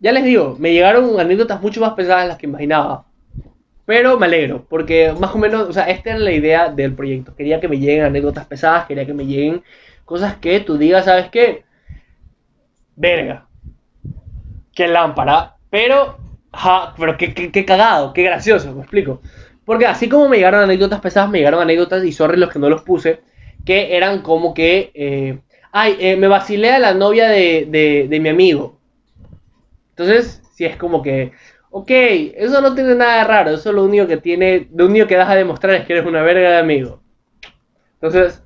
ya 0.00 0.12
les 0.12 0.24
digo, 0.24 0.56
me 0.58 0.72
llegaron 0.72 1.18
anécdotas 1.18 1.62
mucho 1.62 1.80
más 1.80 1.94
pesadas 1.94 2.24
de 2.24 2.28
las 2.28 2.38
que 2.38 2.46
imaginaba. 2.46 3.06
Pero 3.86 4.18
me 4.18 4.26
alegro, 4.26 4.66
porque 4.68 5.14
más 5.18 5.34
o 5.34 5.38
menos, 5.38 5.68
o 5.68 5.72
sea, 5.72 5.84
esta 5.84 6.10
era 6.10 6.18
la 6.18 6.32
idea 6.32 6.68
del 6.70 6.94
proyecto. 6.94 7.34
Quería 7.34 7.60
que 7.60 7.68
me 7.68 7.78
lleguen 7.78 8.04
anécdotas 8.04 8.46
pesadas, 8.46 8.86
quería 8.86 9.06
que 9.06 9.14
me 9.14 9.26
lleguen 9.26 9.62
cosas 10.04 10.36
que 10.36 10.60
tú 10.60 10.78
digas, 10.78 11.04
¿sabes 11.04 11.30
qué? 11.30 11.64
Verga. 12.96 13.46
Qué 14.74 14.88
lámpara. 14.88 15.56
Pero, 15.70 16.18
ja, 16.52 16.94
pero 16.98 17.16
qué, 17.16 17.34
qué, 17.34 17.64
cagado, 17.64 18.12
qué 18.12 18.22
gracioso, 18.22 18.72
me 18.74 18.82
explico. 18.82 19.20
Porque 19.64 19.86
así 19.86 20.08
como 20.08 20.28
me 20.28 20.36
llegaron 20.36 20.62
anécdotas 20.62 21.00
pesadas, 21.00 21.30
me 21.30 21.38
llegaron 21.38 21.60
anécdotas, 21.60 22.04
y 22.04 22.12
sorry 22.12 22.38
los 22.38 22.50
que 22.50 22.58
no 22.58 22.68
los 22.68 22.82
puse, 22.82 23.20
que 23.64 23.96
eran 23.96 24.22
como 24.22 24.52
que, 24.52 24.90
eh, 24.94 25.38
ay, 25.72 25.96
eh, 25.98 26.16
me 26.16 26.28
vacilé 26.28 26.70
a 26.70 26.78
la 26.78 26.94
novia 26.94 27.28
de, 27.28 28.06
de 28.08 28.20
mi 28.20 28.28
amigo. 28.28 28.78
Entonces, 29.90 30.42
si 30.54 30.64
es 30.64 30.76
como 30.76 31.02
que, 31.02 31.32
ok, 31.70 31.90
eso 31.90 32.60
no 32.60 32.74
tiene 32.74 32.94
nada 32.94 33.18
de 33.18 33.24
raro, 33.24 33.50
eso 33.50 33.72
lo 33.72 33.84
único 33.84 34.06
que 34.06 34.16
tiene, 34.16 34.68
lo 34.74 34.86
único 34.86 35.06
que 35.06 35.16
das 35.16 35.28
a 35.28 35.34
demostrar 35.34 35.74
es 35.74 35.86
que 35.86 35.94
eres 35.94 36.06
una 36.06 36.22
verga 36.22 36.50
de 36.50 36.58
amigo. 36.58 37.00
Entonces, 37.94 38.42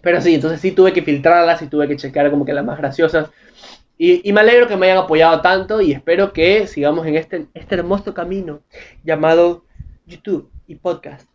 pero 0.00 0.20
sí, 0.20 0.34
entonces 0.34 0.60
sí 0.60 0.72
tuve 0.72 0.92
que 0.92 1.02
filtrarlas 1.02 1.60
y 1.62 1.66
tuve 1.66 1.88
que 1.88 1.96
checar 1.96 2.30
como 2.30 2.44
que 2.44 2.52
las 2.52 2.64
más 2.64 2.78
graciosas. 2.78 3.30
Y, 3.98 4.32
me 4.32 4.40
alegro 4.40 4.68
que 4.68 4.76
me 4.76 4.86
hayan 4.86 5.04
apoyado 5.04 5.40
tanto 5.40 5.80
y 5.80 5.92
espero 5.92 6.32
que 6.32 6.68
sigamos 6.68 7.06
en 7.06 7.16
este, 7.16 7.48
este 7.52 7.74
hermoso 7.74 8.14
camino 8.14 8.60
llamado 9.02 9.64
YouTube 10.08 10.50
y 10.66 10.74
podcast. 10.76 11.28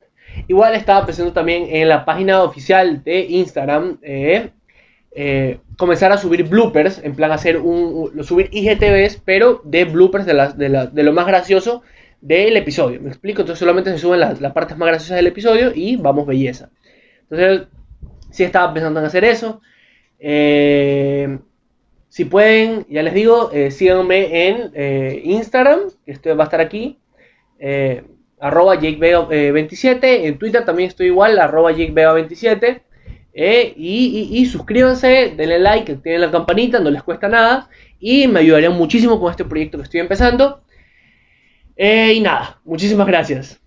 Igual 0.48 0.76
estaba 0.76 1.06
pensando 1.06 1.32
también 1.32 1.68
en 1.70 1.88
la 1.90 2.06
página 2.06 2.44
oficial 2.44 3.04
de 3.04 3.22
Instagram, 3.22 4.00
eh, 4.02 4.50
eh, 5.16 5.60
comenzar 5.78 6.12
a 6.12 6.18
subir 6.18 6.44
bloopers, 6.44 7.00
en 7.04 7.16
plan 7.16 7.32
hacer 7.32 7.58
un, 7.58 8.24
subir 8.24 8.50
IGTVs, 8.52 9.22
pero 9.24 9.62
de 9.64 9.86
bloopers 9.86 10.26
de, 10.26 10.90
de, 10.92 11.04
lo 11.04 11.14
más 11.14 11.28
gracioso 11.28 11.84
del 12.20 12.58
episodio. 12.58 13.00
¿Me 13.00 13.10
explico? 13.10 13.42
Entonces 13.42 13.60
solamente 13.60 13.92
se 13.92 14.00
suben 14.00 14.20
las, 14.20 14.40
partes 14.54 14.78
más 14.78 14.88
graciosas 14.88 15.18
del 15.18 15.28
episodio 15.28 15.72
y 15.74 15.98
vamos 15.98 16.26
belleza. 16.26 16.70
Entonces, 17.30 17.68
si 18.32 18.44
estaba 18.44 18.74
pensando 18.74 19.00
en 19.00 19.06
hacer 19.06 19.24
eso. 19.24 19.62
Eh, 20.20 21.38
si 22.10 22.26
pueden, 22.26 22.86
ya 22.90 23.02
les 23.02 23.14
digo, 23.14 23.52
síganme 23.72 24.48
en 24.48 24.72
Instagram, 25.26 25.80
que 26.06 26.12
esto 26.12 26.36
va 26.38 26.44
a 26.44 26.46
estar 26.46 26.62
aquí, 26.62 27.00
arroba 28.44 28.76
jakebeo27, 28.76 30.26
en 30.26 30.38
Twitter 30.38 30.66
también 30.66 30.90
estoy 30.90 31.08
igual, 31.08 31.40
arroba 31.40 31.72
jakebeo27. 31.72 32.82
Eh, 33.36 33.74
y, 33.76 34.46
suscríbanse, 34.46 35.34
denle 35.36 35.60
like, 35.60 35.94
activen 35.94 36.22
la 36.22 36.30
campanita, 36.30 36.80
no 36.80 36.92
les 36.92 37.02
cuesta 37.04 37.30
nada. 37.30 37.70
Y 38.00 38.28
me 38.28 38.42
ayudarían 38.42 38.74
muchísimo 38.74 39.20
con 39.20 39.32
este 39.32 39.46
proyecto 39.46 39.78
que 39.78 39.86
estoy 39.86 40.02
empezando. 40.02 40.62
Eh, 41.78 42.14
y 42.16 42.20
nada, 42.20 42.60
muchísimas 42.66 43.08
gracias. 43.08 43.63